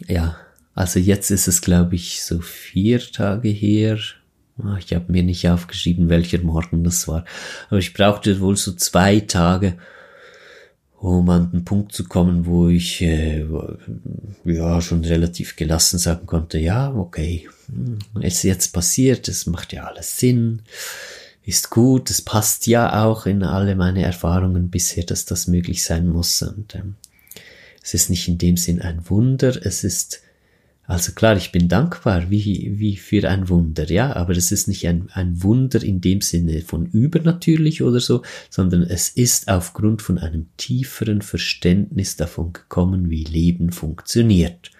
Ja, 0.07 0.37
also 0.77 0.99
jetzt 0.99 1.31
ist 1.31 1.47
es, 1.47 1.61
glaube 1.61 1.95
ich, 1.95 2.21
so 2.21 2.39
vier 2.39 2.99
Tage 2.99 3.49
her. 3.49 3.97
Ah, 4.61 4.77
ich 4.77 4.93
habe 4.93 5.11
mir 5.11 5.23
nicht 5.23 5.49
aufgeschrieben, 5.49 6.07
welcher 6.07 6.37
Morgen 6.37 6.83
das 6.83 7.07
war. 7.07 7.25
Aber 7.69 7.79
ich 7.79 7.95
brauchte 7.95 8.39
wohl 8.39 8.55
so 8.57 8.73
zwei 8.73 9.21
Tage, 9.21 9.79
um 10.99 11.27
an 11.31 11.49
den 11.49 11.65
Punkt 11.65 11.93
zu 11.93 12.03
kommen, 12.03 12.45
wo 12.45 12.69
ich 12.69 13.01
äh, 13.01 13.43
ja 14.45 14.79
schon 14.79 15.03
relativ 15.03 15.55
gelassen 15.55 15.97
sagen 15.97 16.27
konnte, 16.27 16.59
ja, 16.59 16.93
okay, 16.93 17.49
es 18.21 18.35
ist 18.35 18.43
jetzt 18.43 18.67
passiert, 18.71 19.27
es 19.29 19.47
macht 19.47 19.73
ja 19.73 19.85
alles 19.85 20.19
Sinn, 20.19 20.61
ist 21.43 21.71
gut, 21.71 22.11
es 22.11 22.21
passt 22.21 22.67
ja 22.67 23.03
auch 23.03 23.25
in 23.25 23.41
alle 23.41 23.75
meine 23.75 24.03
Erfahrungen 24.03 24.69
bisher, 24.69 25.05
dass 25.05 25.25
das 25.25 25.47
möglich 25.47 25.83
sein 25.83 26.07
muss. 26.07 26.43
Und 26.43 26.75
ähm, 26.75 26.97
es 27.81 27.95
ist 27.95 28.11
nicht 28.11 28.27
in 28.27 28.37
dem 28.37 28.57
Sinn 28.57 28.79
ein 28.79 29.09
Wunder, 29.09 29.65
es 29.65 29.83
ist 29.83 30.21
also 30.87 31.11
klar, 31.11 31.35
ich 31.35 31.51
bin 31.51 31.67
dankbar, 31.67 32.29
wie, 32.29 32.79
wie 32.79 32.95
für 32.95 33.29
ein 33.29 33.49
Wunder, 33.49 33.91
ja, 33.91 34.15
aber 34.15 34.37
es 34.37 34.53
ist 34.53 34.69
nicht 34.69 34.87
ein, 34.87 35.09
ein 35.11 35.43
Wunder 35.43 35.83
in 35.83 35.99
dem 35.99 36.21
Sinne 36.21 36.61
von 36.61 36.85
übernatürlich 36.85 37.83
oder 37.83 37.99
so, 37.99 38.23
sondern 38.49 38.83
es 38.83 39.09
ist 39.09 39.49
aufgrund 39.49 40.01
von 40.01 40.17
einem 40.17 40.47
tieferen 40.55 41.21
Verständnis 41.21 42.15
davon 42.15 42.53
gekommen, 42.53 43.09
wie 43.09 43.25
Leben 43.25 43.73
funktioniert. 43.73 44.71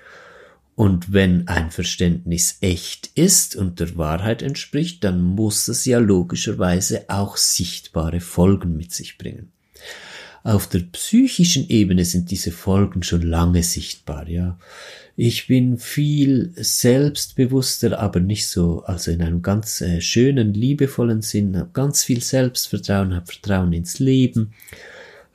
Und 0.76 1.12
wenn 1.12 1.50
ein 1.50 1.72
Verständnis 1.72 2.60
echt 2.62 3.08
ist 3.16 3.58
und 3.58 3.82
der 3.82 3.98
Wahrheit 3.98 4.42
entspricht, 4.42 5.04
dann 5.04 5.22
muss 5.22 5.68
es 5.68 5.84
ja 5.84 6.00
logischerweise 6.00 7.10
auch 7.10 7.36
sichtbare 7.36 8.22
Folgen 8.22 8.78
mit 8.78 8.94
sich 8.94 9.18
bringen. 9.18 9.52
Auf 10.48 10.66
der 10.66 10.80
psychischen 10.80 11.68
Ebene 11.68 12.06
sind 12.06 12.32
diese 12.32 12.54
Folgen 12.54 13.04
schon 13.04 13.22
lange 13.22 13.64
sichtbar, 13.64 14.30
ja. 14.30 14.58
Ich 15.18 15.48
bin 15.48 15.78
viel 15.78 16.54
selbstbewusster, 16.56 18.00
aber 18.00 18.22
nicht 18.22 18.48
so, 18.48 18.82
also 18.86 19.12
in 19.12 19.22
einem 19.22 19.42
ganz 19.42 19.82
äh, 19.82 20.00
schönen, 20.00 20.54
liebevollen 20.54 21.22
Sinn, 21.22 21.58
habe 21.58 21.72
ganz 21.74 22.06
viel 22.06 22.22
Selbstvertrauen, 22.22 23.14
habe 23.14 23.26
Vertrauen 23.26 23.74
ins 23.74 24.00
Leben, 24.00 24.54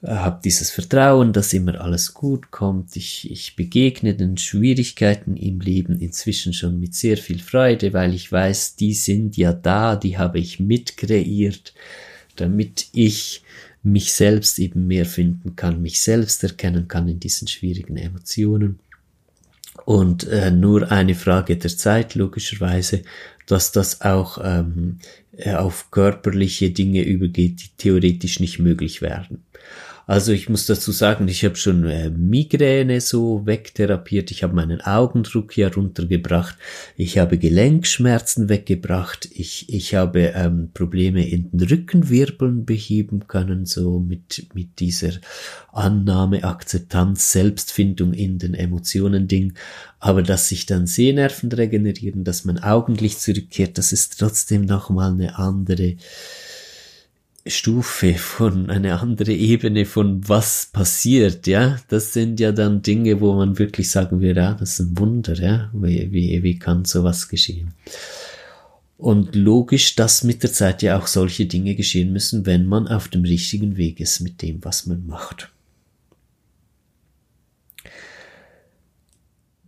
äh, 0.00 0.12
habe 0.12 0.40
dieses 0.42 0.70
Vertrauen, 0.70 1.34
dass 1.34 1.52
immer 1.52 1.78
alles 1.82 2.14
gut 2.14 2.50
kommt. 2.50 2.96
Ich, 2.96 3.30
ich 3.30 3.54
begegne 3.54 4.14
den 4.14 4.38
Schwierigkeiten 4.38 5.36
im 5.36 5.60
Leben 5.60 6.00
inzwischen 6.00 6.54
schon 6.54 6.80
mit 6.80 6.94
sehr 6.94 7.18
viel 7.18 7.40
Freude, 7.40 7.92
weil 7.92 8.14
ich 8.14 8.32
weiß, 8.32 8.76
die 8.76 8.94
sind 8.94 9.36
ja 9.36 9.52
da, 9.52 9.94
die 9.94 10.16
habe 10.16 10.38
ich 10.38 10.58
mitkreiert, 10.58 11.74
damit 12.36 12.86
ich 12.94 13.42
mich 13.82 14.12
selbst 14.12 14.58
eben 14.58 14.86
mehr 14.86 15.06
finden 15.06 15.56
kann, 15.56 15.82
mich 15.82 16.00
selbst 16.00 16.42
erkennen 16.44 16.88
kann 16.88 17.08
in 17.08 17.20
diesen 17.20 17.48
schwierigen 17.48 17.96
Emotionen. 17.96 18.78
Und 19.84 20.24
äh, 20.24 20.50
nur 20.50 20.92
eine 20.92 21.14
Frage 21.14 21.56
der 21.56 21.76
Zeit, 21.76 22.14
logischerweise, 22.14 23.02
dass 23.46 23.72
das 23.72 24.02
auch 24.02 24.38
ähm, 24.42 24.98
äh, 25.36 25.54
auf 25.54 25.90
körperliche 25.90 26.70
Dinge 26.70 27.02
übergeht, 27.02 27.62
die 27.62 27.68
theoretisch 27.78 28.38
nicht 28.38 28.58
möglich 28.58 29.02
wären. 29.02 29.42
Also 30.06 30.32
ich 30.32 30.48
muss 30.48 30.66
dazu 30.66 30.90
sagen, 30.90 31.28
ich 31.28 31.44
habe 31.44 31.56
schon 31.56 31.86
äh, 31.86 32.10
Migräne 32.10 33.00
so 33.00 33.46
wegtherapiert, 33.46 34.30
ich 34.30 34.42
habe 34.42 34.54
meinen 34.54 34.80
Augendruck 34.80 35.52
hier 35.52 35.72
runtergebracht, 35.72 36.56
ich 36.96 37.18
habe 37.18 37.38
Gelenkschmerzen 37.38 38.48
weggebracht, 38.48 39.28
ich, 39.32 39.72
ich 39.72 39.94
habe 39.94 40.32
ähm, 40.34 40.70
Probleme 40.74 41.28
in 41.28 41.50
den 41.50 41.68
Rückenwirbeln 41.68 42.64
beheben 42.64 43.28
können, 43.28 43.64
so 43.64 44.00
mit, 44.00 44.48
mit 44.54 44.80
dieser 44.80 45.12
Annahme, 45.72 46.44
Akzeptanz, 46.44 47.32
Selbstfindung 47.32 48.12
in 48.12 48.38
den 48.38 48.54
Emotionen 48.54 49.28
Ding. 49.28 49.54
Aber 50.00 50.22
dass 50.22 50.48
sich 50.48 50.66
dann 50.66 50.86
Sehnerven 50.86 51.52
regenerieren, 51.52 52.24
dass 52.24 52.44
mein 52.44 52.60
Augenlicht 52.62 53.20
zurückkehrt, 53.20 53.78
das 53.78 53.92
ist 53.92 54.18
trotzdem 54.18 54.64
nochmal 54.64 55.12
eine 55.12 55.38
andere 55.38 55.96
Stufe 57.46 58.14
von 58.14 58.70
eine 58.70 59.00
andere 59.00 59.32
Ebene 59.32 59.84
von 59.84 60.28
was 60.28 60.66
passiert, 60.72 61.46
ja. 61.46 61.78
Das 61.88 62.12
sind 62.12 62.38
ja 62.38 62.52
dann 62.52 62.82
Dinge, 62.82 63.20
wo 63.20 63.34
man 63.34 63.58
wirklich 63.58 63.90
sagen 63.90 64.20
würde, 64.20 64.40
ja, 64.40 64.54
das 64.54 64.74
ist 64.74 64.80
ein 64.80 64.98
Wunder, 64.98 65.34
ja. 65.34 65.70
Wie, 65.72 66.12
wie, 66.12 66.42
wie 66.42 66.58
kann 66.58 66.84
sowas 66.84 67.28
geschehen? 67.28 67.74
Und 68.96 69.34
logisch, 69.34 69.96
dass 69.96 70.22
mit 70.22 70.44
der 70.44 70.52
Zeit 70.52 70.82
ja 70.82 70.96
auch 70.96 71.08
solche 71.08 71.46
Dinge 71.46 71.74
geschehen 71.74 72.12
müssen, 72.12 72.46
wenn 72.46 72.66
man 72.66 72.86
auf 72.86 73.08
dem 73.08 73.22
richtigen 73.22 73.76
Weg 73.76 73.98
ist 73.98 74.20
mit 74.20 74.40
dem, 74.42 74.62
was 74.62 74.86
man 74.86 75.04
macht. 75.06 75.50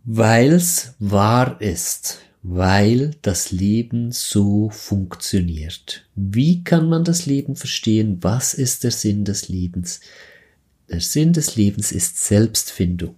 Weil's 0.05 0.93
wahr 0.99 1.59
ist, 1.59 2.21
weil 2.47 3.15
das 3.23 3.51
Leben 3.51 4.11
so 4.11 4.69
funktioniert. 4.69 6.05
Wie 6.13 6.63
kann 6.63 6.87
man 6.87 7.03
das 7.03 7.25
Leben 7.25 7.55
verstehen? 7.55 8.19
Was 8.21 8.53
ist 8.53 8.83
der 8.83 8.91
Sinn 8.91 9.25
des 9.25 9.49
Lebens? 9.49 9.99
Der 10.87 11.01
Sinn 11.01 11.33
des 11.33 11.55
Lebens 11.55 11.91
ist 11.91 12.23
Selbstfindung. 12.23 13.15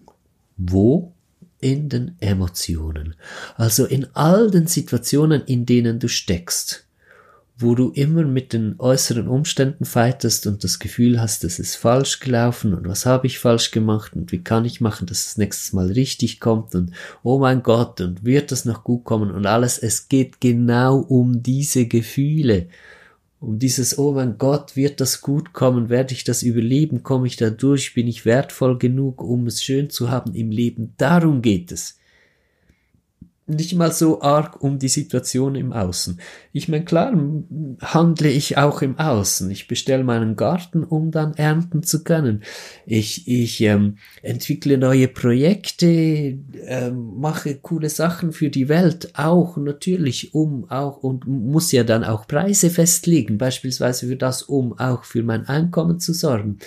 Wo? 0.56 1.12
In 1.60 1.90
den 1.90 2.16
Emotionen. 2.22 3.16
Also 3.58 3.86
in 3.86 4.08
all 4.14 4.50
den 4.50 4.68
Situationen, 4.68 5.42
in 5.42 5.66
denen 5.66 6.00
du 6.00 6.08
steckst 6.08 6.87
wo 7.60 7.74
du 7.74 7.90
immer 7.90 8.24
mit 8.24 8.54
den 8.54 8.76
äußeren 8.78 9.28
Umständen 9.28 9.84
fightest 9.84 10.46
und 10.46 10.64
das 10.64 10.78
Gefühl 10.78 11.20
hast, 11.20 11.44
es 11.44 11.58
ist 11.58 11.76
falsch 11.76 12.20
gelaufen 12.20 12.76
und 12.76 12.88
was 12.88 13.08
habe 13.08 13.26
ich 13.26 13.40
falsch 13.40 13.72
gemacht 13.72 14.16
und 14.16 14.32
wie 14.32 14.44
kann 14.44 14.64
ich 14.64 14.80
machen, 14.80 15.08
dass 15.08 15.26
es 15.26 15.38
nächstes 15.38 15.74
Mal 15.74 15.88
richtig 15.88 16.40
kommt 16.40 16.76
und 16.76 16.92
oh 17.24 17.40
mein 17.40 17.64
Gott 17.64 18.00
und 18.00 18.24
wird 18.24 18.52
das 18.52 18.66
noch 18.66 18.84
gut 18.84 19.06
kommen 19.06 19.32
und 19.32 19.48
alles. 19.48 19.80
Es 19.80 20.08
geht 20.08 20.40
genau 20.40 21.00
um 21.00 21.42
diese 21.42 21.88
Gefühle. 21.88 22.68
Um 23.40 23.60
dieses, 23.60 23.98
oh 23.98 24.14
mein 24.14 24.38
Gott, 24.38 24.76
wird 24.76 25.00
das 25.00 25.22
gut 25.22 25.54
kommen, 25.54 25.90
werde 25.90 26.14
ich 26.14 26.24
das 26.24 26.42
überleben, 26.42 27.04
komme 27.04 27.28
ich 27.28 27.38
da 27.38 27.52
durch, 27.52 27.94
bin 27.94 28.08
ich 28.08 28.26
wertvoll 28.26 28.78
genug, 28.80 29.22
um 29.22 29.46
es 29.46 29.64
schön 29.64 29.90
zu 29.90 30.10
haben 30.10 30.34
im 30.34 30.50
Leben. 30.50 30.94
Darum 30.98 31.42
geht 31.42 31.72
es 31.72 31.97
nicht 33.48 33.76
mal 33.76 33.94
so 33.94 34.22
arg 34.22 34.62
um 34.62 34.78
die 34.78 34.90
Situation 34.90 35.56
im 35.56 35.72
Außen. 35.72 36.20
Ich 36.52 36.68
meine, 36.68 36.84
klar 36.84 37.14
handle 37.82 38.30
ich 38.30 38.58
auch 38.58 38.82
im 38.82 39.00
Außen. 39.00 39.50
Ich 39.50 39.70
bestelle 39.70 40.04
meinen 40.04 40.36
Garten, 40.36 40.84
um 40.84 41.12
dann 41.12 41.34
ernten 41.34 41.82
zu 41.82 42.04
können. 42.04 42.44
Ich, 42.86 43.26
ich 43.28 43.62
ähm, 43.62 43.98
entwickle 44.22 44.78
neue 44.78 45.08
Projekte, 45.08 45.88
ähm, 45.88 47.20
mache 47.20 47.56
coole 47.56 47.90
Sachen 47.90 48.34
für 48.34 48.50
die 48.50 48.68
Welt, 48.68 49.12
auch 49.14 49.56
natürlich, 49.56 50.34
um 50.34 50.70
auch 50.70 50.98
und 50.98 51.26
muss 51.26 51.72
ja 51.72 51.86
dann 51.86 52.04
auch 52.04 52.28
Preise 52.28 52.70
festlegen, 52.70 53.38
beispielsweise 53.38 54.08
für 54.08 54.18
das, 54.18 54.42
um 54.42 54.78
auch 54.78 55.06
für 55.06 55.24
mein 55.24 55.48
Einkommen 55.48 56.02
zu 56.02 56.14
sorgen. 56.14 56.58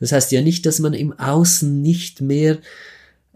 Das 0.00 0.12
heißt 0.12 0.32
ja 0.32 0.40
nicht, 0.40 0.64
dass 0.64 0.78
man 0.78 0.94
im 0.94 1.12
Außen 1.12 1.82
nicht 1.82 2.22
mehr 2.22 2.58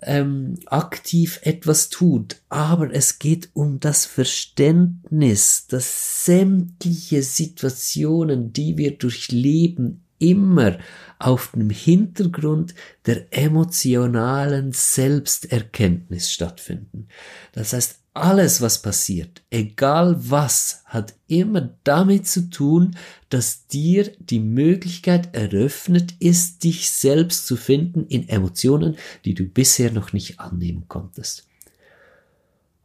ähm, 0.06 0.54
aktiv 0.66 1.40
etwas 1.42 1.90
tut, 1.90 2.40
aber 2.48 2.94
es 2.94 3.18
geht 3.18 3.50
um 3.52 3.80
das 3.80 4.06
Verständnis, 4.06 5.66
dass 5.66 6.24
sämtliche 6.24 7.22
Situationen, 7.22 8.52
die 8.52 8.78
wir 8.78 8.96
durchleben, 8.96 10.02
immer 10.18 10.78
auf 11.18 11.52
dem 11.52 11.70
Hintergrund 11.70 12.74
der 13.04 13.26
emotionalen 13.30 14.72
Selbsterkenntnis 14.72 16.32
stattfinden. 16.32 17.08
Das 17.52 17.72
heißt, 17.72 18.00
alles, 18.16 18.60
was 18.60 18.80
passiert, 18.80 19.42
egal 19.50 20.16
was, 20.18 20.82
hat 20.86 21.14
immer 21.28 21.76
damit 21.84 22.26
zu 22.26 22.50
tun, 22.50 22.96
dass 23.28 23.66
dir 23.66 24.10
die 24.18 24.40
Möglichkeit 24.40 25.34
eröffnet 25.34 26.14
ist, 26.18 26.64
dich 26.64 26.90
selbst 26.90 27.46
zu 27.46 27.56
finden 27.56 28.06
in 28.06 28.28
Emotionen, 28.28 28.96
die 29.24 29.34
du 29.34 29.44
bisher 29.44 29.92
noch 29.92 30.12
nicht 30.12 30.40
annehmen 30.40 30.84
konntest. 30.88 31.46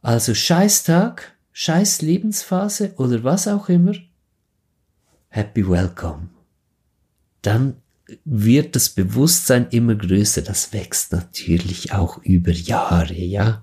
Also 0.02 0.34
Scheißtag, 0.34 1.34
Scheiß 1.52 2.02
Lebensphase 2.02 2.94
oder 2.96 3.24
was 3.24 3.48
auch 3.48 3.68
immer, 3.68 3.94
happy 5.28 5.68
welcome. 5.68 6.28
Dann 7.42 7.76
wird 8.24 8.76
das 8.76 8.90
Bewusstsein 8.90 9.68
immer 9.70 9.94
größer. 9.94 10.42
Das 10.42 10.72
wächst 10.72 11.12
natürlich 11.12 11.92
auch 11.92 12.18
über 12.22 12.50
Jahre, 12.50 13.14
ja 13.14 13.62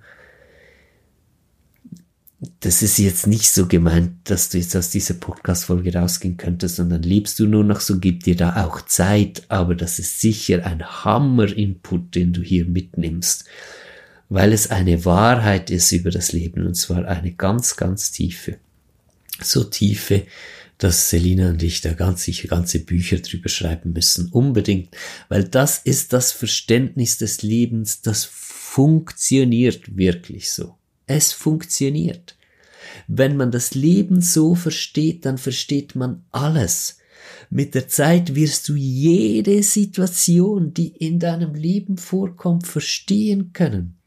das 2.62 2.82
ist 2.82 2.98
jetzt 3.00 3.28
nicht 3.28 3.50
so 3.52 3.68
gemeint, 3.68 4.12
dass 4.24 4.50
du 4.50 4.58
jetzt 4.58 4.76
aus 4.76 4.90
dieser 4.90 5.16
Podcast-Folge 5.16 5.94
rausgehen 5.94 6.38
könntest, 6.38 6.78
sondern 6.78 7.04
liebst 7.04 7.38
du 7.40 7.48
nur 7.48 7.66
noch 7.66 7.82
so, 7.82 8.00
gib 8.00 8.24
dir 8.24 8.38
da 8.38 8.66
auch 8.66 8.82
Zeit, 8.82 9.44
aber 9.50 9.76
das 9.76 10.00
ist 10.00 10.22
sicher 10.22 10.66
ein 10.66 10.86
Hammer-Input, 10.86 12.16
den 12.16 12.32
du 12.32 12.42
hier 12.42 12.66
mitnimmst, 12.66 13.44
weil 14.30 14.54
es 14.54 14.70
eine 14.70 15.04
Wahrheit 15.04 15.70
ist 15.70 15.92
über 15.92 16.12
das 16.12 16.32
Leben 16.32 16.66
und 16.66 16.76
zwar 16.76 17.06
eine 17.08 17.34
ganz, 17.34 17.76
ganz 17.76 18.12
tiefe. 18.12 18.58
So 19.42 19.66
tiefe, 19.66 20.24
dass 20.78 21.10
Selina 21.10 21.50
und 21.50 21.62
ich 21.62 21.82
da 21.82 21.92
ganz 21.92 22.24
sicher 22.24 22.48
ganze 22.48 22.80
Bücher 22.80 23.18
drüber 23.18 23.50
schreiben 23.50 23.92
müssen. 23.92 24.30
Unbedingt. 24.32 24.96
Weil 25.28 25.44
das 25.44 25.80
ist 25.80 26.14
das 26.14 26.32
Verständnis 26.32 27.18
des 27.18 27.42
Lebens, 27.42 28.02
das 28.02 28.24
funktioniert 28.24 29.98
wirklich 29.98 30.52
so. 30.52 30.79
Es 31.10 31.32
funktioniert. 31.32 32.38
Wenn 33.08 33.36
man 33.36 33.50
das 33.50 33.74
Leben 33.74 34.22
so 34.22 34.54
versteht, 34.54 35.26
dann 35.26 35.40
versteht 35.40 35.96
man 35.96 36.24
alles. 36.32 37.00
Mit 37.50 37.74
der 37.74 37.88
Zeit 37.88 38.36
wirst 38.36 38.70
du 38.70 38.76
jede 38.76 39.64
Situation, 39.64 40.72
die 40.72 40.90
in 40.90 41.18
deinem 41.18 41.56
Leben 41.56 41.98
vorkommt, 41.98 42.68
verstehen 42.68 43.54
können. 43.54 43.98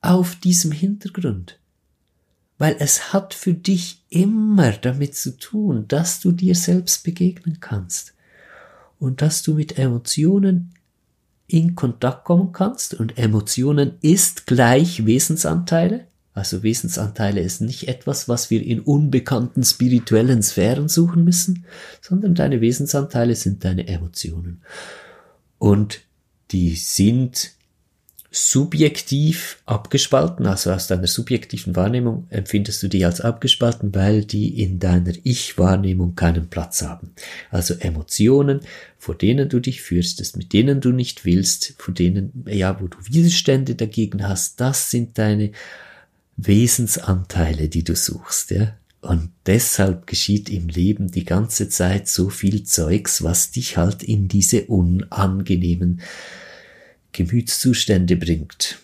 Auf 0.00 0.34
diesem 0.34 0.72
Hintergrund. 0.72 1.58
Weil 2.56 2.76
es 2.78 3.12
hat 3.12 3.34
für 3.34 3.52
dich 3.52 4.02
immer 4.08 4.72
damit 4.72 5.14
zu 5.16 5.36
tun, 5.36 5.84
dass 5.88 6.20
du 6.20 6.32
dir 6.32 6.54
selbst 6.54 7.04
begegnen 7.04 7.58
kannst. 7.60 8.14
Und 8.98 9.20
dass 9.20 9.42
du 9.42 9.52
mit 9.52 9.78
Emotionen 9.78 10.72
in 11.48 11.74
Kontakt 11.74 12.24
kommen 12.24 12.52
kannst. 12.52 12.94
Und 12.94 13.18
Emotionen 13.18 13.98
ist 14.00 14.46
gleich 14.46 15.04
Wesensanteile. 15.04 16.06
Also 16.32 16.62
Wesensanteile 16.62 17.40
ist 17.40 17.60
nicht 17.60 17.88
etwas, 17.88 18.28
was 18.28 18.50
wir 18.50 18.62
in 18.62 18.80
unbekannten 18.80 19.64
spirituellen 19.64 20.42
Sphären 20.42 20.88
suchen 20.88 21.24
müssen, 21.24 21.64
sondern 22.00 22.34
deine 22.34 22.60
Wesensanteile 22.60 23.34
sind 23.34 23.64
deine 23.64 23.88
Emotionen. 23.88 24.62
Und 25.58 26.00
die 26.52 26.76
sind 26.76 27.52
subjektiv 28.32 29.60
abgespalten, 29.66 30.46
also 30.46 30.70
aus 30.70 30.86
deiner 30.86 31.08
subjektiven 31.08 31.74
Wahrnehmung 31.74 32.28
empfindest 32.30 32.80
du 32.82 32.88
die 32.88 33.04
als 33.04 33.20
abgespalten, 33.20 33.92
weil 33.92 34.24
die 34.24 34.62
in 34.62 34.78
deiner 34.78 35.12
Ich-Wahrnehmung 35.24 36.14
keinen 36.14 36.48
Platz 36.48 36.82
haben. 36.82 37.10
Also 37.50 37.74
Emotionen, 37.74 38.60
vor 38.98 39.16
denen 39.16 39.48
du 39.48 39.58
dich 39.58 39.82
fürstest, 39.82 40.36
mit 40.36 40.52
denen 40.52 40.80
du 40.80 40.92
nicht 40.92 41.24
willst, 41.24 41.74
vor 41.78 41.92
denen, 41.92 42.44
ja, 42.46 42.80
wo 42.80 42.86
du 42.86 42.98
Widerstände 43.02 43.74
dagegen 43.74 44.26
hast, 44.26 44.60
das 44.60 44.92
sind 44.92 45.18
deine 45.18 45.50
Wesensanteile, 46.46 47.68
die 47.68 47.84
du 47.84 47.94
suchst, 47.94 48.50
ja. 48.50 48.74
Und 49.00 49.30
deshalb 49.46 50.06
geschieht 50.06 50.50
im 50.50 50.68
Leben 50.68 51.10
die 51.10 51.24
ganze 51.24 51.70
Zeit 51.70 52.06
so 52.06 52.28
viel 52.28 52.64
Zeugs, 52.64 53.22
was 53.22 53.50
dich 53.50 53.78
halt 53.78 54.02
in 54.02 54.28
diese 54.28 54.66
unangenehmen 54.66 56.02
Gemütszustände 57.12 58.16
bringt. 58.16 58.78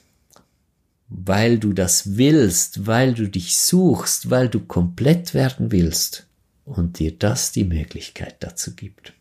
Weil 1.08 1.58
du 1.58 1.74
das 1.74 2.16
willst, 2.16 2.86
weil 2.86 3.12
du 3.12 3.28
dich 3.28 3.58
suchst, 3.58 4.30
weil 4.30 4.48
du 4.48 4.60
komplett 4.60 5.34
werden 5.34 5.70
willst 5.70 6.26
und 6.64 6.98
dir 6.98 7.12
das 7.12 7.52
die 7.52 7.64
Möglichkeit 7.64 8.36
dazu 8.40 8.74
gibt. 8.74 9.12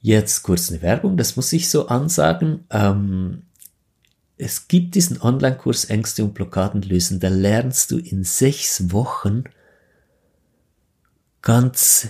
Jetzt 0.00 0.42
kurz 0.42 0.70
eine 0.70 0.82
Werbung, 0.82 1.16
das 1.16 1.36
muss 1.36 1.52
ich 1.52 1.70
so 1.70 1.86
ansagen. 1.86 2.64
Ähm, 2.70 3.42
es 4.38 4.68
gibt 4.68 4.94
diesen 4.94 5.20
Online-Kurs 5.20 5.86
Ängste 5.86 6.24
und 6.24 6.34
Blockaden 6.34 6.82
lösen, 6.82 7.20
da 7.20 7.28
lernst 7.28 7.90
du 7.90 7.98
in 7.98 8.24
sechs 8.24 8.92
Wochen 8.92 9.44
ganz 11.42 12.08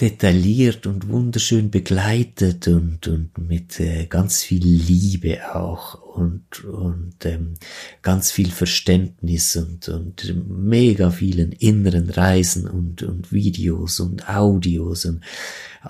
detailliert 0.00 0.86
und 0.86 1.08
wunderschön 1.08 1.70
begleitet 1.70 2.68
und, 2.68 3.06
und 3.06 3.36
mit 3.38 3.78
äh, 3.80 4.06
ganz 4.06 4.42
viel 4.42 4.64
Liebe 4.66 5.54
auch 5.54 6.09
und, 6.20 6.64
und 6.64 7.14
ähm, 7.24 7.54
ganz 8.02 8.30
viel 8.30 8.50
Verständnis 8.50 9.56
und, 9.56 9.88
und 9.88 10.34
mega 10.48 11.10
vielen 11.10 11.52
inneren 11.52 12.10
Reisen 12.10 12.68
und, 12.68 13.02
und 13.02 13.32
Videos 13.32 14.00
und 14.00 14.28
Audios 14.28 15.06
und, 15.06 15.22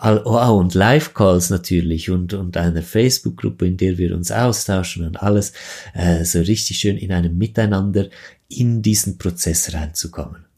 oh, 0.02 0.58
und 0.58 0.74
Live-Calls 0.74 1.50
natürlich 1.50 2.10
und, 2.10 2.32
und 2.34 2.56
einer 2.56 2.82
Facebook-Gruppe, 2.82 3.66
in 3.66 3.76
der 3.76 3.98
wir 3.98 4.14
uns 4.14 4.30
austauschen 4.30 5.06
und 5.06 5.22
alles 5.22 5.52
äh, 5.94 6.24
so 6.24 6.38
richtig 6.40 6.78
schön 6.78 6.96
in 6.96 7.12
einem 7.12 7.36
Miteinander 7.36 8.08
in 8.48 8.82
diesen 8.82 9.18
Prozess 9.18 9.74
reinzukommen 9.74 10.49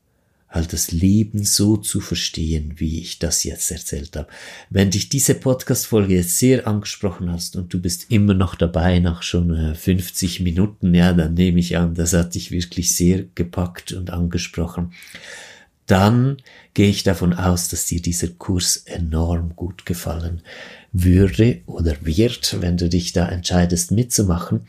halt 0.53 0.73
das 0.73 0.93
Leben 0.93 1.45
so 1.45 1.79
zu 1.79 2.01
verstehen, 2.01 2.75
wie 2.77 3.01
ich 3.01 3.19
das 3.19 3.43
jetzt 3.43 3.71
erzählt 3.71 4.15
habe. 4.17 4.29
Wenn 4.71 4.91
dich 4.91 5.09
diese 5.09 5.35
Podcast-Folge 5.35 6.15
jetzt 6.15 6.39
sehr 6.39 6.67
angesprochen 6.67 7.33
hast 7.33 7.57
und 7.57 7.73
du 7.73 7.81
bist 7.81 8.11
immer 8.11 8.35
noch 8.35 8.55
dabei 8.55 8.99
nach 8.99 9.23
schon 9.23 9.75
50 9.75 10.41
äh, 10.41 10.43
Minuten, 10.43 10.95
ja, 10.95 11.15
dann 11.15 11.35
nehme 11.35 11.59
ich 11.59 11.79
an, 11.79 11.95
das 11.95 12.13
hat 12.13 12.35
dich 12.35 12.51
wirklich 12.51 12.95
sehr 12.95 13.25
gepackt 13.35 13.93
und 13.93 14.11
angesprochen. 14.11 14.93
Dann 15.87 16.37
gehe 16.75 16.91
ich 16.91 17.03
davon 17.03 17.33
aus, 17.33 17.69
dass 17.69 17.87
dir 17.87 18.01
dieser 18.01 18.29
Kurs 18.29 18.77
enorm 18.77 19.57
gut 19.57 19.85
gefallen 19.87 20.43
würde 20.93 21.63
oder 21.67 21.97
wird, 22.03 22.61
wenn 22.61 22.77
du 22.77 22.89
dich 22.89 23.13
da 23.13 23.29
entscheidest 23.29 23.91
mitzumachen. 23.91 24.69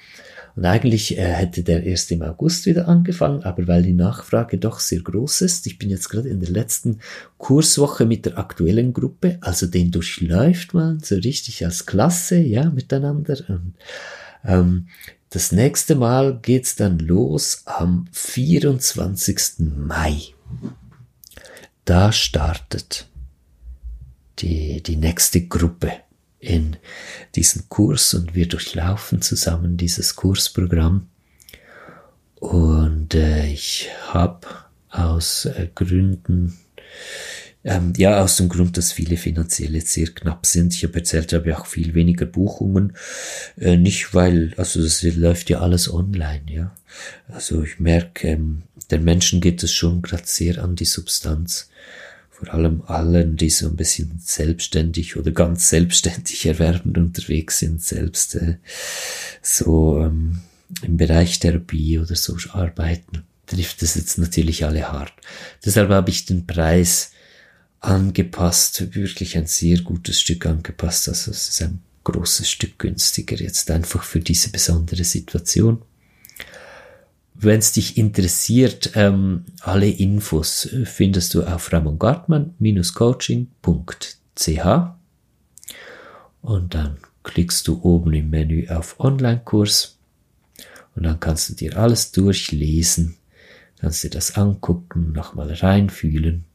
Und 0.55 0.65
eigentlich 0.65 1.17
äh, 1.17 1.21
hätte 1.21 1.63
der 1.63 1.83
erst 1.83 2.11
im 2.11 2.21
August 2.21 2.65
wieder 2.65 2.87
angefangen, 2.87 3.43
aber 3.43 3.67
weil 3.67 3.81
die 3.81 3.93
Nachfrage 3.93 4.59
doch 4.59 4.79
sehr 4.79 5.01
groß 5.01 5.41
ist, 5.41 5.65
ich 5.65 5.79
bin 5.79 5.89
jetzt 5.89 6.09
gerade 6.09 6.29
in 6.29 6.39
der 6.39 6.51
letzten 6.51 6.99
Kurswoche 7.37 8.05
mit 8.05 8.25
der 8.25 8.37
aktuellen 8.37 8.93
Gruppe, 8.93 9.39
also 9.41 9.65
den 9.65 9.91
durchläuft 9.91 10.73
man 10.73 10.99
so 10.99 11.15
richtig 11.15 11.65
als 11.65 11.85
Klasse, 11.85 12.37
ja, 12.37 12.69
miteinander. 12.69 13.37
Und, 13.47 13.73
ähm, 14.45 14.87
das 15.31 15.51
nächste 15.51 15.95
Mal 15.95 16.39
geht's 16.39 16.75
dann 16.75 16.99
los 16.99 17.63
am 17.65 18.05
24. 18.11 19.75
Mai. 19.75 20.21
Da 21.85 22.11
startet 22.11 23.07
die, 24.39 24.83
die 24.83 24.97
nächste 24.97 25.47
Gruppe 25.47 25.91
in 26.43 26.77
diesen 27.35 27.69
Kurs 27.69 28.13
und 28.13 28.35
wir 28.35 28.47
durchlaufen 28.47 29.21
zusammen 29.21 29.77
dieses 29.77 30.15
Kursprogramm. 30.15 31.07
Und 32.35 33.15
äh, 33.15 33.47
ich 33.47 33.89
habe 34.07 34.47
aus 34.89 35.45
äh, 35.45 35.69
Gründen, 35.73 36.57
ähm, 37.63 37.93
ja, 37.95 38.21
aus 38.21 38.35
dem 38.35 38.49
Grund, 38.49 38.75
dass 38.75 38.91
viele 38.91 39.15
finanziell 39.15 39.73
jetzt 39.75 39.93
sehr 39.93 40.07
knapp 40.07 40.45
sind. 40.45 40.73
Ich 40.73 40.83
habe 40.83 40.95
erzählt, 40.95 41.31
ich 41.31 41.39
habe 41.39 41.57
auch 41.57 41.65
viel 41.65 41.93
weniger 41.93 42.25
Buchungen. 42.25 42.93
Äh, 43.57 43.77
nicht 43.77 44.13
weil, 44.13 44.53
also 44.57 44.83
das 44.83 45.01
läuft 45.01 45.49
ja 45.49 45.61
alles 45.61 45.91
online, 45.91 46.43
ja. 46.47 46.75
Also 47.29 47.63
ich 47.63 47.79
merke, 47.79 48.27
ähm, 48.27 48.63
den 48.91 49.05
Menschen 49.05 49.39
geht 49.39 49.63
es 49.63 49.73
schon 49.73 50.01
gerade 50.01 50.23
sehr 50.25 50.61
an 50.61 50.75
die 50.75 50.85
Substanz 50.85 51.69
vor 52.43 52.53
allem 52.53 52.81
allen, 52.87 53.37
die 53.37 53.49
so 53.49 53.67
ein 53.67 53.75
bisschen 53.75 54.19
selbstständig 54.23 55.15
oder 55.15 55.31
ganz 55.31 55.69
selbstständig 55.69 56.45
erwerbend 56.45 56.97
unterwegs 56.97 57.59
sind, 57.59 57.81
selbst 57.81 58.35
äh, 58.35 58.57
so 59.41 59.99
ähm, 60.01 60.41
im 60.81 60.97
Bereich 60.97 61.39
Therapie 61.39 61.99
oder 61.99 62.15
so 62.15 62.35
arbeiten, 62.51 63.23
trifft 63.45 63.83
es 63.83 63.95
jetzt 63.95 64.17
natürlich 64.17 64.65
alle 64.65 64.91
hart. 64.91 65.13
Deshalb 65.65 65.89
habe 65.89 66.09
ich 66.09 66.25
den 66.25 66.47
Preis 66.47 67.11
angepasst, 67.79 68.95
wirklich 68.95 69.37
ein 69.37 69.47
sehr 69.47 69.79
gutes 69.79 70.19
Stück 70.19 70.45
angepasst. 70.45 71.09
Also 71.09 71.31
es 71.31 71.49
ist 71.49 71.61
ein 71.61 71.81
großes 72.03 72.49
Stück 72.49 72.79
günstiger 72.79 73.37
jetzt 73.37 73.69
einfach 73.71 74.03
für 74.03 74.19
diese 74.19 74.49
besondere 74.49 75.03
Situation. 75.03 75.81
Wenn 77.43 77.59
es 77.59 77.73
dich 77.73 77.97
interessiert, 77.97 78.91
ähm, 78.95 79.43
alle 79.61 79.89
Infos 79.89 80.69
findest 80.85 81.33
du 81.33 81.43
auf 81.43 81.73
ramongartmann-coaching.ch 81.73 84.65
und 86.41 86.73
dann 86.73 86.97
klickst 87.23 87.67
du 87.67 87.81
oben 87.83 88.13
im 88.13 88.29
Menü 88.29 88.69
auf 88.69 88.97
Online-Kurs 88.99 89.97
und 90.95 91.03
dann 91.03 91.19
kannst 91.19 91.49
du 91.49 91.55
dir 91.55 91.77
alles 91.77 92.11
durchlesen, 92.11 93.15
kannst 93.79 94.03
dir 94.03 94.09
das 94.09 94.35
angucken, 94.35 95.11
nochmal 95.11 95.53
reinfühlen 95.53 96.45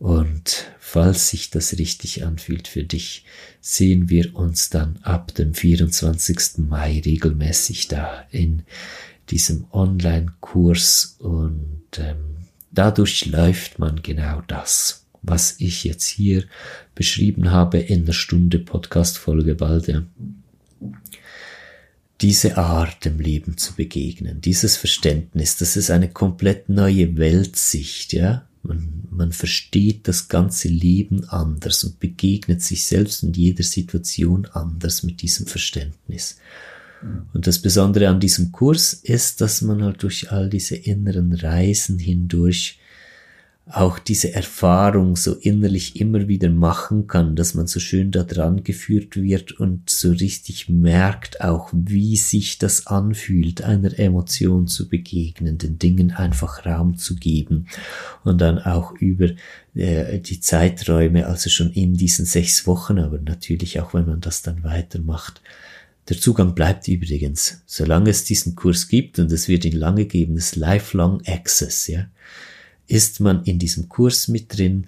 und 0.00 0.72
falls 0.78 1.28
sich 1.28 1.50
das 1.50 1.78
richtig 1.78 2.24
anfühlt 2.24 2.68
für 2.68 2.84
dich, 2.84 3.26
sehen 3.60 4.08
wir 4.08 4.34
uns 4.34 4.70
dann 4.70 4.98
ab 5.02 5.34
dem 5.34 5.52
24. 5.52 6.66
Mai 6.68 7.02
regelmäßig 7.04 7.88
da 7.88 8.24
in 8.30 8.62
diesem 9.30 9.66
Online-Kurs 9.72 11.16
und 11.18 11.86
ähm, 11.98 12.48
dadurch 12.70 13.26
läuft 13.26 13.78
man 13.78 14.02
genau 14.02 14.42
das, 14.46 15.06
was 15.22 15.56
ich 15.58 15.84
jetzt 15.84 16.06
hier 16.06 16.44
beschrieben 16.94 17.50
habe 17.50 17.78
in 17.78 18.06
der 18.06 18.12
Stunde 18.12 18.58
Podcast-Folge 18.58 19.54
bald. 19.54 19.88
Ja. 19.88 20.02
Diese 22.20 22.58
Art 22.58 23.04
dem 23.04 23.18
Leben 23.18 23.56
zu 23.56 23.74
begegnen, 23.74 24.40
dieses 24.40 24.76
Verständnis, 24.76 25.56
das 25.56 25.76
ist 25.76 25.90
eine 25.90 26.10
komplett 26.10 26.68
neue 26.68 27.16
Weltsicht, 27.16 28.12
ja. 28.12 28.46
Man, 28.62 29.04
man 29.10 29.32
versteht 29.32 30.06
das 30.06 30.28
ganze 30.28 30.68
Leben 30.68 31.26
anders 31.30 31.82
und 31.82 31.98
begegnet 31.98 32.60
sich 32.60 32.84
selbst 32.84 33.22
und 33.22 33.34
jeder 33.34 33.62
Situation 33.62 34.46
anders 34.52 35.02
mit 35.02 35.22
diesem 35.22 35.46
Verständnis. 35.46 36.36
Und 37.32 37.46
das 37.46 37.58
Besondere 37.60 38.08
an 38.08 38.20
diesem 38.20 38.52
Kurs 38.52 38.92
ist, 38.92 39.40
dass 39.40 39.62
man 39.62 39.82
halt 39.82 40.02
durch 40.02 40.30
all 40.32 40.50
diese 40.50 40.76
inneren 40.76 41.32
Reisen 41.32 41.98
hindurch 41.98 42.78
auch 43.72 43.98
diese 43.98 44.34
Erfahrung 44.34 45.16
so 45.16 45.34
innerlich 45.34 46.00
immer 46.00 46.26
wieder 46.26 46.50
machen 46.50 47.06
kann, 47.06 47.36
dass 47.36 47.54
man 47.54 47.68
so 47.68 47.78
schön 47.78 48.10
da 48.10 48.24
dran 48.24 48.64
geführt 48.64 49.16
wird 49.16 49.52
und 49.52 49.88
so 49.88 50.10
richtig 50.10 50.68
merkt 50.68 51.40
auch, 51.40 51.70
wie 51.72 52.16
sich 52.16 52.58
das 52.58 52.88
anfühlt, 52.88 53.62
einer 53.62 53.96
Emotion 53.98 54.66
zu 54.66 54.88
begegnen, 54.88 55.58
den 55.58 55.78
Dingen 55.78 56.10
einfach 56.10 56.66
Raum 56.66 56.96
zu 56.96 57.14
geben 57.14 57.66
und 58.24 58.40
dann 58.40 58.58
auch 58.58 58.92
über 58.92 59.28
äh, 59.74 60.18
die 60.18 60.40
Zeiträume, 60.40 61.26
also 61.26 61.48
schon 61.48 61.70
in 61.70 61.94
diesen 61.94 62.24
sechs 62.24 62.66
Wochen, 62.66 62.98
aber 62.98 63.18
natürlich 63.18 63.80
auch, 63.80 63.94
wenn 63.94 64.06
man 64.06 64.20
das 64.20 64.42
dann 64.42 64.64
weitermacht, 64.64 65.40
der 66.10 66.18
Zugang 66.18 66.56
bleibt 66.56 66.88
übrigens, 66.88 67.62
solange 67.66 68.10
es 68.10 68.24
diesen 68.24 68.56
Kurs 68.56 68.88
gibt 68.88 69.20
und 69.20 69.30
es 69.30 69.46
wird 69.46 69.64
ihn 69.64 69.76
lange 69.76 70.06
geben, 70.06 70.34
das 70.34 70.56
Lifelong 70.56 71.22
Access, 71.24 71.86
ja, 71.86 72.06
ist 72.88 73.20
man 73.20 73.44
in 73.44 73.60
diesem 73.60 73.88
Kurs 73.88 74.26
mit 74.26 74.58
drin, 74.58 74.86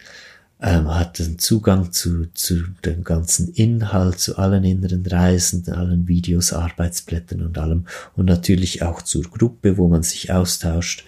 ähm, 0.61 0.93
hat 0.93 1.21
den 1.21 1.39
Zugang 1.39 1.93
zu, 1.93 2.27
zu 2.35 2.65
dem 2.85 3.05
ganzen 3.05 3.53
Inhalt, 3.55 4.19
zu 4.19 4.37
allen 4.37 4.65
inneren 4.65 5.07
Reisen, 5.07 5.69
allen 5.69 6.09
Videos, 6.09 6.53
Arbeitsblättern 6.53 7.43
und 7.43 7.57
allem 7.57 7.87
und 8.17 8.27
natürlich 8.27 8.83
auch 8.83 9.03
zur 9.03 9.23
Gruppe, 9.23 9.79
wo 9.79 9.87
man 9.87 10.03
sich 10.03 10.33
austauscht. 10.33 11.05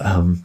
Ähm, 0.00 0.44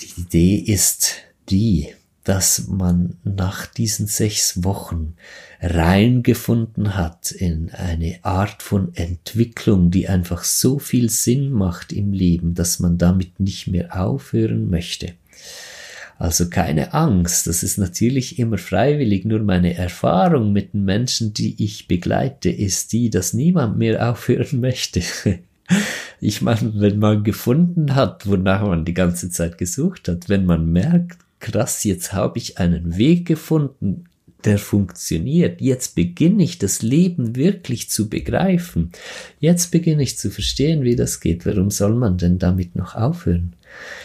die 0.00 0.20
Idee 0.20 0.56
ist 0.56 1.16
die, 1.50 1.94
dass 2.26 2.66
man 2.66 3.14
nach 3.22 3.66
diesen 3.66 4.08
sechs 4.08 4.64
Wochen 4.64 5.14
reingefunden 5.60 6.96
hat 6.96 7.30
in 7.30 7.70
eine 7.70 8.18
Art 8.22 8.64
von 8.64 8.92
Entwicklung, 8.96 9.92
die 9.92 10.08
einfach 10.08 10.42
so 10.42 10.80
viel 10.80 11.08
Sinn 11.08 11.52
macht 11.52 11.92
im 11.92 12.12
Leben, 12.12 12.54
dass 12.54 12.80
man 12.80 12.98
damit 12.98 13.38
nicht 13.38 13.68
mehr 13.68 14.00
aufhören 14.00 14.68
möchte. 14.68 15.12
Also 16.18 16.50
keine 16.50 16.94
Angst, 16.94 17.46
das 17.46 17.62
ist 17.62 17.78
natürlich 17.78 18.40
immer 18.40 18.58
freiwillig, 18.58 19.24
nur 19.24 19.40
meine 19.40 19.74
Erfahrung 19.74 20.52
mit 20.52 20.74
den 20.74 20.84
Menschen, 20.84 21.32
die 21.32 21.62
ich 21.62 21.86
begleite, 21.86 22.50
ist 22.50 22.92
die, 22.92 23.08
dass 23.08 23.34
niemand 23.34 23.78
mehr 23.78 24.10
aufhören 24.10 24.58
möchte. 24.58 25.00
Ich 26.20 26.42
meine, 26.42 26.72
wenn 26.74 26.98
man 26.98 27.22
gefunden 27.22 27.94
hat, 27.94 28.26
wonach 28.26 28.66
man 28.66 28.84
die 28.84 28.94
ganze 28.94 29.30
Zeit 29.30 29.58
gesucht 29.58 30.08
hat, 30.08 30.28
wenn 30.28 30.44
man 30.44 30.72
merkt, 30.72 31.25
krass, 31.40 31.84
jetzt 31.84 32.12
habe 32.12 32.38
ich 32.38 32.58
einen 32.58 32.96
Weg 32.96 33.26
gefunden, 33.26 34.04
der 34.44 34.58
funktioniert. 34.58 35.60
Jetzt 35.60 35.94
beginne 35.94 36.44
ich 36.44 36.58
das 36.58 36.82
Leben 36.82 37.34
wirklich 37.34 37.90
zu 37.90 38.08
begreifen. 38.08 38.92
Jetzt 39.40 39.72
beginne 39.72 40.02
ich 40.02 40.18
zu 40.18 40.30
verstehen, 40.30 40.84
wie 40.84 40.94
das 40.94 41.20
geht. 41.20 41.46
Warum 41.46 41.70
soll 41.70 41.94
man 41.94 42.16
denn 42.16 42.38
damit 42.38 42.76
noch 42.76 42.94
aufhören? 42.94 43.54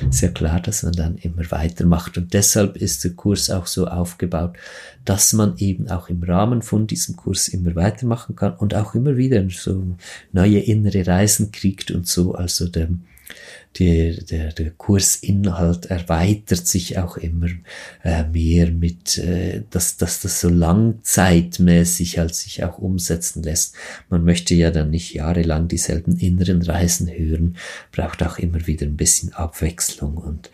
Ist 0.09 0.21
ja 0.21 0.29
klar, 0.29 0.59
dass 0.59 0.83
man 0.83 0.93
dann 0.93 1.17
immer 1.17 1.49
weitermacht. 1.51 2.17
Und 2.17 2.33
deshalb 2.33 2.75
ist 2.77 3.03
der 3.03 3.11
Kurs 3.11 3.49
auch 3.49 3.67
so 3.67 3.87
aufgebaut, 3.87 4.57
dass 5.05 5.33
man 5.33 5.57
eben 5.57 5.89
auch 5.89 6.09
im 6.09 6.23
Rahmen 6.23 6.61
von 6.61 6.87
diesem 6.87 7.15
Kurs 7.15 7.47
immer 7.47 7.75
weitermachen 7.75 8.35
kann 8.35 8.55
und 8.55 8.73
auch 8.75 8.95
immer 8.95 9.17
wieder 9.17 9.43
so 9.49 9.95
neue 10.31 10.59
innere 10.59 11.05
Reisen 11.07 11.51
kriegt 11.51 11.91
und 11.91 12.07
so. 12.07 12.33
Also 12.33 12.67
der, 12.67 12.89
die, 13.77 14.25
der, 14.25 14.51
der 14.51 14.71
Kursinhalt 14.71 15.85
erweitert 15.85 16.67
sich 16.67 16.97
auch 16.97 17.17
immer 17.17 17.47
äh, 18.03 18.23
mehr 18.25 18.69
mit, 18.69 19.17
äh, 19.17 19.63
dass, 19.69 19.97
dass 19.97 20.19
das 20.19 20.41
so 20.41 20.49
langzeitmäßig 20.49 22.17
halt 22.17 22.35
sich 22.35 22.63
auch 22.63 22.79
umsetzen 22.79 23.43
lässt. 23.43 23.75
Man 24.09 24.25
möchte 24.25 24.53
ja 24.55 24.71
dann 24.71 24.89
nicht 24.89 25.13
jahrelang 25.13 25.67
dieselben 25.67 26.17
inneren 26.17 26.61
Reisen 26.61 27.07
hören, 27.07 27.55
braucht 27.91 28.23
auch 28.23 28.39
immer 28.39 28.67
wieder 28.67 28.85
ein 28.85 28.97
bisschen 28.97 29.33
Abwechslung 29.33 30.17
und 30.17 30.49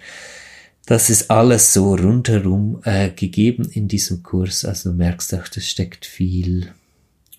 das 0.86 1.10
ist 1.10 1.30
alles 1.30 1.74
so 1.74 1.96
rundherum 1.96 2.80
äh, 2.86 3.10
gegeben 3.10 3.70
in 3.70 3.90
diesem 3.90 4.24
Kurs. 4.24 4.64
Also 4.64 4.92
du 4.92 4.96
merkst 4.96 5.36
auch, 5.36 5.50
das 5.50 5.68
steckt 5.68 6.06
viel 6.06 6.70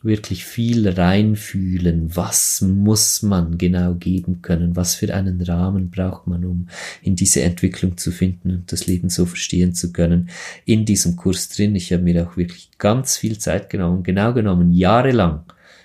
wirklich 0.02 0.44
viel 0.44 0.88
reinfühlen. 0.88 2.14
Was 2.16 2.60
muss 2.60 3.22
man 3.22 3.58
genau 3.58 3.94
geben 3.94 4.42
können? 4.42 4.76
Was 4.76 4.94
für 4.94 5.12
einen 5.14 5.40
Rahmen 5.42 5.90
braucht 5.90 6.26
man, 6.26 6.44
um 6.44 6.68
in 7.02 7.16
diese 7.16 7.42
Entwicklung 7.42 7.96
zu 7.96 8.10
finden 8.10 8.50
und 8.50 8.72
das 8.72 8.86
Leben 8.86 9.08
so 9.10 9.26
verstehen 9.26 9.74
zu 9.74 9.92
können? 9.92 10.30
In 10.64 10.84
diesem 10.84 11.16
Kurs 11.16 11.48
drin. 11.48 11.74
Ich 11.74 11.92
habe 11.92 12.02
mir 12.02 12.26
auch 12.26 12.36
wirklich 12.36 12.70
ganz 12.78 13.16
viel 13.16 13.38
Zeit 13.38 13.70
genommen, 13.70 14.02
genau 14.02 14.32
genommen, 14.32 14.72
jahrelang 14.72 15.44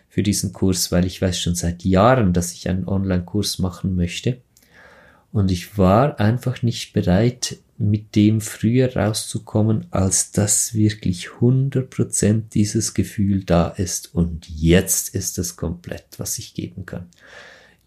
für 0.10 0.22
diesen 0.22 0.54
Kurs, 0.54 0.92
weil 0.92 1.06
ich 1.06 1.22
weiß 1.22 1.40
schon 1.40 1.56
seit 1.56 1.84
Jahren, 1.84 2.34
dass 2.34 2.54
ich 2.54 2.70
einen 2.70 2.88
Online-Kurs 2.88 3.58
machen 3.58 3.96
möchte. 3.96 4.38
Und 5.32 5.50
ich 5.50 5.80
war 5.80 6.20
einfach 6.20 6.62
nicht 6.62 6.94
bereit, 6.94 7.58
mit 7.84 8.16
dem 8.16 8.42
früher 8.42 8.96
rauszukommen, 8.96 9.88
als 9.92 10.32
dass 10.32 10.74
wirklich 10.74 11.30
100% 11.40 12.44
dieses 12.54 12.94
Gefühl 12.94 13.44
da 13.44 13.68
ist. 13.68 14.14
Und 14.14 14.48
jetzt 14.50 15.14
ist 15.14 15.38
es 15.38 15.56
komplett, 15.56 16.06
was 16.18 16.38
ich 16.38 16.54
geben 16.54 16.86
kann. 16.86 17.08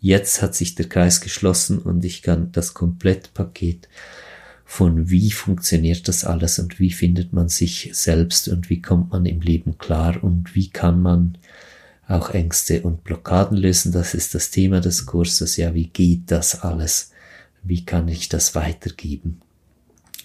Jetzt 0.01 0.43
hat 0.43 0.55
sich 0.55 0.75
der 0.75 0.89
Kreis 0.89 1.21
geschlossen 1.21 1.79
und 1.79 2.05
ich 2.05 2.23
kann 2.23 2.53
das 2.53 2.75
Komplettpaket 2.75 3.89
von 4.65 5.11
wie 5.11 5.31
funktioniert 5.31 6.09
das 6.09 6.25
alles 6.25 6.59
und 6.59 6.81
wie 6.81 6.91
findet 6.91 7.33
man 7.33 7.49
sich 7.49 7.91
selbst 7.93 8.49
und 8.49 8.69
wie 8.69 8.83
kommt 8.83 9.13
man 9.13 9.25
im 9.25 9.41
Leben 9.41 9.79
klar 9.79 10.23
und 10.23 10.55
wie 10.57 10.71
kann 10.71 11.01
man 11.01 11.39
auch 12.09 12.31
Ängste 12.31 12.83
und 12.83 13.05
Blockaden 13.05 13.57
lösen. 13.57 13.93
Das 13.93 14.15
ist 14.15 14.35
das 14.35 14.51
Thema 14.51 14.81
des 14.81 15.07
Kurses. 15.07 15.57
Ja, 15.57 15.75
wie 15.75 15.89
geht 15.89 16.31
das 16.31 16.63
alles? 16.63 17.13
Wie 17.63 17.85
kann 17.85 18.09
ich 18.09 18.29
das 18.29 18.55
weitergeben? 18.55 19.41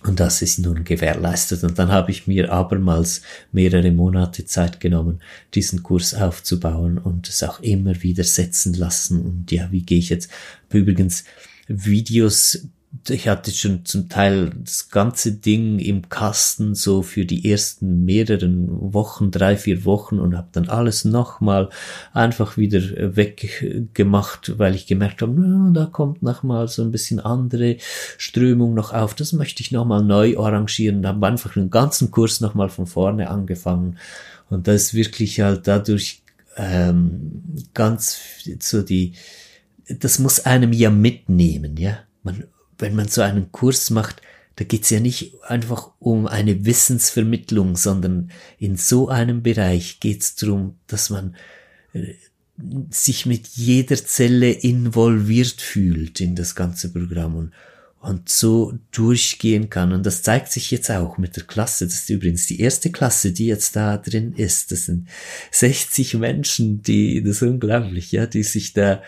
Und 0.03 0.19
das 0.19 0.41
ist 0.41 0.57
nun 0.59 0.83
gewährleistet. 0.83 1.63
Und 1.63 1.77
dann 1.77 1.91
habe 1.91 2.11
ich 2.11 2.25
mir 2.25 2.51
abermals 2.51 3.21
mehrere 3.51 3.91
Monate 3.91 4.45
Zeit 4.45 4.79
genommen, 4.79 5.21
diesen 5.53 5.83
Kurs 5.83 6.15
aufzubauen 6.15 6.97
und 6.97 7.29
es 7.29 7.43
auch 7.43 7.59
immer 7.59 8.01
wieder 8.01 8.23
setzen 8.23 8.73
lassen. 8.73 9.21
Und 9.21 9.51
ja, 9.51 9.71
wie 9.71 9.83
gehe 9.83 9.99
ich 9.99 10.09
jetzt? 10.09 10.31
Übrigens, 10.71 11.23
Videos 11.67 12.67
ich 13.07 13.27
hatte 13.27 13.51
schon 13.51 13.85
zum 13.85 14.09
Teil 14.09 14.51
das 14.63 14.89
ganze 14.89 15.31
Ding 15.31 15.79
im 15.79 16.09
Kasten 16.09 16.75
so 16.75 17.01
für 17.01 17.25
die 17.25 17.49
ersten 17.49 18.03
mehreren 18.03 18.67
Wochen, 18.93 19.31
drei, 19.31 19.55
vier 19.55 19.85
Wochen 19.85 20.19
und 20.19 20.35
habe 20.35 20.49
dann 20.51 20.67
alles 20.67 21.05
nochmal 21.05 21.69
einfach 22.13 22.57
wieder 22.57 22.81
weggemacht, 23.15 24.59
weil 24.59 24.75
ich 24.75 24.87
gemerkt 24.87 25.21
habe, 25.21 25.33
na, 25.39 25.71
da 25.71 25.85
kommt 25.85 26.21
nochmal 26.21 26.67
so 26.67 26.81
ein 26.83 26.91
bisschen 26.91 27.21
andere 27.21 27.77
Strömung 28.17 28.73
noch 28.73 28.93
auf. 28.93 29.15
Das 29.15 29.31
möchte 29.31 29.63
ich 29.63 29.71
nochmal 29.71 30.03
neu 30.03 30.37
arrangieren. 30.37 31.07
habe 31.07 31.25
einfach 31.25 31.53
den 31.53 31.69
ganzen 31.69 32.11
Kurs 32.11 32.41
nochmal 32.41 32.69
von 32.69 32.87
vorne 32.87 33.29
angefangen. 33.29 33.97
Und 34.49 34.67
das 34.67 34.83
ist 34.83 34.93
wirklich 34.93 35.39
halt 35.39 35.65
dadurch 35.65 36.23
ähm, 36.57 37.41
ganz 37.73 38.19
so 38.59 38.81
die, 38.81 39.13
das 39.87 40.19
muss 40.19 40.45
einem 40.45 40.73
ja 40.73 40.89
mitnehmen, 40.89 41.77
ja. 41.77 41.99
Man 42.23 42.43
wenn 42.81 42.95
man 42.95 43.07
so 43.07 43.21
einen 43.21 43.51
Kurs 43.51 43.89
macht, 43.89 44.21
da 44.57 44.65
geht's 44.65 44.89
ja 44.89 44.99
nicht 44.99 45.33
einfach 45.43 45.91
um 45.99 46.27
eine 46.27 46.65
Wissensvermittlung, 46.65 47.77
sondern 47.77 48.31
in 48.59 48.75
so 48.75 49.09
einem 49.09 49.41
Bereich 49.43 49.99
geht's 49.99 50.35
darum, 50.35 50.75
dass 50.87 51.09
man 51.09 51.35
äh, 51.93 52.13
sich 52.89 53.25
mit 53.25 53.47
jeder 53.47 53.95
Zelle 53.95 54.51
involviert 54.51 55.61
fühlt 55.61 56.19
in 56.21 56.35
das 56.35 56.53
ganze 56.53 56.91
Programm 56.91 57.35
und, 57.35 57.51
und 58.01 58.29
so 58.29 58.77
durchgehen 58.91 59.69
kann. 59.69 59.93
Und 59.93 60.05
das 60.05 60.21
zeigt 60.21 60.51
sich 60.51 60.69
jetzt 60.69 60.91
auch 60.91 61.17
mit 61.17 61.37
der 61.37 61.43
Klasse. 61.43 61.85
Das 61.85 61.95
ist 61.95 62.09
übrigens 62.09 62.45
die 62.45 62.59
erste 62.59 62.91
Klasse, 62.91 63.31
die 63.31 63.47
jetzt 63.47 63.75
da 63.75 63.97
drin 63.97 64.33
ist. 64.33 64.71
Das 64.71 64.85
sind 64.85 65.07
60 65.51 66.15
Menschen, 66.15 66.81
die, 66.81 67.23
das 67.23 67.37
ist 67.37 67.43
unglaublich, 67.43 68.11
ja, 68.11 68.27
die 68.27 68.43
sich 68.43 68.73
da 68.73 69.01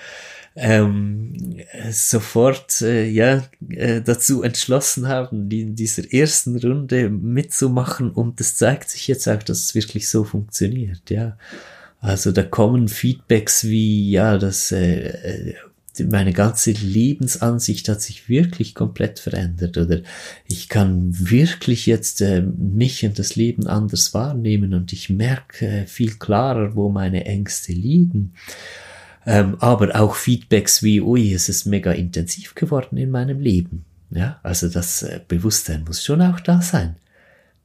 ähm, 0.55 1.57
sofort 1.91 2.81
äh, 2.81 3.07
ja 3.07 3.43
äh, 3.69 4.01
dazu 4.01 4.43
entschlossen 4.43 5.07
haben, 5.07 5.49
die 5.49 5.61
in 5.61 5.75
dieser 5.75 6.11
ersten 6.13 6.57
Runde 6.57 7.09
mitzumachen 7.09 8.11
und 8.11 8.39
das 8.39 8.55
zeigt 8.55 8.89
sich 8.89 9.07
jetzt 9.07 9.27
auch, 9.27 9.41
dass 9.41 9.65
es 9.65 9.75
wirklich 9.75 10.09
so 10.09 10.23
funktioniert, 10.23 11.09
ja. 11.09 11.37
Also 11.99 12.31
da 12.33 12.43
kommen 12.43 12.89
Feedbacks 12.89 13.63
wie, 13.63 14.11
ja, 14.11 14.37
dass 14.37 14.71
äh, 14.71 15.07
äh 15.07 15.53
meine 16.09 16.33
ganze 16.33 16.71
Lebensansicht 16.71 17.87
hat 17.87 18.01
sich 18.01 18.27
wirklich 18.27 18.73
komplett 18.73 19.19
verändert 19.19 19.77
oder 19.77 20.01
ich 20.47 20.67
kann 20.67 21.11
wirklich 21.29 21.85
jetzt 21.85 22.21
äh, 22.21 22.41
mich 22.41 23.05
und 23.05 23.19
das 23.19 23.35
Leben 23.35 23.67
anders 23.67 24.13
wahrnehmen 24.13 24.73
und 24.73 24.91
ich 24.91 25.09
merke 25.09 25.67
äh, 25.67 25.85
viel 25.85 26.15
klarer, 26.15 26.75
wo 26.75 26.89
meine 26.89 27.25
Ängste 27.25 27.73
liegen. 27.73 28.33
Ähm, 29.25 29.55
aber 29.59 29.95
auch 29.99 30.15
Feedbacks 30.15 30.83
wie, 30.83 31.01
ui, 31.01 31.33
es 31.33 31.49
ist 31.49 31.65
mega 31.65 31.91
intensiv 31.91 32.55
geworden 32.55 32.97
in 32.97 33.09
meinem 33.09 33.39
Leben. 33.39 33.85
Ja, 34.09 34.39
also 34.43 34.69
das 34.69 35.03
äh, 35.03 35.21
Bewusstsein 35.27 35.83
muss 35.85 36.03
schon 36.03 36.21
auch 36.21 36.39
da 36.39 36.61
sein. 36.61 36.97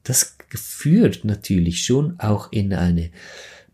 Das 0.03 0.37
führt 0.49 1.25
natürlich 1.25 1.83
schon 1.83 2.19
auch 2.19 2.51
in 2.51 2.73
eine 2.73 3.11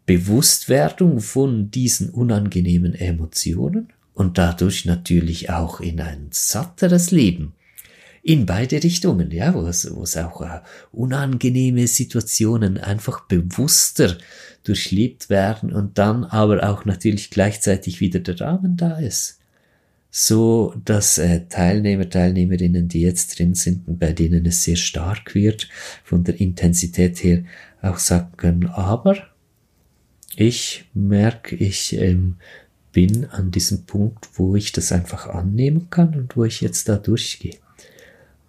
Bewusstwerdung 0.05 1.19
von 1.19 1.71
diesen 1.71 2.09
unangenehmen 2.09 2.93
Emotionen 2.93 3.93
und 4.13 4.37
dadurch 4.37 4.85
natürlich 4.85 5.49
auch 5.49 5.79
in 5.79 6.01
ein 6.01 6.27
satteres 6.31 7.11
Leben 7.11 7.53
in 8.25 8.47
beide 8.47 8.81
Richtungen, 8.81 9.29
ja, 9.29 9.53
wo 9.53 9.67
es, 9.67 9.95
wo 9.95 10.01
es 10.01 10.17
auch 10.17 10.41
äh, 10.41 10.61
unangenehme 10.91 11.85
Situationen 11.85 12.79
einfach 12.79 13.27
bewusster 13.27 14.17
durchlebt 14.63 15.29
werden 15.29 15.71
und 15.71 15.99
dann 15.99 16.23
aber 16.23 16.67
auch 16.67 16.85
natürlich 16.85 17.29
gleichzeitig 17.29 17.99
wieder 17.99 18.19
der 18.19 18.41
Rahmen 18.41 18.77
da 18.77 18.97
ist. 18.97 19.37
So, 20.09 20.73
dass 20.85 21.19
äh, 21.19 21.41
Teilnehmer, 21.49 22.09
Teilnehmerinnen, 22.09 22.87
die 22.87 23.01
jetzt 23.01 23.37
drin 23.37 23.53
sind 23.53 23.87
und 23.87 23.99
bei 23.99 24.11
denen 24.11 24.47
es 24.47 24.63
sehr 24.63 24.77
stark 24.77 25.35
wird, 25.35 25.69
von 26.03 26.23
der 26.23 26.41
Intensität 26.41 27.23
her 27.23 27.43
auch 27.83 27.99
sagen 27.99 28.31
können, 28.37 28.65
aber 28.65 29.17
ich 30.35 30.85
merke, 30.95 31.55
ich 31.55 31.95
ähm, 31.95 32.37
bin 32.91 33.25
an 33.25 33.51
diesem 33.51 33.83
Punkt, 33.83 34.27
wo 34.33 34.55
ich 34.55 34.71
das 34.71 34.91
einfach 34.91 35.27
annehmen 35.27 35.91
kann 35.91 36.15
und 36.15 36.35
wo 36.35 36.43
ich 36.43 36.61
jetzt 36.61 36.89
da 36.89 36.97
durchgehe 36.97 37.59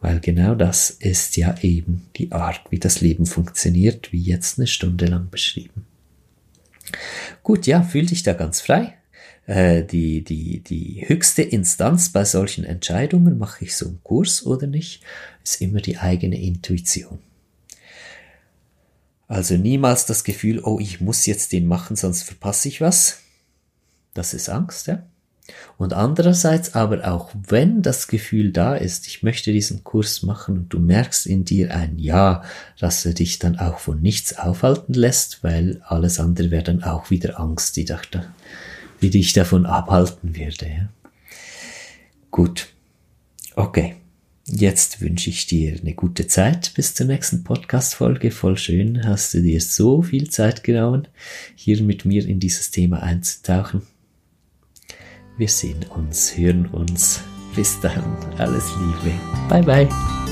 weil 0.07 0.21
genau 0.21 0.55
das 0.55 0.91
ist 0.91 1.37
ja 1.37 1.57
eben 1.63 2.07
die 2.15 2.31
Art, 2.31 2.61
wie 2.71 2.79
das 2.79 3.01
Leben 3.01 3.27
funktioniert, 3.27 4.13
wie 4.13 4.23
jetzt 4.23 4.57
eine 4.57 4.69
Stunde 4.69 5.07
lang 5.07 5.31
beschrieben. 5.31 5.85
Gut, 7.43 7.67
ja, 7.67 7.83
fühl 7.83 8.07
dich 8.07 8.23
da 8.23 8.33
ganz 8.33 8.61
frei. 8.61 8.97
Äh, 9.47 9.83
die, 9.83 10.23
die, 10.23 10.61
die 10.61 11.05
höchste 11.09 11.43
Instanz 11.43 12.11
bei 12.11 12.25
solchen 12.25 12.63
Entscheidungen, 12.63 13.37
mache 13.37 13.65
ich 13.65 13.75
so 13.75 13.87
einen 13.89 14.01
Kurs 14.05 14.47
oder 14.47 14.69
nicht, 14.69 15.03
ist 15.43 15.61
immer 15.61 15.81
die 15.81 15.99
eigene 15.99 16.41
Intuition. 16.41 17.19
Also 19.27 19.57
niemals 19.57 20.07
das 20.07 20.23
Gefühl, 20.23 20.61
oh, 20.63 20.79
ich 20.79 21.01
muss 21.01 21.27
jetzt 21.27 21.51
den 21.51 21.67
machen, 21.67 21.97
sonst 21.97 22.23
verpasse 22.23 22.69
ich 22.69 22.81
was. 22.81 23.23
Das 24.15 24.35
ist 24.35 24.51
Angst, 24.51 24.87
ja. 24.87 25.05
Und 25.79 25.93
andererseits 25.93 26.75
aber 26.75 27.11
auch, 27.11 27.31
wenn 27.49 27.83
das 27.83 28.09
Gefühl 28.09 28.53
da 28.53 28.75
ist, 28.75 29.07
ich 29.07 29.23
möchte 29.23 29.53
diesen 29.53 29.85
Kurs 29.85 30.23
machen 30.23 30.57
und 30.59 30.69
du 30.73 30.79
merkst 30.79 31.27
in 31.27 31.45
dir 31.45 31.75
ein 31.75 31.99
Ja, 31.99 32.43
dass 32.79 33.05
er 33.05 33.15
dich 33.15 33.39
dann 33.39 33.59
auch 33.59 33.79
von 33.79 34.01
nichts 34.01 34.39
aufhalten 34.39 34.95
lässt, 34.95 35.45
weil 35.45 35.81
alles 35.87 36.21
andere 36.21 36.51
wäre 36.51 36.65
dann 36.65 36.83
auch 36.83 37.11
wieder 37.11 37.39
Angst, 37.39 37.77
die, 37.77 37.85
dachte, 37.85 38.27
die 39.03 39.11
dich 39.11 39.33
davon 39.33 39.67
abhalten 39.67 40.37
würde. 40.37 40.67
Ja? 40.67 40.89
Gut. 42.31 42.69
Okay. 43.55 43.97
Jetzt 44.49 45.01
wünsche 45.01 45.29
ich 45.29 45.47
dir 45.47 45.77
eine 45.81 45.95
gute 45.95 46.29
Zeit 46.29 46.73
bis 46.75 46.95
zur 46.95 47.07
nächsten 47.07 47.43
Podcast-Folge. 47.43 48.31
Voll 48.31 48.57
schön, 48.57 49.05
hast 49.05 49.35
du 49.35 49.43
dir 49.43 49.61
so 49.61 50.03
viel 50.03 50.31
Zeit 50.31 50.63
genommen, 50.63 51.09
hier 51.57 51.83
mit 51.83 52.05
mir 52.05 52.25
in 52.25 52.39
dieses 52.39 52.71
Thema 52.71 53.03
einzutauchen. 53.03 53.83
Wir 55.37 55.49
sehen 55.49 55.85
uns, 55.91 56.37
hören 56.37 56.67
uns. 56.73 57.21
Bis 57.55 57.79
dann. 57.81 58.05
Alles 58.39 58.71
Liebe. 58.79 59.15
Bye 59.49 59.63
bye. 59.63 60.26